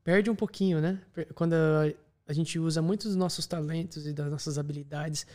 perde 0.04 0.32
um 0.32 0.36
pouquinho, 0.36 0.82
né? 0.82 1.00
Quando 1.36 1.54
a, 2.32 2.34
gente 2.34 2.58
usa 2.58 2.82
muitos 2.82 3.08
dos 3.08 3.16
nossos 3.16 3.46
talentos 3.46 4.08
e 4.08 4.14
das 4.14 4.32
nossas 4.32 4.58
habilidades 4.58 5.26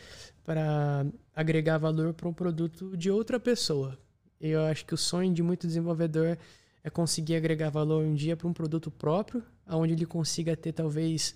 para 0.43 1.05
agregar 1.35 1.77
valor 1.77 2.13
para 2.13 2.27
um 2.27 2.33
produto 2.33 2.95
de 2.97 3.11
outra 3.11 3.39
pessoa. 3.39 3.97
Eu 4.39 4.61
acho 4.65 4.85
que 4.85 4.93
o 4.93 4.97
sonho 4.97 5.33
de 5.33 5.43
muito 5.43 5.67
desenvolvedor 5.67 6.37
é 6.83 6.89
conseguir 6.89 7.35
agregar 7.35 7.69
valor 7.69 8.03
um 8.03 8.13
dia 8.13 8.35
para 8.35 8.47
um 8.47 8.53
produto 8.53 8.89
próprio, 8.89 9.43
onde 9.67 9.93
ele 9.93 10.05
consiga 10.05 10.55
ter 10.55 10.73
talvez 10.73 11.35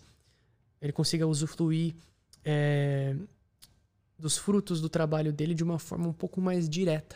ele 0.81 0.91
consiga 0.91 1.27
usufruir 1.27 1.93
é, 2.43 3.15
dos 4.17 4.37
frutos 4.37 4.81
do 4.81 4.89
trabalho 4.89 5.31
dele 5.31 5.53
de 5.53 5.63
uma 5.63 5.77
forma 5.77 6.07
um 6.07 6.13
pouco 6.13 6.41
mais 6.41 6.67
direta. 6.67 7.15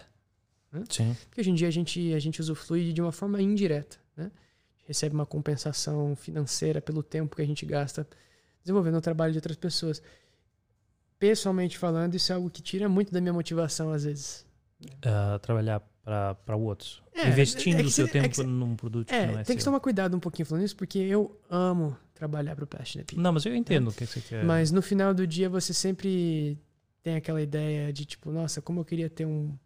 Sim. 0.89 1.15
Porque 1.25 1.41
hoje 1.41 1.49
em 1.49 1.55
dia 1.55 1.67
a 1.67 1.71
gente, 1.71 2.13
a 2.13 2.19
gente 2.19 2.39
usufrui 2.39 2.91
de 2.91 3.01
uma 3.01 3.11
forma 3.11 3.41
indireta, 3.41 3.97
né? 4.15 4.31
Recebe 4.85 5.15
uma 5.15 5.25
compensação 5.25 6.15
financeira 6.15 6.81
pelo 6.81 7.01
tempo 7.01 7.35
que 7.35 7.41
a 7.41 7.45
gente 7.45 7.65
gasta 7.65 8.07
desenvolvendo 8.65 8.97
o 8.97 9.01
trabalho 9.01 9.31
de 9.31 9.37
outras 9.37 9.55
pessoas. 9.55 10.01
Pessoalmente 11.17 11.77
falando, 11.77 12.15
isso 12.15 12.31
é 12.31 12.35
algo 12.35 12.49
que 12.49 12.61
tira 12.61 12.89
muito 12.89 13.11
da 13.13 13.21
minha 13.21 13.31
motivação 13.33 13.91
às 13.91 14.03
vezes. 14.03 14.45
Ah, 15.05 15.39
trabalhar 15.41 15.81
para 16.03 16.55
outros. 16.57 17.01
É, 17.13 17.29
Investindo 17.29 17.79
é 17.79 17.83
o 17.83 17.89
seu 17.89 18.05
se- 18.05 18.17
é 18.17 18.21
tempo 18.21 18.35
se- 18.35 18.43
num 18.43 18.75
produto 18.75 19.09
É, 19.11 19.21
que 19.27 19.31
não 19.33 19.39
é 19.39 19.43
tem 19.43 19.55
que 19.55 19.63
seu. 19.63 19.71
tomar 19.71 19.79
cuidado 19.79 20.15
um 20.17 20.19
pouquinho 20.19 20.45
falando 20.45 20.65
isso, 20.65 20.75
porque 20.75 20.99
eu 20.99 21.39
amo 21.49 21.95
trabalhar 22.13 22.55
para 22.55 22.65
o 22.65 22.67
Passionate 22.67 23.05
People. 23.07 23.23
Não, 23.23 23.31
mas 23.31 23.45
eu 23.45 23.55
entendo 23.55 23.89
o 23.89 23.93
que 23.93 24.05
você 24.05 24.19
quer. 24.19 24.43
Mas 24.43 24.71
no 24.71 24.81
final 24.81 25.13
do 25.13 25.25
dia 25.25 25.49
você 25.49 25.73
sempre 25.73 26.59
tem 27.01 27.15
aquela 27.15 27.41
ideia 27.41 27.93
de 27.93 28.03
tipo, 28.05 28.31
nossa, 28.31 28.61
como 28.61 28.81
eu 28.81 28.85
queria 28.85 29.09
ter 29.09 29.25
um, 29.25 29.57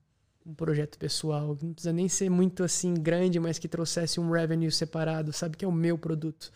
um 0.46 0.54
projeto 0.54 0.98
pessoal, 0.98 1.58
não 1.62 1.74
precisa 1.74 1.94
nem 1.94 2.08
ser 2.10 2.30
muito 2.30 2.64
assim 2.64 2.94
grande, 2.96 3.40
mas 3.40 3.60
que 3.60 3.68
trouxesse 3.68 4.20
um 4.20 4.32
revenue 4.32 4.72
separado, 4.72 5.32
sabe 5.34 5.56
que 5.58 5.66
é 5.66 5.68
o 5.68 5.72
meu 5.72 5.98
produto. 5.98 6.52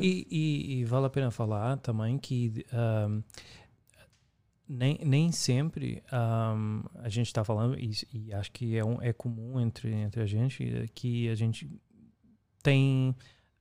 E, 0.00 0.26
e- 0.30 0.80
e 0.80 0.84
vale 0.84 1.06
a 1.06 1.10
pena 1.10 1.30
falar 1.30 1.76
também 1.78 2.18
que 2.18 2.64
ahm, 2.72 3.20
nem, 4.68 4.98
nem 5.04 5.32
sempre 5.32 6.02
ahm, 6.12 6.82
a 6.96 7.08
gente 7.08 7.26
está 7.26 7.42
falando, 7.44 7.76
e, 7.78 7.90
e 8.12 8.32
acho 8.32 8.52
que 8.52 8.76
é, 8.76 8.84
um, 8.84 9.00
é 9.02 9.12
comum 9.12 9.60
entre, 9.60 9.92
entre 9.92 10.22
a 10.22 10.26
gente, 10.26 10.88
que 10.94 11.28
a 11.28 11.34
gente 11.34 11.68
tem, 12.62 13.14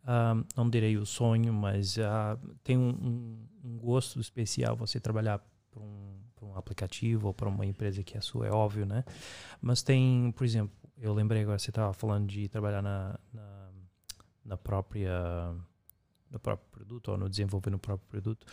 ahm, 0.06 0.44
não 0.56 0.70
direi 0.70 0.98
o 0.98 1.06
sonho, 1.06 1.52
mas 1.54 1.98
ah, 1.98 2.38
tem 2.64 2.78
um, 2.78 2.90
um- 2.90 3.48
um 3.64 3.78
gosto 3.78 4.20
especial 4.20 4.76
você 4.76 5.00
trabalhar 5.00 5.40
para 5.72 5.82
um, 5.82 6.19
pra 6.40 6.48
um 6.48 6.58
aplicativo 6.58 7.28
ou 7.28 7.34
para 7.34 7.50
uma 7.50 7.66
empresa 7.66 8.02
que 8.04 8.18
é 8.18 8.22
sua, 8.22 8.48
é 8.48 8.52
óbvio, 8.52 8.86
né? 8.86 9.04
Mas 9.62 9.84
tem, 9.84 10.32
por 10.32 10.46
exemplo, 10.46 10.72
eu 10.98 11.14
lembrei 11.14 11.42
agora, 11.42 11.60
você 11.60 11.70
estava 11.70 11.94
falando 11.94 12.28
de 12.28 12.48
trabalhar 12.48 12.82
na, 12.82 13.20
na, 13.34 13.70
na 14.46 14.58
própria 14.58 15.54
no 16.32 16.40
próprio 16.40 16.70
produto 16.70 17.10
ou 17.10 17.18
no 17.18 17.30
desenvolver 17.30 17.72
no 17.72 17.80
próprio 17.80 18.08
produto. 18.08 18.46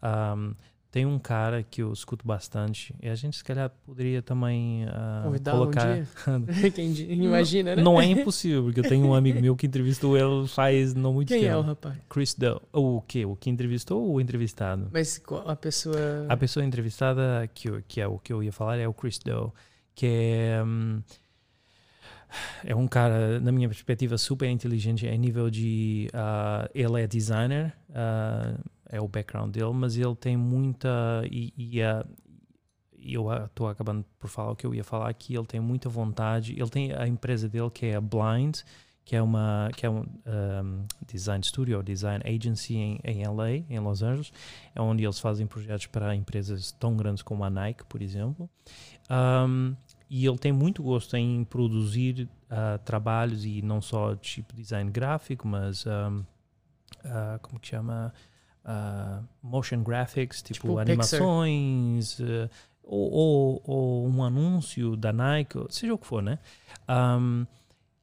Ahm, 0.00 0.54
tem 0.90 1.04
um 1.04 1.18
cara 1.18 1.62
que 1.62 1.82
eu 1.82 1.92
escuto 1.92 2.26
bastante 2.26 2.94
e 3.02 3.08
a 3.08 3.14
gente 3.14 3.36
se 3.36 3.44
calhar 3.44 3.70
poderia 3.84 4.22
também 4.22 4.86
Convidar 5.22 5.52
colocar. 5.52 5.86
um 5.88 5.94
dia. 5.94 6.70
Quem 6.74 6.92
imagina, 7.24 7.76
né? 7.76 7.82
Não 7.82 8.00
é 8.00 8.06
impossível, 8.06 8.62
porque 8.64 8.80
eu 8.80 8.84
tenho 8.88 9.06
um 9.06 9.14
amigo 9.14 9.38
meu 9.40 9.54
que 9.54 9.66
entrevistou 9.66 10.16
ele 10.16 10.48
faz 10.48 10.94
não 10.94 11.12
muito 11.12 11.28
Quem 11.28 11.40
tempo. 11.42 11.52
é 11.52 11.56
o 11.58 11.60
rapaz? 11.60 11.96
Chris 12.08 12.34
Doe. 12.34 12.58
O 12.72 13.02
que? 13.02 13.26
O 13.26 13.36
que 13.36 13.50
entrevistou 13.50 14.02
ou 14.02 14.14
o 14.14 14.20
entrevistado? 14.20 14.88
Mas 14.92 15.20
a 15.46 15.54
pessoa. 15.56 16.26
A 16.28 16.36
pessoa 16.36 16.64
entrevistada, 16.64 17.48
que, 17.52 17.68
eu- 17.68 17.82
que 17.86 18.00
é 18.00 18.06
o 18.06 18.18
que 18.18 18.32
eu 18.32 18.42
ia 18.42 18.52
falar, 18.52 18.78
é 18.78 18.88
o 18.88 18.94
Chris 18.94 19.18
Doe, 19.18 19.50
que 19.94 20.06
é, 20.06 20.62
hum, 20.64 21.02
é 22.64 22.74
um 22.74 22.86
cara, 22.86 23.40
na 23.40 23.50
minha 23.52 23.68
perspectiva, 23.68 24.16
super 24.18 24.48
inteligente 24.48 25.06
em 25.06 25.18
nível 25.18 25.50
de. 25.50 26.08
ah, 26.12 26.68
ele 26.74 27.02
é 27.02 27.06
designer, 27.06 27.74
ah, 27.94 28.54
é 28.88 29.00
o 29.00 29.08
background 29.08 29.52
dele, 29.52 29.72
mas 29.72 29.96
ele 29.96 30.14
tem 30.16 30.36
muita. 30.36 31.22
E, 31.30 31.52
e, 31.56 31.78
eu 33.00 33.30
estou 33.44 33.68
acabando 33.68 34.04
por 34.18 34.28
falar 34.28 34.52
o 34.52 34.56
que 34.56 34.66
eu 34.66 34.74
ia 34.74 34.84
falar 34.84 35.08
aqui. 35.08 35.34
Ele 35.34 35.46
tem 35.46 35.60
muita 35.60 35.88
vontade. 35.88 36.52
Ele 36.52 36.68
tem 36.68 36.92
a 36.92 37.06
empresa 37.06 37.48
dele 37.48 37.70
que 37.70 37.86
é 37.86 37.96
a 37.96 38.00
Blind, 38.00 38.58
que 39.04 39.16
é 39.16 39.22
uma 39.22 39.70
que 39.76 39.86
é 39.86 39.90
um, 39.90 40.00
um, 40.26 40.86
design 41.06 41.42
studio, 41.44 41.82
design 41.82 42.22
agency 42.26 42.76
em, 42.76 43.00
em 43.04 43.26
LA, 43.26 43.50
em 43.70 43.78
Los 43.78 44.02
Angeles, 44.02 44.32
é 44.74 44.80
onde 44.80 45.04
eles 45.04 45.18
fazem 45.18 45.46
projetos 45.46 45.86
para 45.86 46.14
empresas 46.14 46.72
tão 46.72 46.96
grandes 46.96 47.22
como 47.22 47.44
a 47.44 47.50
Nike, 47.50 47.84
por 47.84 48.02
exemplo. 48.02 48.50
Um, 49.10 49.74
e 50.10 50.26
ele 50.26 50.38
tem 50.38 50.52
muito 50.52 50.82
gosto 50.82 51.16
em 51.16 51.44
produzir 51.44 52.28
ah, 52.50 52.78
trabalhos 52.84 53.44
e 53.44 53.62
não 53.62 53.80
só 53.80 54.14
tipo 54.16 54.54
design 54.54 54.90
gráfico, 54.90 55.46
mas 55.46 55.86
um, 55.86 56.24
ah, 57.04 57.38
como 57.42 57.60
que 57.60 57.68
chama? 57.68 58.12
Ah, 58.70 59.22
motion 59.42 59.82
graphics, 59.82 60.42
tipo, 60.42 60.54
Tipo 60.54 60.78
animações, 60.78 62.20
eh, 62.20 62.50
ou, 62.82 63.10
ou, 63.10 63.62
ou 63.64 64.06
um 64.06 64.22
anúncio 64.22 64.94
da 64.94 65.10
Nike, 65.10 65.58
seja 65.70 65.94
o 65.94 65.98
que 65.98 66.06
for, 66.06 66.22
né? 66.22 66.38
Um, 66.86 67.46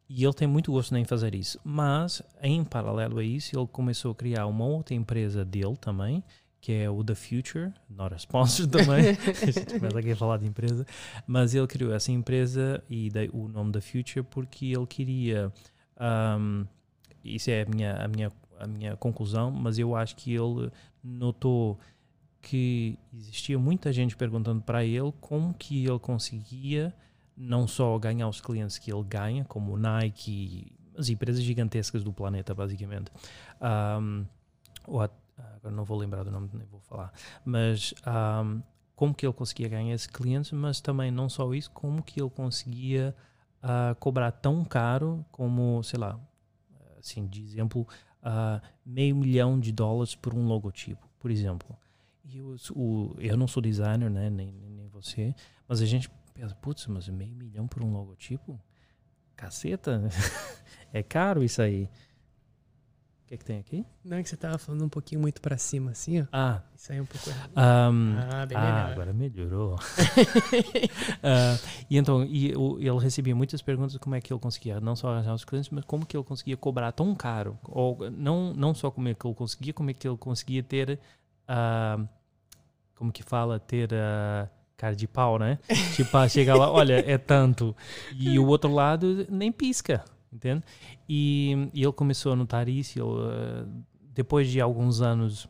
e 0.09 0.23
ele 0.23 0.33
tem 0.33 0.47
muito 0.47 0.71
gosto 0.71 0.97
em 0.97 1.05
fazer 1.05 1.35
isso. 1.35 1.59
Mas, 1.63 2.23
em 2.41 2.63
paralelo 2.63 3.19
a 3.19 3.23
isso, 3.23 3.55
ele 3.55 3.67
começou 3.67 4.11
a 4.11 4.15
criar 4.15 4.47
uma 4.47 4.65
outra 4.65 4.95
empresa 4.95 5.45
dele 5.45 5.77
também, 5.79 6.23
que 6.59 6.71
é 6.71 6.89
o 6.89 7.03
The 7.03 7.13
Future, 7.13 7.71
not 7.87 8.15
a 8.15 8.17
sponsor 8.17 8.65
também, 8.65 9.09
a 9.43 9.51
gente 9.51 9.79
começa 9.79 9.99
aqui 9.99 10.11
a 10.13 10.15
falar 10.15 10.37
de 10.37 10.47
empresa, 10.47 10.83
mas 11.27 11.53
ele 11.53 11.67
criou 11.67 11.93
essa 11.93 12.11
empresa 12.11 12.83
e 12.89 13.11
dei 13.11 13.29
o 13.31 13.47
nome 13.47 13.71
The 13.71 13.81
Future 13.81 14.23
porque 14.23 14.65
ele 14.65 14.87
queria, 14.87 15.53
um, 16.39 16.65
isso 17.23 17.51
é 17.51 17.61
a 17.61 17.65
minha, 17.67 17.95
a, 17.97 18.07
minha, 18.07 18.31
a 18.59 18.67
minha 18.67 18.95
conclusão, 18.95 19.51
mas 19.51 19.77
eu 19.77 19.95
acho 19.95 20.15
que 20.15 20.33
ele 20.33 20.71
notou 21.03 21.79
que 22.41 22.99
existia 23.13 23.57
muita 23.57 23.91
gente 23.91 24.15
perguntando 24.15 24.61
para 24.61 24.85
ele 24.85 25.11
como 25.19 25.53
que 25.53 25.85
ele 25.85 25.99
conseguia 25.99 26.93
não 27.35 27.67
só 27.67 27.97
ganhar 27.97 28.27
os 28.27 28.39
clientes 28.39 28.77
que 28.77 28.93
ele 28.93 29.03
ganha, 29.03 29.43
como 29.45 29.73
o 29.73 29.77
Nike, 29.77 30.71
as 30.97 31.09
empresas 31.09 31.41
gigantescas 31.41 32.03
do 32.03 32.13
planeta, 32.13 32.53
basicamente. 32.53 33.11
Um, 33.59 34.25
ou 34.87 35.01
a, 35.01 35.09
agora 35.55 35.75
não 35.75 35.83
vou 35.83 35.97
lembrar 35.97 36.23
do 36.23 36.31
nome, 36.31 36.49
nem 36.53 36.65
vou 36.67 36.79
falar, 36.81 37.11
mas 37.43 37.93
um, 38.05 38.61
como 38.95 39.13
que 39.13 39.25
ele 39.25 39.33
conseguia 39.33 39.67
ganhar 39.67 39.93
esses 39.93 40.07
clientes, 40.07 40.51
mas 40.51 40.79
também 40.79 41.11
não 41.11 41.27
só 41.27 41.53
isso, 41.53 41.69
como 41.71 42.01
que 42.01 42.21
ele 42.21 42.29
conseguia 42.29 43.13
uh, 43.63 43.95
cobrar 43.95 44.31
tão 44.31 44.63
caro 44.63 45.25
como, 45.31 45.83
sei 45.83 45.99
lá, 45.99 46.19
assim, 46.99 47.27
de 47.27 47.41
exemplo, 47.41 47.87
uh, 48.25 48.61
meio 48.85 49.15
milhão 49.15 49.59
de 49.59 49.71
dólares 49.71 50.15
por 50.15 50.33
um 50.33 50.47
logotipo, 50.47 51.07
por 51.19 51.29
exemplo. 51.29 51.77
E 52.23 52.37
eu, 52.37 52.55
o, 52.71 53.15
eu 53.19 53.37
não 53.37 53.47
sou 53.47 53.61
designer, 53.61 54.09
né, 54.09 54.29
nem, 54.29 54.51
nem 54.51 54.87
você, 54.87 55.33
mas 55.67 55.81
a 55.81 55.85
gente 55.85 56.09
pensa, 56.33 56.55
putz, 56.55 56.87
mas 56.87 57.07
meio 57.07 57.35
milhão 57.35 57.67
por 57.67 57.83
um 57.83 57.91
logotipo? 57.91 58.59
Caceta, 59.35 60.01
é 60.91 61.03
caro 61.03 61.43
isso 61.43 61.61
aí. 61.61 61.89
Que, 63.35 63.37
que 63.37 63.45
tem 63.45 63.59
aqui? 63.59 63.85
Não, 64.03 64.17
é 64.17 64.23
que 64.23 64.29
você 64.29 64.37
tava 64.37 64.57
falando 64.57 64.85
um 64.85 64.89
pouquinho 64.89 65.21
muito 65.21 65.41
para 65.41 65.57
cima, 65.57 65.91
assim, 65.91 66.21
ó. 66.21 66.25
Ah. 66.31 66.61
Isso 66.75 66.91
aí 66.91 66.97
é 66.97 67.01
um 67.01 67.05
pouco. 67.05 67.29
Um, 67.29 68.15
ah, 68.31 68.45
bem 68.45 68.57
ah, 68.57 68.87
agora 68.91 69.13
melhorou. 69.13 69.75
uh, 71.19 71.59
e 71.89 71.97
então, 71.97 72.23
e, 72.23 72.51
ele 72.51 72.99
recebia 72.99 73.35
muitas 73.35 73.61
perguntas 73.61 73.93
de 73.93 73.99
como 73.99 74.15
é 74.15 74.21
que 74.21 74.31
ele 74.31 74.39
conseguia 74.39 74.79
não 74.79 74.95
só 74.95 75.09
arranjar 75.09 75.33
os 75.33 75.43
clientes, 75.43 75.69
mas 75.69 75.83
como 75.85 76.05
que 76.05 76.15
ele 76.15 76.23
conseguia 76.23 76.55
cobrar 76.55 76.91
tão 76.91 77.13
caro. 77.15 77.57
Ou 77.63 78.09
não, 78.11 78.53
não 78.53 78.73
só 78.73 78.89
como 78.89 79.09
é 79.09 79.13
que 79.13 79.27
ele 79.27 79.35
conseguia, 79.35 79.73
como 79.73 79.89
é 79.89 79.93
que 79.93 80.07
ele 80.07 80.17
conseguia 80.17 80.63
ter 80.63 80.99
uh, 81.49 82.07
como 82.95 83.11
que 83.11 83.23
fala, 83.23 83.59
ter 83.59 83.89
uh, 83.91 84.49
cara 84.77 84.95
de 84.95 85.07
pau, 85.07 85.37
né? 85.37 85.59
tipo, 85.95 86.29
chegar 86.29 86.55
lá, 86.55 86.71
olha, 86.71 87.03
é 87.05 87.17
tanto. 87.17 87.75
E 88.13 88.37
o 88.39 88.47
outro 88.47 88.71
lado 88.71 89.25
nem 89.29 89.51
pisca, 89.51 90.03
entende? 90.35 90.63
E, 91.07 91.69
e 91.73 91.83
ele 91.83 91.91
começou 91.93 92.33
a 92.33 92.35
notar 92.35 92.67
isso. 92.69 92.99
Ele, 92.99 93.07
uh, 93.07 93.83
depois 94.13 94.49
de 94.49 94.61
alguns 94.61 95.01
anos 95.01 95.47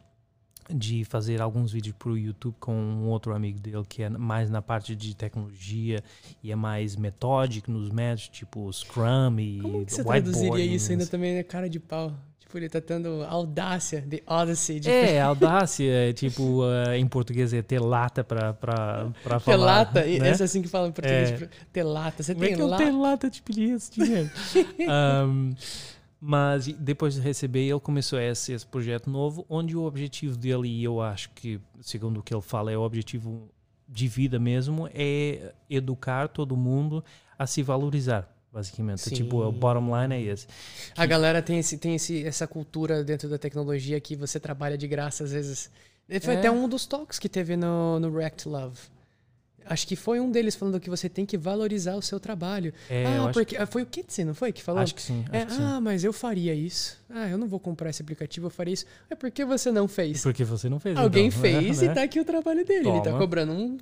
de 0.69 1.05
fazer 1.05 1.41
alguns 1.41 1.71
vídeos 1.71 1.95
para 1.97 2.09
o 2.09 2.17
YouTube 2.17 2.55
com 2.59 2.73
um 2.73 3.07
outro 3.07 3.36
amigo 3.36 3.59
dele 3.59 3.83
que 3.88 4.01
é 4.01 4.09
mais 4.09 4.49
na 4.49 4.61
parte 4.61 4.95
de 4.95 5.15
tecnologia 5.15 6.03
e 6.41 6.51
é 6.51 6.55
mais 6.55 6.95
metódico 6.95 7.69
nos 7.69 7.91
métodos, 7.91 8.29
tipo 8.29 8.71
Scrum 8.73 9.39
e 9.39 9.59
Como 9.61 9.86
que 9.86 9.93
você 9.93 10.03
traduziria 10.03 10.65
isso 10.65 10.91
ainda 10.91 11.05
também 11.05 11.38
é 11.38 11.43
cara 11.43 11.69
de 11.69 11.79
pau? 11.79 12.11
Ele 12.57 12.69
tá 12.69 12.81
tendo 12.81 13.23
audácia, 13.23 14.01
de 14.01 14.21
Odyssey. 14.25 14.79
De... 14.79 14.89
É, 14.89 15.21
audácia, 15.21 15.91
é, 15.91 16.13
tipo, 16.13 16.63
uh, 16.63 16.93
em 16.93 17.07
português 17.07 17.53
é 17.53 17.61
ter 17.61 17.79
lata 17.79 18.23
pra, 18.23 18.53
pra, 18.53 19.11
pra 19.23 19.39
falar. 19.39 19.57
Ter 19.57 19.63
lata, 19.63 20.01
né? 20.01 20.29
esse 20.31 20.41
é 20.41 20.45
assim 20.45 20.61
que 20.61 20.67
fala 20.67 20.87
em 20.87 20.91
português, 20.91 21.31
é. 21.31 21.37
tipo, 21.37 21.55
ter 21.71 21.83
lata. 21.83 22.23
Você 22.23 22.33
Como 22.33 22.45
tem 22.45 22.53
é 22.53 22.57
que 22.57 22.63
lata? 22.63 22.83
eu 22.83 22.87
tenho 22.87 23.01
lata 23.01 23.29
de 23.29 23.41
bilhetes, 23.41 23.89
dinheiro? 23.95 24.29
um, 25.27 25.53
mas 26.19 26.67
depois 26.67 27.15
de 27.15 27.21
receber, 27.21 27.67
ele 27.67 27.79
começou 27.79 28.19
esse, 28.19 28.53
esse 28.53 28.65
projeto 28.65 29.09
novo, 29.09 29.45
onde 29.49 29.75
o 29.77 29.83
objetivo 29.83 30.35
dele, 30.37 30.67
e 30.67 30.83
eu 30.83 31.01
acho 31.01 31.29
que, 31.31 31.59
segundo 31.81 32.19
o 32.19 32.23
que 32.23 32.33
ele 32.33 32.41
fala, 32.41 32.71
é 32.71 32.77
o 32.77 32.81
objetivo 32.81 33.49
de 33.87 34.07
vida 34.07 34.39
mesmo, 34.39 34.89
é 34.93 35.53
educar 35.69 36.27
todo 36.27 36.57
mundo 36.57 37.03
a 37.37 37.45
se 37.45 37.61
valorizar 37.61 38.34
basicamente. 38.55 39.01
Sim. 39.01 39.13
Tipo, 39.15 39.43
o 39.43 39.51
bottom 39.51 40.01
line 40.01 40.15
é 40.15 40.21
esse. 40.31 40.47
A 40.95 41.05
galera 41.05 41.41
tem, 41.41 41.59
esse, 41.59 41.77
tem 41.77 41.95
esse, 41.95 42.25
essa 42.25 42.47
cultura 42.47 43.03
dentro 43.03 43.27
da 43.27 43.37
tecnologia 43.37 43.99
que 43.99 44.15
você 44.15 44.39
trabalha 44.39 44.77
de 44.77 44.87
graça 44.87 45.25
às 45.25 45.33
vezes. 45.33 45.69
Foi 46.21 46.35
é. 46.35 46.37
até 46.37 46.49
um 46.49 46.69
dos 46.69 46.85
talks 46.85 47.19
que 47.19 47.27
teve 47.27 47.57
no, 47.57 47.99
no 47.99 48.15
React 48.15 48.47
Love. 48.47 48.79
Acho 49.67 49.87
que 49.87 49.95
foi 49.95 50.19
um 50.19 50.29
deles 50.29 50.55
falando 50.55 50.79
que 50.79 50.91
você 50.91 51.09
tem 51.09 51.25
que 51.25 51.35
valorizar 51.37 51.95
o 51.95 52.01
seu 52.01 52.19
trabalho. 52.19 52.71
É, 52.87 53.03
ah, 53.07 53.31
porque 53.33 53.57
que... 53.57 53.65
foi 53.65 53.81
o 53.81 53.85
Kitsi, 53.85 54.23
não 54.23 54.35
foi 54.35 54.53
que 54.53 54.61
falou? 54.61 54.81
Acho 54.81 54.93
que 54.93 55.01
sim. 55.01 55.25
É, 55.31 55.43
que 55.43 55.53
sim. 55.53 55.59
Ah, 55.59 55.81
mas 55.81 56.03
eu 56.03 56.13
faria 56.13 56.53
isso. 56.53 57.03
Ah, 57.09 57.27
eu 57.27 57.37
não 57.37 57.47
vou 57.47 57.59
comprar 57.59 57.89
esse 57.89 58.01
aplicativo, 58.01 58.45
eu 58.45 58.51
faria 58.51 58.75
isso. 58.75 58.85
É 59.09 59.15
porque 59.15 59.43
você 59.43 59.71
não 59.71 59.87
fez. 59.87 60.21
Porque 60.21 60.43
você 60.43 60.69
não 60.69 60.79
fez. 60.79 60.95
Alguém 60.95 61.27
então. 61.27 61.41
fez 61.41 61.81
né? 61.81 61.91
e 61.91 61.95
tá 61.95 62.03
aqui 62.03 62.19
o 62.19 62.25
trabalho 62.25 62.63
dele. 62.63 62.83
Toma. 62.83 62.97
Ele 62.97 63.05
tá 63.05 63.17
cobrando 63.17 63.53
um 63.53 63.77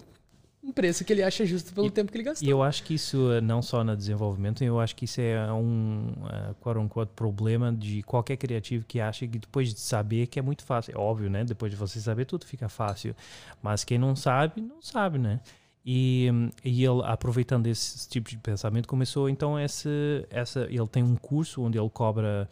um 0.64 0.72
preço 0.72 1.04
que 1.04 1.12
ele 1.12 1.22
acha 1.22 1.46
justo 1.46 1.74
pelo 1.74 1.88
e, 1.88 1.92
tempo 1.92 2.12
que 2.12 2.18
ele 2.18 2.24
gastou. 2.24 2.48
E 2.48 2.50
eu 2.50 2.64
acho 2.64 2.84
que 2.84 2.94
isso, 2.94 3.32
eh, 3.34 3.42
não 3.42 3.62
só 3.62 3.84
no 3.84 3.96
desenvolvimento, 3.98 4.64
eu 4.64 4.80
acho 4.80 4.96
que 4.96 5.04
isso 5.06 5.20
é 5.20 5.52
um 5.52 6.14
uh, 6.22 6.56
quote 6.62 6.80
unquote, 6.80 7.12
problema 7.14 7.72
de 7.72 8.02
qualquer 8.04 8.38
criativo 8.38 8.86
que 8.86 9.00
acha 9.00 9.28
que 9.28 9.40
depois 9.40 9.74
de 9.74 9.80
saber 9.80 10.28
que 10.28 10.40
é 10.40 10.42
muito 10.42 10.64
fácil. 10.64 10.96
É 10.96 10.98
óbvio, 10.98 11.30
né? 11.30 11.44
Depois 11.44 11.70
de 11.72 11.78
você 11.78 12.00
saber, 12.00 12.26
tudo 12.26 12.46
fica 12.46 12.70
fácil. 12.70 13.14
Mas 13.62 13.84
quem 13.84 13.98
não 13.98 14.16
sabe, 14.16 14.62
não 14.62 14.82
sabe, 14.82 15.18
né? 15.18 15.42
E, 15.86 16.30
e 16.64 16.86
ele, 16.86 17.02
aproveitando 17.04 17.68
esse 17.68 18.08
tipo 18.08 18.30
de 18.30 18.38
pensamento, 18.38 18.88
começou 18.88 19.28
então 19.28 19.60
esse, 19.60 20.26
essa. 20.30 20.62
Ele 20.70 20.88
tem 20.88 21.04
um 21.04 21.18
curso 21.18 21.62
onde 21.62 21.78
ele 21.78 21.90
cobra. 21.90 22.50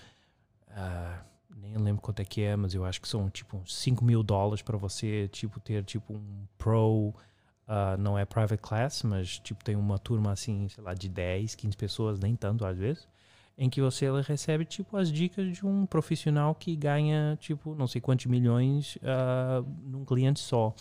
Uh, 0.69 1.31
nem 1.61 1.77
lembro 1.77 2.01
quanto 2.01 2.21
é 2.21 2.25
que 2.25 2.41
é, 2.41 2.55
mas 2.57 2.73
eu 2.73 2.83
acho 2.83 2.99
que 2.99 3.07
são 3.07 3.29
tipo 3.29 3.55
uns 3.55 3.75
5 3.75 4.03
mil 4.03 4.21
dólares 4.23 4.61
para 4.61 4.77
você 4.77 5.29
tipo, 5.31 5.59
ter 5.59 5.83
tipo 5.85 6.13
um 6.13 6.45
Pro 6.57 7.13
Uh, 7.71 7.97
não 7.97 8.19
é 8.19 8.25
private 8.25 8.61
class, 8.61 9.01
mas 9.03 9.39
tipo 9.39 9.63
tem 9.63 9.77
uma 9.77 9.97
turma 9.97 10.33
assim, 10.33 10.67
sei 10.67 10.83
lá, 10.83 10.93
de 10.93 11.07
10, 11.07 11.55
15 11.55 11.77
pessoas, 11.77 12.19
nem 12.19 12.35
tanto 12.35 12.65
às 12.65 12.77
vezes, 12.77 13.07
em 13.57 13.69
que 13.69 13.79
você 13.79 14.07
recebe 14.23 14.65
tipo 14.65 14.97
as 14.97 15.09
dicas 15.09 15.53
de 15.53 15.65
um 15.65 15.85
profissional 15.85 16.53
que 16.53 16.75
ganha 16.75 17.37
tipo 17.39 17.73
não 17.73 17.87
sei 17.87 18.01
quantos 18.01 18.25
milhões 18.25 18.97
uh, 18.97 19.65
num 19.85 20.03
cliente 20.03 20.41
só. 20.41 20.75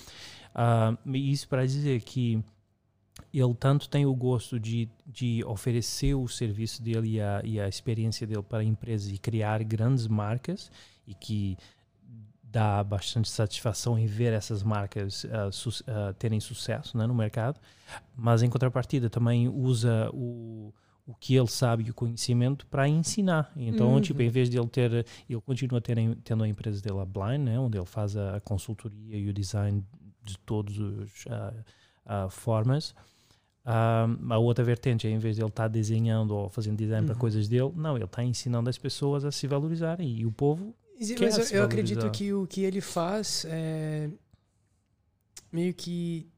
Uh, 0.52 1.16
isso 1.16 1.48
para 1.48 1.64
dizer 1.64 2.02
que 2.02 2.42
ele 3.32 3.54
tanto 3.54 3.88
tem 3.88 4.04
o 4.04 4.12
gosto 4.12 4.58
de, 4.58 4.88
de 5.06 5.44
oferecer 5.44 6.14
o 6.14 6.26
serviço 6.26 6.82
dele 6.82 7.18
e 7.18 7.20
a, 7.20 7.40
e 7.44 7.60
a 7.60 7.68
experiência 7.68 8.26
dele 8.26 8.42
para 8.42 8.64
empresas 8.64 9.12
e 9.12 9.16
criar 9.16 9.62
grandes 9.62 10.08
marcas 10.08 10.72
e 11.06 11.14
que 11.14 11.56
dá 12.50 12.82
bastante 12.82 13.28
satisfação 13.28 13.98
em 13.98 14.06
ver 14.06 14.32
essas 14.32 14.62
marcas 14.62 15.24
uh, 15.24 15.52
su 15.52 15.68
uh, 15.68 16.12
terem 16.18 16.40
sucesso 16.40 16.98
né, 16.98 17.06
no 17.06 17.14
mercado, 17.14 17.60
mas 18.16 18.42
em 18.42 18.50
contrapartida 18.50 19.08
também 19.08 19.48
usa 19.48 20.10
o, 20.12 20.74
o 21.06 21.14
que 21.14 21.36
ele 21.36 21.46
sabe 21.46 21.84
e 21.84 21.90
o 21.90 21.94
conhecimento 21.94 22.66
para 22.66 22.88
ensinar. 22.88 23.52
Então, 23.56 23.94
uhum. 23.94 24.00
tipo, 24.00 24.20
em 24.20 24.28
vez 24.28 24.50
de 24.50 24.58
ele 24.58 24.68
ter, 24.68 25.06
ele 25.28 25.40
continua 25.40 25.80
ter, 25.80 25.96
tendo 26.24 26.42
a 26.42 26.48
empresa 26.48 26.82
dele 26.82 26.98
a 26.98 27.04
Blind, 27.04 27.40
né, 27.40 27.58
onde 27.58 27.78
ele 27.78 27.86
faz 27.86 28.16
a 28.16 28.40
consultoria 28.40 29.16
e 29.16 29.28
o 29.28 29.32
design 29.32 29.84
de 30.22 30.36
todas 30.38 30.76
as 30.76 32.26
uh, 32.26 32.30
formas. 32.30 32.94
a 33.64 34.38
outra 34.38 34.64
vertente 34.64 35.06
é, 35.06 35.10
em 35.10 35.18
vez 35.18 35.36
de 35.36 35.42
ele 35.42 35.48
estar 35.48 35.64
tá 35.64 35.68
desenhando 35.68 36.34
ou 36.34 36.48
fazendo 36.48 36.76
design 36.76 37.02
uhum. 37.02 37.12
para 37.12 37.14
coisas 37.14 37.46
dele, 37.46 37.70
não, 37.76 37.94
ele 37.94 38.04
está 38.04 38.24
ensinando 38.24 38.68
as 38.68 38.76
pessoas 38.76 39.24
a 39.24 39.30
se 39.30 39.46
valorizarem 39.46 40.08
e 40.18 40.26
o 40.26 40.32
povo 40.32 40.74
mas 41.18 41.50
eu, 41.50 41.58
eu 41.58 41.64
acredito 41.64 42.10
que 42.10 42.32
o 42.32 42.46
que 42.46 42.62
ele 42.62 42.80
faz 42.80 43.46
é 43.48 44.10
meio 45.50 45.72
que 45.72 46.28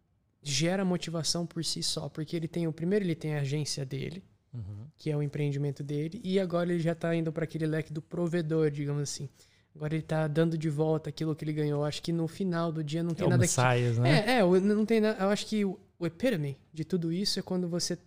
gera 0.43 0.85
motivação 0.85 1.47
por 1.47 1.65
si 1.65 1.83
só, 1.83 2.09
porque 2.09 2.37
ele 2.37 2.49
tem 2.49 2.67
o 2.67 2.73
primeiro 2.73 3.05
ele 3.05 3.15
tem 3.15 3.35
a 3.35 3.41
agência 3.41 3.85
dele, 3.85 4.25
uhum. 4.53 4.87
que 4.97 5.11
é 5.11 5.17
o 5.17 5.23
empreendimento 5.23 5.83
dele, 5.83 6.21
e 6.25 6.41
agora 6.41 6.73
ele 6.73 6.83
já 6.83 6.93
está 6.93 7.15
indo 7.15 7.33
para 7.33 7.45
aquele 7.45 7.67
leque 7.67 7.93
do 7.93 8.01
provedor, 8.01 8.71
digamos 8.71 9.03
assim. 9.03 9.29
Agora 9.75 9.95
ele 9.95 10.03
está 10.03 10.29
dando 10.29 10.59
de 10.59 10.69
volta 10.69 11.09
aquilo 11.09 11.35
que 11.35 11.45
ele 11.45 11.53
ganhou. 11.53 11.83
Acho 11.83 12.03
que 12.03 12.13
no 12.13 12.29
final 12.29 12.71
do 12.71 12.85
dia 12.85 13.03
não 13.03 13.15
tem 13.15 13.27
é 13.27 13.31
nada 13.31 13.41
Messias, 13.41 13.95
que... 13.95 14.01
né? 14.01 14.25
É, 14.27 14.41
é, 14.41 14.61
não 14.61 14.85
tem 14.85 15.01
nada. 15.01 15.25
Eu 15.25 15.31
acho 15.31 15.47
que 15.47 15.65
o, 15.65 15.81
o 15.99 16.07
epitome 16.07 16.59
de 16.75 16.85
tudo 16.85 17.11
isso 17.11 17.39
é 17.39 17.43
quando 17.43 17.67
você 17.69 17.99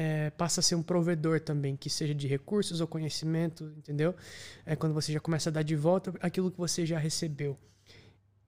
é, 0.00 0.30
passa 0.30 0.60
a 0.60 0.62
ser 0.62 0.76
um 0.76 0.82
provedor 0.82 1.40
também, 1.40 1.76
que 1.76 1.90
seja 1.90 2.14
de 2.14 2.28
recursos 2.28 2.80
ou 2.80 2.86
conhecimento, 2.86 3.64
entendeu? 3.76 4.14
É 4.64 4.76
quando 4.76 4.94
você 4.94 5.12
já 5.12 5.18
começa 5.18 5.50
a 5.50 5.52
dar 5.52 5.62
de 5.62 5.74
volta 5.74 6.14
aquilo 6.20 6.52
que 6.52 6.56
você 6.56 6.86
já 6.86 6.96
recebeu. 6.96 7.58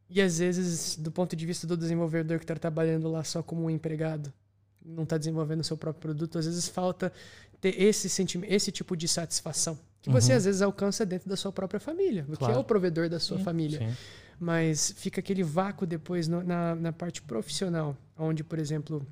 E 0.08 0.22
às 0.22 0.38
vezes, 0.38 0.94
do 0.96 1.10
ponto 1.10 1.34
de 1.34 1.44
vista 1.44 1.66
do 1.66 1.76
desenvolvedor 1.76 2.38
que 2.38 2.44
está 2.44 2.54
trabalhando 2.54 3.10
lá 3.10 3.24
só 3.24 3.42
como 3.42 3.64
um 3.64 3.70
empregado, 3.70 4.32
não 4.80 5.02
está 5.02 5.18
desenvolvendo 5.18 5.58
o 5.58 5.64
seu 5.64 5.76
próprio 5.76 6.00
produto, 6.00 6.38
às 6.38 6.46
vezes 6.46 6.68
falta 6.68 7.12
ter 7.60 7.82
esse 7.82 8.08
sentimento, 8.08 8.52
esse 8.52 8.70
tipo 8.70 8.96
de 8.96 9.08
satisfação 9.08 9.76
que 10.00 10.08
uhum. 10.08 10.14
você 10.14 10.32
às 10.32 10.44
vezes 10.44 10.62
alcança 10.62 11.04
dentro 11.04 11.28
da 11.28 11.36
sua 11.36 11.50
própria 11.50 11.80
família, 11.80 12.24
claro. 12.24 12.38
que 12.38 12.58
é 12.58 12.60
o 12.60 12.64
provedor 12.64 13.08
da 13.08 13.18
sua 13.18 13.38
sim, 13.38 13.44
família. 13.44 13.80
Sim. 13.80 13.96
Mas 14.38 14.94
fica 14.96 15.20
aquele 15.20 15.42
vácuo 15.42 15.84
depois 15.84 16.28
no, 16.28 16.42
na, 16.44 16.76
na 16.76 16.92
parte 16.92 17.20
profissional, 17.20 17.96
onde, 18.16 18.42
por 18.42 18.58
exemplo, 18.58 19.04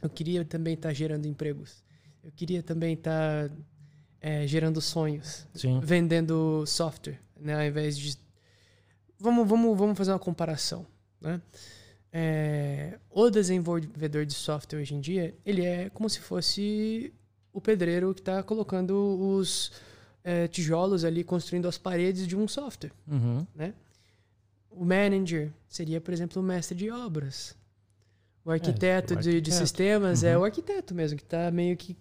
eu 0.00 0.08
queria 0.08 0.44
também 0.44 0.74
estar 0.74 0.88
tá 0.88 0.94
gerando 0.94 1.26
empregos. 1.26 1.82
Eu 2.22 2.30
queria 2.32 2.62
também 2.62 2.94
estar 2.94 3.48
tá, 3.48 3.54
é, 4.20 4.46
gerando 4.46 4.80
sonhos. 4.80 5.46
Sim. 5.54 5.80
Vendendo 5.80 6.64
software, 6.66 7.20
né? 7.38 7.54
Ao 7.54 7.64
invés 7.64 7.98
de 7.98 8.16
vamos, 9.18 9.48
vamos, 9.48 9.78
vamos 9.78 9.96
fazer 9.98 10.12
uma 10.12 10.18
comparação, 10.18 10.86
né? 11.20 11.40
É, 12.14 12.98
o 13.08 13.30
desenvolvedor 13.30 14.26
de 14.26 14.34
software 14.34 14.80
hoje 14.80 14.94
em 14.94 15.00
dia, 15.00 15.34
ele 15.46 15.64
é 15.64 15.88
como 15.90 16.10
se 16.10 16.20
fosse 16.20 17.12
o 17.52 17.60
pedreiro 17.60 18.12
que 18.14 18.20
está 18.20 18.42
colocando 18.42 18.94
os 19.36 19.72
é, 20.22 20.46
tijolos 20.46 21.04
ali, 21.04 21.24
construindo 21.24 21.66
as 21.66 21.78
paredes 21.78 22.26
de 22.26 22.36
um 22.36 22.46
software, 22.46 22.92
Uhum. 23.06 23.46
né? 23.54 23.72
O 24.70 24.84
manager 24.84 25.52
seria, 25.68 26.00
por 26.00 26.12
exemplo, 26.14 26.40
o 26.40 26.44
mestre 26.44 26.76
de 26.76 26.90
obras. 26.90 27.54
O 28.44 28.50
arquiteto, 28.50 29.14
É, 29.14 29.16
o 29.16 29.20
De, 29.20 29.24
de 29.24 29.36
arquiteto. 29.36 29.56
sistemas 29.56 30.24
é 30.24 30.36
Uhum. 30.36 30.42
o 30.42 30.44
arquiteto 30.44 30.94
mesmo, 30.94 31.16
que 31.16 31.22
está 31.24 31.50
meio 31.50 31.76
que 31.76 31.96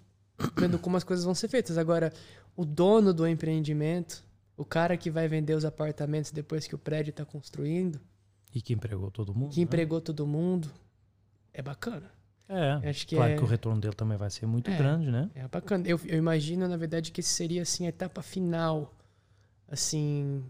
vendo 0.57 0.79
como 0.79 0.97
as 0.97 1.03
coisas 1.03 1.23
vão 1.25 1.35
ser 1.35 1.47
feitas. 1.47 1.77
Agora, 1.77 2.11
o 2.55 2.65
dono 2.65 3.13
do 3.13 3.27
empreendimento, 3.27 4.23
o 4.57 4.65
cara 4.65 4.97
que 4.97 5.11
vai 5.11 5.27
vender 5.27 5.53
os 5.55 5.65
apartamentos 5.65 6.31
depois 6.31 6.67
que 6.67 6.73
o 6.75 6.77
prédio 6.79 7.11
está 7.11 7.23
construindo, 7.25 7.99
E 8.53 8.61
que 8.61 8.73
empregou 8.73 9.09
todo 9.11 9.33
mundo. 9.35 9.51
que 9.53 9.59
né? 9.59 9.63
empregou 9.63 10.01
todo 10.01 10.25
mundo, 10.25 10.69
é 11.53 11.61
bacana. 11.61 12.11
É. 12.49 12.89
Acho 12.89 13.07
que 13.07 13.15
claro 13.15 13.31
é, 13.31 13.37
que 13.37 13.43
o 13.43 13.45
retorno 13.47 13.79
dele 13.79 13.93
também 13.95 14.17
vai 14.17 14.29
ser 14.29 14.45
muito 14.45 14.69
É. 14.69 14.77
grande, 14.77 15.09
né? 15.09 15.29
é 15.35 15.47
bacana. 15.47 15.87
Eu, 15.87 15.97
eu 16.05 16.17
imagino, 16.17 16.67
na 16.67 16.75
verdade, 16.75 17.11
que 17.11 17.21
seria 17.23 17.61
assim 17.61 17.85
a 17.85 17.89
etapa 17.89 18.21
final, 18.21 18.93
assim, 19.69 20.43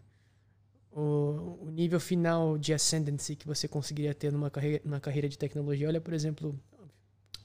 o, 0.91 1.57
o 1.61 1.69
nível 1.71 1.99
final 1.99 2.57
de 2.57 2.73
ascendancy 2.73 3.35
que 3.35 3.47
você 3.47 3.67
conseguiria 3.67 4.13
ter 4.13 4.31
numa 4.31 4.49
carreira, 4.49 4.81
numa 4.85 4.99
carreira 4.99 5.27
de 5.29 5.37
tecnologia. 5.37 5.87
Olha, 5.87 6.01
por 6.01 6.13
exemplo, 6.13 6.57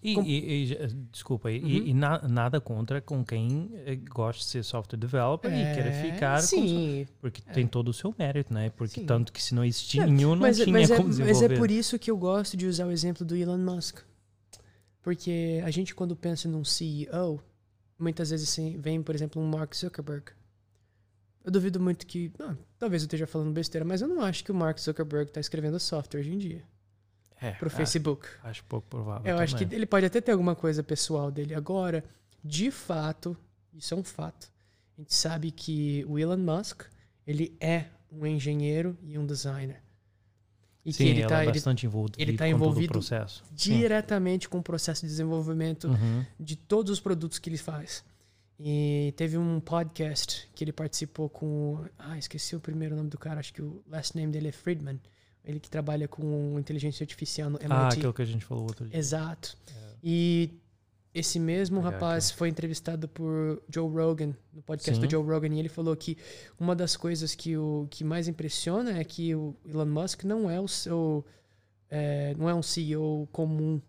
E, 0.03 0.15
Com- 0.15 0.23
e- 0.23 0.73
e, 0.73 0.77
desculpa, 1.11 1.51
e- 1.51 1.61
Uhum. 1.61 1.69
e, 1.69 1.91
e 1.91 1.95
na- 1.95 2.29
nada 2.29 2.61
contra 2.61 3.01
com 3.01 3.25
quem 3.25 3.71
eh, 3.87 3.97
gosta 3.97 4.41
de 4.41 4.45
ser 4.47 4.63
software 4.63 4.99
developer 4.99 5.51
e 5.51 5.75
queira 5.75 5.89
é, 5.89 6.13
ficar 6.13 6.41
com 6.43 6.47
sim, 6.47 7.07
porque 7.21 7.41
tem 7.41 7.67
todo 7.67 7.89
o 7.89 7.93
seu 7.93 8.15
mérito, 8.17 8.53
né? 8.55 8.71
Porque 8.71 9.01
Sim. 9.01 9.07
tanto 9.07 9.33
que 9.33 9.43
se 9.43 9.55
não 9.55 9.65
existia 9.65 10.03
É, 10.03 10.07
nenhum, 10.07 10.31
não 10.37 10.43
mas, 10.43 10.59
tinha 10.59 10.69
mas, 10.73 10.91
é, 10.91 10.97
como 10.97 11.09
mas 11.09 11.17
desenvolver. 11.19 11.55
é 11.55 11.59
por 11.59 11.71
isso 11.71 11.99
que 11.99 12.11
eu 12.11 12.17
gosto 12.17 12.57
de 12.57 12.67
usar 12.67 12.87
o 12.87 12.93
exemplo 12.93 13.25
do 13.27 13.35
Elon 13.35 13.59
Musk. 13.59 14.01
Porque 15.03 15.61
a 15.65 15.71
gente, 15.71 15.95
quando 15.95 16.15
pensa 16.15 16.49
num 16.49 16.65
CEO, 16.65 17.41
muitas 17.99 18.31
vezes 18.31 18.55
vem, 18.79 19.03
por 19.03 19.15
exemplo, 19.15 19.41
um 19.41 19.47
Mark 19.49 19.75
Zuckerberg. 19.75 20.27
Eu 21.45 21.51
duvido 21.51 21.81
muito 21.81 22.07
que. 22.07 22.31
ah, 22.41 22.55
talvez 22.79 23.03
eu 23.03 23.07
esteja 23.07 23.27
falando 23.27 23.53
besteira, 23.53 23.85
mas 23.85 24.01
eu 24.03 24.09
não 24.09 24.21
acho 24.23 24.45
que 24.45 24.53
o 24.53 24.55
Mark 24.55 24.79
Zuckerberg 24.79 25.29
está 25.31 25.41
escrevendo 25.41 25.79
software 25.81 26.21
hoje 26.21 26.33
em 26.33 26.39
dia 26.39 26.63
é, 27.41 27.53
para 27.53 27.65
o 27.65 27.69
acho- 27.69 27.77
Facebook. 27.77 28.27
Acho 28.43 28.65
pouco 28.65 28.87
provável. 28.89 29.31
Eu 29.31 29.39
acho 29.39 29.55
que 29.57 29.65
também. 29.65 29.77
ele 29.79 29.87
pode 29.87 30.07
até 30.07 30.21
ter 30.21 30.33
alguma 30.33 30.55
coisa 30.55 30.83
pessoal 30.83 31.31
dele. 31.31 31.55
Agora, 31.55 32.05
de 32.45 32.71
fato, 32.71 33.37
isso 33.75 33.93
é 33.95 33.97
um 33.97 34.05
fato. 34.05 34.51
A 34.97 35.01
gente 35.01 35.15
sabe 35.15 35.51
que 35.51 36.05
o 36.09 36.19
Elon 36.19 36.39
Musk, 36.39 36.83
ele 37.27 37.55
é 37.61 37.87
um 38.11 38.27
engenheiro 38.27 38.97
e 39.03 39.19
um 39.19 39.27
designer. 39.27 39.83
E 40.85 40.93
Sim, 40.93 41.05
que 41.05 41.11
ele 41.11 41.23
está 41.23 41.43
é 41.43 41.47
bastante 41.47 41.85
envolvido 41.85 42.15
ele 42.23 42.37
tá 42.39 42.47
envolvido 42.49 42.93
processo. 42.93 43.43
Sim. 43.57 43.77
diretamente 43.81 44.49
com 44.49 44.59
o 44.59 44.63
processo 44.63 45.03
de 45.03 45.09
desenvolvimento 45.09 45.89
Uhum. 45.89 46.25
de 46.39 46.55
todos 46.55 46.93
os 46.93 47.01
produtos 47.01 47.39
que 47.41 47.51
ele 47.51 47.59
faz. 47.59 48.05
E 48.59 49.13
teve 49.17 49.37
um 49.37 49.61
podcast 49.61 50.49
que 50.55 50.65
ele 50.65 50.73
participou 50.73 51.29
com. 51.29 51.85
Ah, 51.99 52.17
esqueci 52.17 52.57
o 52.57 52.61
primeiro 52.61 52.97
nome 52.97 53.11
do 53.11 53.19
cara, 53.19 53.41
acho 53.41 53.53
que 53.53 53.63
o 53.63 53.83
last 53.87 54.17
name 54.17 54.33
dele 54.33 54.49
é 54.49 54.53
Friedman. 54.53 55.01
Ele 55.45 55.61
que 55.61 55.71
trabalha 55.71 56.09
com 56.09 56.59
inteligência 56.59 57.05
artificial 57.05 57.51
no 57.51 57.59
MIT. 57.59 57.73
Ah, 57.73 57.89
aquilo 57.89 58.15
que 58.15 58.23
a 58.23 58.27
gente 58.27 58.45
falou 58.45 58.65
outro 58.65 58.89
dia. 58.89 58.99
Exato. 58.99 59.57
E 60.03 60.51
esse 61.17 61.39
mesmo 61.39 61.81
rapaz 61.81 62.31
foi 62.31 62.49
entrevistado 62.51 63.09
por 63.09 63.63
Joe 63.69 63.91
Rogan, 63.91 64.35
no 64.53 64.61
podcast 64.63 65.01
Sim. 65.01 65.07
do 65.07 65.11
Joe 65.11 65.25
Rogan, 65.25 65.55
e 65.55 65.59
ele 65.59 65.69
falou 65.69 65.97
que 65.97 66.19
uma 66.61 66.77
das 66.77 66.95
coisas 66.95 67.35
que 67.35 67.57
o 67.57 67.87
que 67.91 68.05
mais 68.05 68.29
impressiona 68.29 68.99
é 68.99 69.03
que 69.03 69.35
o 69.35 69.57
Elon 69.65 69.87
Musk 69.87 70.25
não 70.25 70.51
é 70.51 70.61
o 70.61 70.69
seu 70.69 71.25
é, 71.89 72.35
não 72.37 72.49
é 72.49 72.55
um 72.55 72.63
CEO 72.63 73.27
comum, 73.33 73.81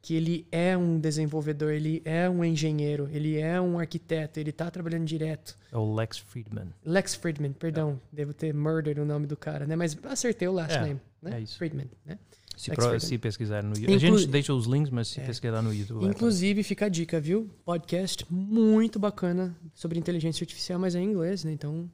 que 0.00 0.14
ele 0.14 0.46
é 0.52 0.76
um 0.76 0.98
desenvolvedor, 0.98 1.72
ele 1.72 2.00
é 2.04 2.30
um 2.30 2.44
engenheiro, 2.44 3.08
ele 3.12 3.36
é 3.38 3.60
um 3.60 3.78
arquiteto, 3.78 4.38
ele 4.38 4.50
está 4.50 4.70
trabalhando 4.70 5.04
direto. 5.04 5.56
É 5.72 5.76
o 5.76 5.94
Lex 5.94 6.18
Friedman. 6.18 6.68
Lex 6.84 7.14
Friedman, 7.16 7.52
perdão, 7.52 8.00
devo 8.12 8.32
ter 8.32 8.54
murdered 8.54 9.00
o 9.00 9.04
nome 9.04 9.26
do 9.26 9.36
cara, 9.36 9.66
né? 9.66 9.74
Mas 9.76 9.96
acertei 10.04 10.46
o 10.48 10.52
last 10.52 10.76
É, 10.76 10.80
name, 10.82 11.00
né? 11.20 11.38
é 11.38 11.40
isso. 11.40 11.58
Friedman, 11.58 11.90
né? 12.06 12.18
Se, 12.56 12.70
pro, 12.70 12.82
Friedman. 12.82 13.00
se 13.00 13.18
pesquisar 13.18 13.62
no 13.62 13.70
YouTube. 13.76 13.94
A 13.94 13.98
gente 13.98 14.26
deixa 14.26 14.52
os 14.54 14.66
links, 14.66 14.90
mas 14.90 15.08
se 15.08 15.20
É. 15.20 15.24
pesquisar 15.24 15.62
no 15.62 15.72
YouTube. 15.74 16.06
Inclusive, 16.06 16.62
fica 16.62 16.86
a 16.86 16.88
dica, 16.88 17.20
viu? 17.20 17.48
Podcast 17.64 18.24
muito 18.30 18.98
bacana 18.98 19.56
sobre 19.74 19.98
inteligência 19.98 20.42
artificial, 20.42 20.78
mas 20.78 20.94
é 20.94 21.00
em 21.00 21.04
inglês, 21.10 21.44
né? 21.44 21.52
Então, 21.52 21.88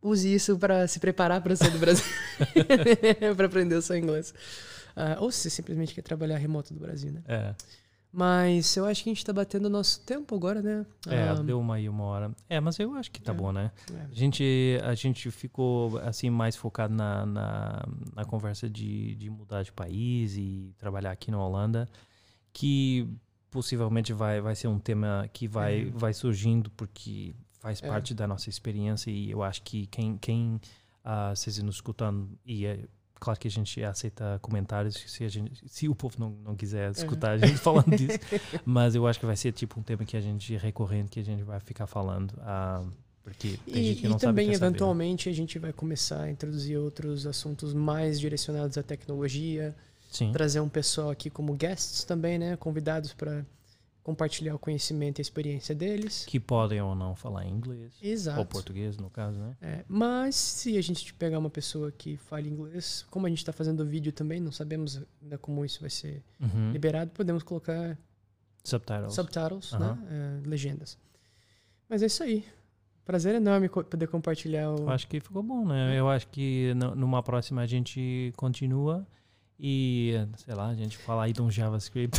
use 0.00 0.32
isso 0.32 0.56
para 0.58 0.86
se 0.86 0.98
preparar 1.00 1.42
para 1.42 1.56
sair 1.56 1.70
do 1.72 1.78
Brasil. 1.78 2.04
para 3.36 3.46
aprender 3.46 3.74
o 3.74 3.82
seu 3.82 3.96
inglês. 3.96 4.32
Ah, 4.96 5.18
ou 5.20 5.30
se 5.30 5.40
você 5.42 5.50
simplesmente 5.50 5.94
quer 5.94 6.02
trabalhar 6.02 6.38
remoto 6.38 6.72
do 6.74 6.80
Brasil, 6.80 7.12
né? 7.12 7.22
É, 7.26 7.54
Mas 8.12 8.74
eu 8.76 8.86
acho 8.86 9.02
que 9.04 9.10
a 9.10 9.12
gente 9.12 9.22
tá 9.24 9.32
batendo 9.32 9.66
o 9.66 9.68
nosso 9.68 10.00
tempo 10.00 10.34
agora, 10.34 10.62
né? 10.62 10.86
é 11.06 11.28
Ah, 11.28 11.34
deu 11.34 11.60
uma 11.60 11.74
aí 11.74 11.86
uma 11.86 12.04
hora. 12.04 12.30
É, 12.48 12.58
mas 12.60 12.78
eu 12.78 12.94
acho 12.94 13.10
que 13.10 13.20
tá 13.20 13.32
É. 13.32 13.34
bom, 13.34 13.52
né? 13.52 13.70
é. 13.92 14.00
A 14.10 14.14
gente, 14.14 14.80
a 14.82 14.94
gente 14.94 15.30
ficou 15.30 15.98
assim 15.98 16.30
mais 16.30 16.56
focado 16.56 16.94
na, 16.94 17.26
na, 17.26 17.84
na 18.14 18.24
conversa 18.24 18.70
de, 18.70 19.14
de 19.16 19.28
mudar 19.28 19.62
de 19.64 19.70
país 19.72 20.34
e 20.36 20.72
trabalhar 20.78 21.10
aqui 21.10 21.30
na 21.30 21.44
Holanda, 21.44 21.86
que 22.54 23.06
possivelmente 23.50 24.14
vai, 24.14 24.40
vai 24.40 24.54
ser 24.54 24.68
um 24.68 24.78
tema 24.78 25.28
que 25.32 25.46
vai, 25.46 25.82
É. 25.82 25.90
vai 25.90 26.14
surgindo 26.14 26.70
porque 26.70 27.34
faz 27.60 27.82
É. 27.82 27.86
parte 27.88 28.14
da 28.14 28.26
nossa 28.26 28.48
experiência 28.48 29.10
e 29.10 29.30
eu 29.30 29.42
acho 29.42 29.60
que 29.62 29.86
quem, 29.88 30.16
quem 30.16 30.58
ah, 31.04 31.34
vocês 31.34 31.58
nos 31.62 31.74
escutando 31.76 32.30
e 32.46 32.64
é 32.64 32.80
claro 33.18 33.38
que 33.38 33.48
a 33.48 33.50
gente 33.50 33.82
aceita 33.82 34.38
comentários 34.42 34.94
se, 35.06 35.28
gente, 35.28 35.62
se 35.68 35.88
o 35.88 35.94
povo 35.94 36.16
não, 36.18 36.30
não 36.44 36.56
quiser 36.56 36.90
escutar 36.90 37.32
a 37.32 37.38
gente 37.38 37.56
falando 37.58 37.96
disso, 37.96 38.18
mas 38.64 38.94
eu 38.94 39.06
acho 39.06 39.18
que 39.18 39.26
vai 39.26 39.36
ser 39.36 39.52
tipo 39.52 39.80
um 39.80 39.82
tema 39.82 40.04
que 40.04 40.16
a 40.16 40.20
gente 40.20 40.56
recorrente 40.56 41.10
que 41.10 41.20
a 41.20 41.24
gente 41.24 41.42
vai 41.42 41.60
ficar 41.60 41.86
falando. 41.86 42.34
ah, 42.40 42.84
porque 43.24 43.58
tem 43.66 43.84
gente 43.84 43.98
E, 43.98 44.00
que 44.02 44.06
e 44.06 44.08
não 44.08 44.18
sabe 44.18 44.26
o 44.26 44.30
também, 44.30 44.46
que 44.46 44.52
é 44.52 44.54
saber, 44.54 44.64
né? 44.64 44.68
eventualmente, 44.68 45.28
a 45.28 45.32
gente 45.32 45.58
vai 45.58 45.72
começar 45.72 46.22
a 46.22 46.30
introduzir 46.30 46.78
outros 46.78 47.26
assuntos 47.26 47.74
mais 47.74 48.20
direcionados 48.20 48.78
à 48.78 48.84
tecnologia, 48.84 49.74
Sim. 50.08 50.30
trazer 50.30 50.60
um 50.60 50.68
pessoal 50.68 51.10
aqui 51.10 51.28
como 51.28 51.52
guests 51.54 52.04
também, 52.04 52.38
né? 52.38 52.56
Convidados 52.56 53.12
para 53.12 53.44
compartilhar 54.06 54.54
o 54.54 54.58
conhecimento 54.58 55.18
e 55.18 55.20
a 55.20 55.22
experiência 55.22 55.74
deles. 55.74 56.24
Que 56.26 56.38
podem 56.38 56.80
ou 56.80 56.94
não 56.94 57.16
falar 57.16 57.44
inglês. 57.44 57.92
Exato. 58.00 58.38
Ou 58.38 58.46
português, 58.46 58.96
no 58.96 59.10
caso, 59.10 59.36
né? 59.40 59.56
É, 59.60 59.84
mas 59.88 60.36
se 60.36 60.78
a 60.78 60.80
gente 60.80 61.12
pegar 61.14 61.40
uma 61.40 61.50
pessoa 61.50 61.90
que 61.90 62.16
fale 62.16 62.48
inglês, 62.48 63.04
como 63.10 63.26
a 63.26 63.28
gente 63.28 63.38
está 63.38 63.52
fazendo 63.52 63.84
vídeo 63.84 64.12
também, 64.12 64.38
não 64.38 64.52
sabemos 64.52 65.02
ainda 65.20 65.36
como 65.38 65.64
isso 65.64 65.80
vai 65.80 65.90
ser 65.90 66.22
Uhum. 66.40 66.70
liberado, 66.70 67.10
podemos 67.10 67.42
colocar 67.42 67.98
Subtitles. 68.62 69.12
subtitles, 69.14 69.72
Aham. 69.74 69.94
né? 69.96 70.40
É, 70.44 70.48
legendas. 70.48 70.96
Mas 71.88 72.00
é 72.02 72.06
isso 72.06 72.22
aí. 72.22 72.44
Prazer 73.04 73.34
enorme 73.34 73.68
poder 73.68 74.06
compartilhar 74.08 74.70
o. 74.70 74.78
Eu 74.82 74.90
acho 74.90 75.06
que 75.08 75.18
ficou 75.20 75.42
bom, 75.42 75.64
né? 75.66 75.98
Eu 75.98 76.08
acho 76.08 76.28
que 76.28 76.72
nu- 76.74 76.94
numa 76.94 77.22
próxima 77.22 77.62
a 77.62 77.66
gente 77.66 78.32
continua 78.36 79.06
e, 79.58 80.12
sei 80.36 80.54
lá, 80.54 80.68
a 80.68 80.74
gente 80.74 80.96
fala 80.98 81.24
aí 81.24 81.32
de 81.32 81.40
um 81.42 81.50
JavaScript. 81.50 82.18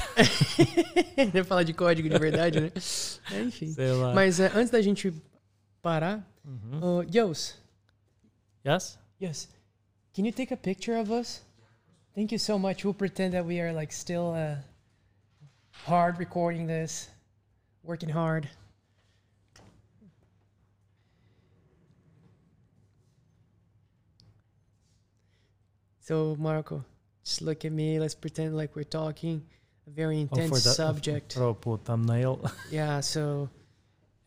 Falar 1.46 1.64
de 1.64 1.74
código 1.74 2.10
de 2.10 2.18
verdade, 2.18 2.60
né? 2.60 2.72
É, 3.32 3.42
enfim. 3.42 3.68
sei 3.74 3.92
lá. 3.92 4.14
Mas 4.14 4.40
é, 4.40 4.48
antes 4.56 4.70
da 4.72 4.82
gente 4.82 5.14
parar, 5.82 6.26
Uhum. 6.46 7.00
uh, 7.00 7.04
Yos, 7.14 7.56
Yes? 8.66 8.98
Yes. 9.22 9.50
Can 10.14 10.26
you 10.26 10.32
take 10.32 10.54
a 10.54 10.58
picture 10.58 11.00
of 11.00 11.12
us? 11.12 11.44
Thank 12.16 12.32
you 12.34 12.40
so 12.40 12.58
much. 12.58 12.84
We'll 12.84 12.94
pretend 12.96 13.34
that 13.34 13.46
we 13.46 13.60
are 13.62 13.72
like 13.74 13.94
still 13.94 14.34
uh, 14.34 14.58
hard 15.86 16.18
recording 16.20 16.66
this, 16.68 17.10
working 17.84 18.10
hard. 18.10 18.50
So 26.00 26.36
Marco, 26.40 26.84
just 27.28 27.42
look 27.42 27.66
at 27.66 27.72
me. 27.72 28.00
Let's 28.00 28.16
pretend 28.16 28.56
like 28.56 28.76
we're 28.76 28.84
talking. 29.02 29.44
A 29.86 29.90
very 29.90 30.18
Oh, 30.18 30.22
intense 30.22 30.50
for 30.50 30.56
the- 30.56 30.74
subject. 30.76 31.36
Pro, 31.36 31.54
pro 31.54 31.78
thumbnail. 31.78 32.40
Yeah. 32.72 33.02
So 33.02 33.50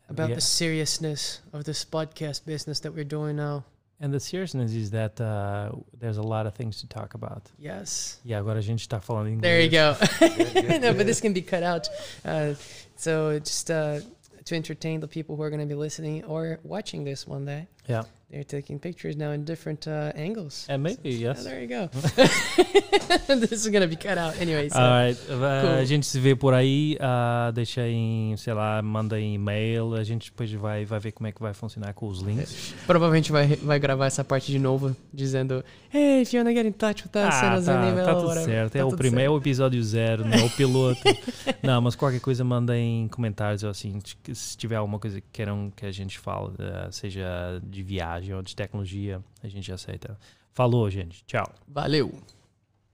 about 0.09 0.29
Yeah. 0.29 0.35
the 0.37 0.41
seriousness 0.41 1.41
of 1.53 1.65
this 1.65 1.85
podcast 1.85 2.45
business 2.45 2.81
that 2.81 2.93
we're 2.95 3.05
doing 3.09 3.37
now. 3.37 3.65
And 4.03 4.13
the 4.15 4.21
seriousness 4.21 4.73
is 4.73 4.91
that 4.93 5.21
uh, 5.21 5.73
there's 5.99 6.17
a 6.17 6.23
lot 6.23 6.47
of 6.47 6.55
things 6.55 6.81
to 6.81 6.87
talk 6.89 7.13
about. 7.15 7.51
Yes. 7.59 8.19
E 8.25 8.33
agora 8.33 8.59
a 8.59 8.63
gente 8.63 8.87
tá 8.89 8.99
falando 9.01 9.29
inglês. 9.29 9.43
There 9.43 9.61
you 9.61 9.71
go. 9.71 9.95
no, 10.81 10.95
but 10.95 11.07
this 11.07 11.21
can 11.21 11.33
be 11.35 11.43
cut 11.43 11.63
out. 11.63 11.89
Uh, 12.25 12.55
so 12.97 13.39
just 13.39 13.71
uh, 13.71 14.01
to 14.47 14.55
entertain 14.55 15.01
the 15.01 15.09
people 15.09 15.37
who 15.37 15.43
are 15.43 15.51
going 15.51 15.61
to 15.61 15.67
be 15.67 15.75
listening 15.79 16.25
or 16.25 16.59
watching 16.65 17.05
this 17.05 17.27
one 17.27 17.45
day. 17.45 17.67
Yeah. 17.87 18.05
They're 18.31 18.45
taking 18.45 18.78
pictures 18.78 19.16
now 19.16 19.33
in 19.33 19.45
different 19.45 19.87
uh, 19.89 20.12
angles. 20.14 20.66
Uh, 20.68 20.78
maybe, 20.78 21.11
Yeah, 21.11 21.31
yes. 21.35 21.45
there 21.45 21.61
you 21.61 21.68
go. 21.68 21.89
this 23.37 23.53
is 23.53 23.68
gonna 23.68 23.87
be 23.89 23.97
cut 23.97 24.18
out 24.18 24.41
anyway. 24.41 24.68
So. 24.68 24.78
Alright, 24.78 25.18
uh, 25.28 25.61
Cool. 25.62 25.70
A 25.81 25.85
gente 25.85 26.07
se 26.07 26.18
vê 26.20 26.35
por 26.37 26.55
aí, 26.55 26.97
ah, 27.01 27.51
deixa 27.55 27.87
em, 27.89 28.37
sei 28.37 28.53
lá, 28.55 28.81
manda 28.83 29.18
em 29.18 29.35
e-mail, 29.35 29.95
a 29.95 30.05
gente 30.05 30.31
depois 30.31 30.53
vai, 30.53 30.85
vai 30.85 30.99
ver 31.01 31.12
como 31.12 31.26
é 31.26 31.33
que 31.33 31.41
vai 31.41 31.53
funcionar 31.53 31.93
com 31.95 32.07
os 32.07 32.20
links. 32.20 32.74
Provavelmente 32.87 33.33
vai, 33.33 33.49
vai 33.57 33.78
gravar 33.78 34.07
essa 34.07 34.22
parte 34.24 34.53
de 34.53 34.59
novo, 34.59 34.95
dizendo 35.12 35.64
Hey, 35.93 36.22
if 36.22 36.33
you 36.33 36.39
wanna 36.41 36.53
get 36.55 36.66
in 36.66 36.72
touch 36.72 37.03
with 37.03 37.11
us, 37.16 37.35
Ah, 37.35 37.61
tá, 37.61 37.89
email 37.89 38.05
tá 38.05 38.14
tudo 38.14 38.26
whatever." 38.28 38.45
certo. 38.45 38.72
Tá 38.72 38.78
É 38.78 38.85
o 38.85 38.89
tudo 38.91 38.99
primeiro 38.99 39.33
é 39.33 39.35
o 39.35 39.39
episódio 39.39 39.83
zero, 39.83 40.24
não 40.24 40.39
é 40.39 40.45
o 40.45 40.51
piloto. 40.51 41.01
não, 41.62 41.81
mas 41.83 41.97
qualquer 41.97 42.20
coisa 42.20 42.45
manda 42.45 42.76
em 42.78 43.09
comentários 43.09 43.64
ou 43.64 43.70
assim, 43.70 43.99
se 44.33 44.57
tiver 44.57 44.76
alguma 44.76 44.99
coisa 44.99 45.20
que 45.20 45.26
queiram 45.33 45.72
que 45.74 45.85
a 45.85 45.91
gente 45.93 46.18
fale, 46.18 46.53
eh, 46.59 46.89
seja 46.93 47.61
de 47.62 47.83
viagem 47.83 48.20
ou 48.37 48.43
de 48.43 48.55
tecnologia, 48.55 49.23
a 49.43 49.49
gente 49.49 49.73
aceita. 49.73 50.18
Falou, 50.53 50.91
gente. 50.91 51.25
Tchau. 51.25 51.53
Valeu! 51.66 52.12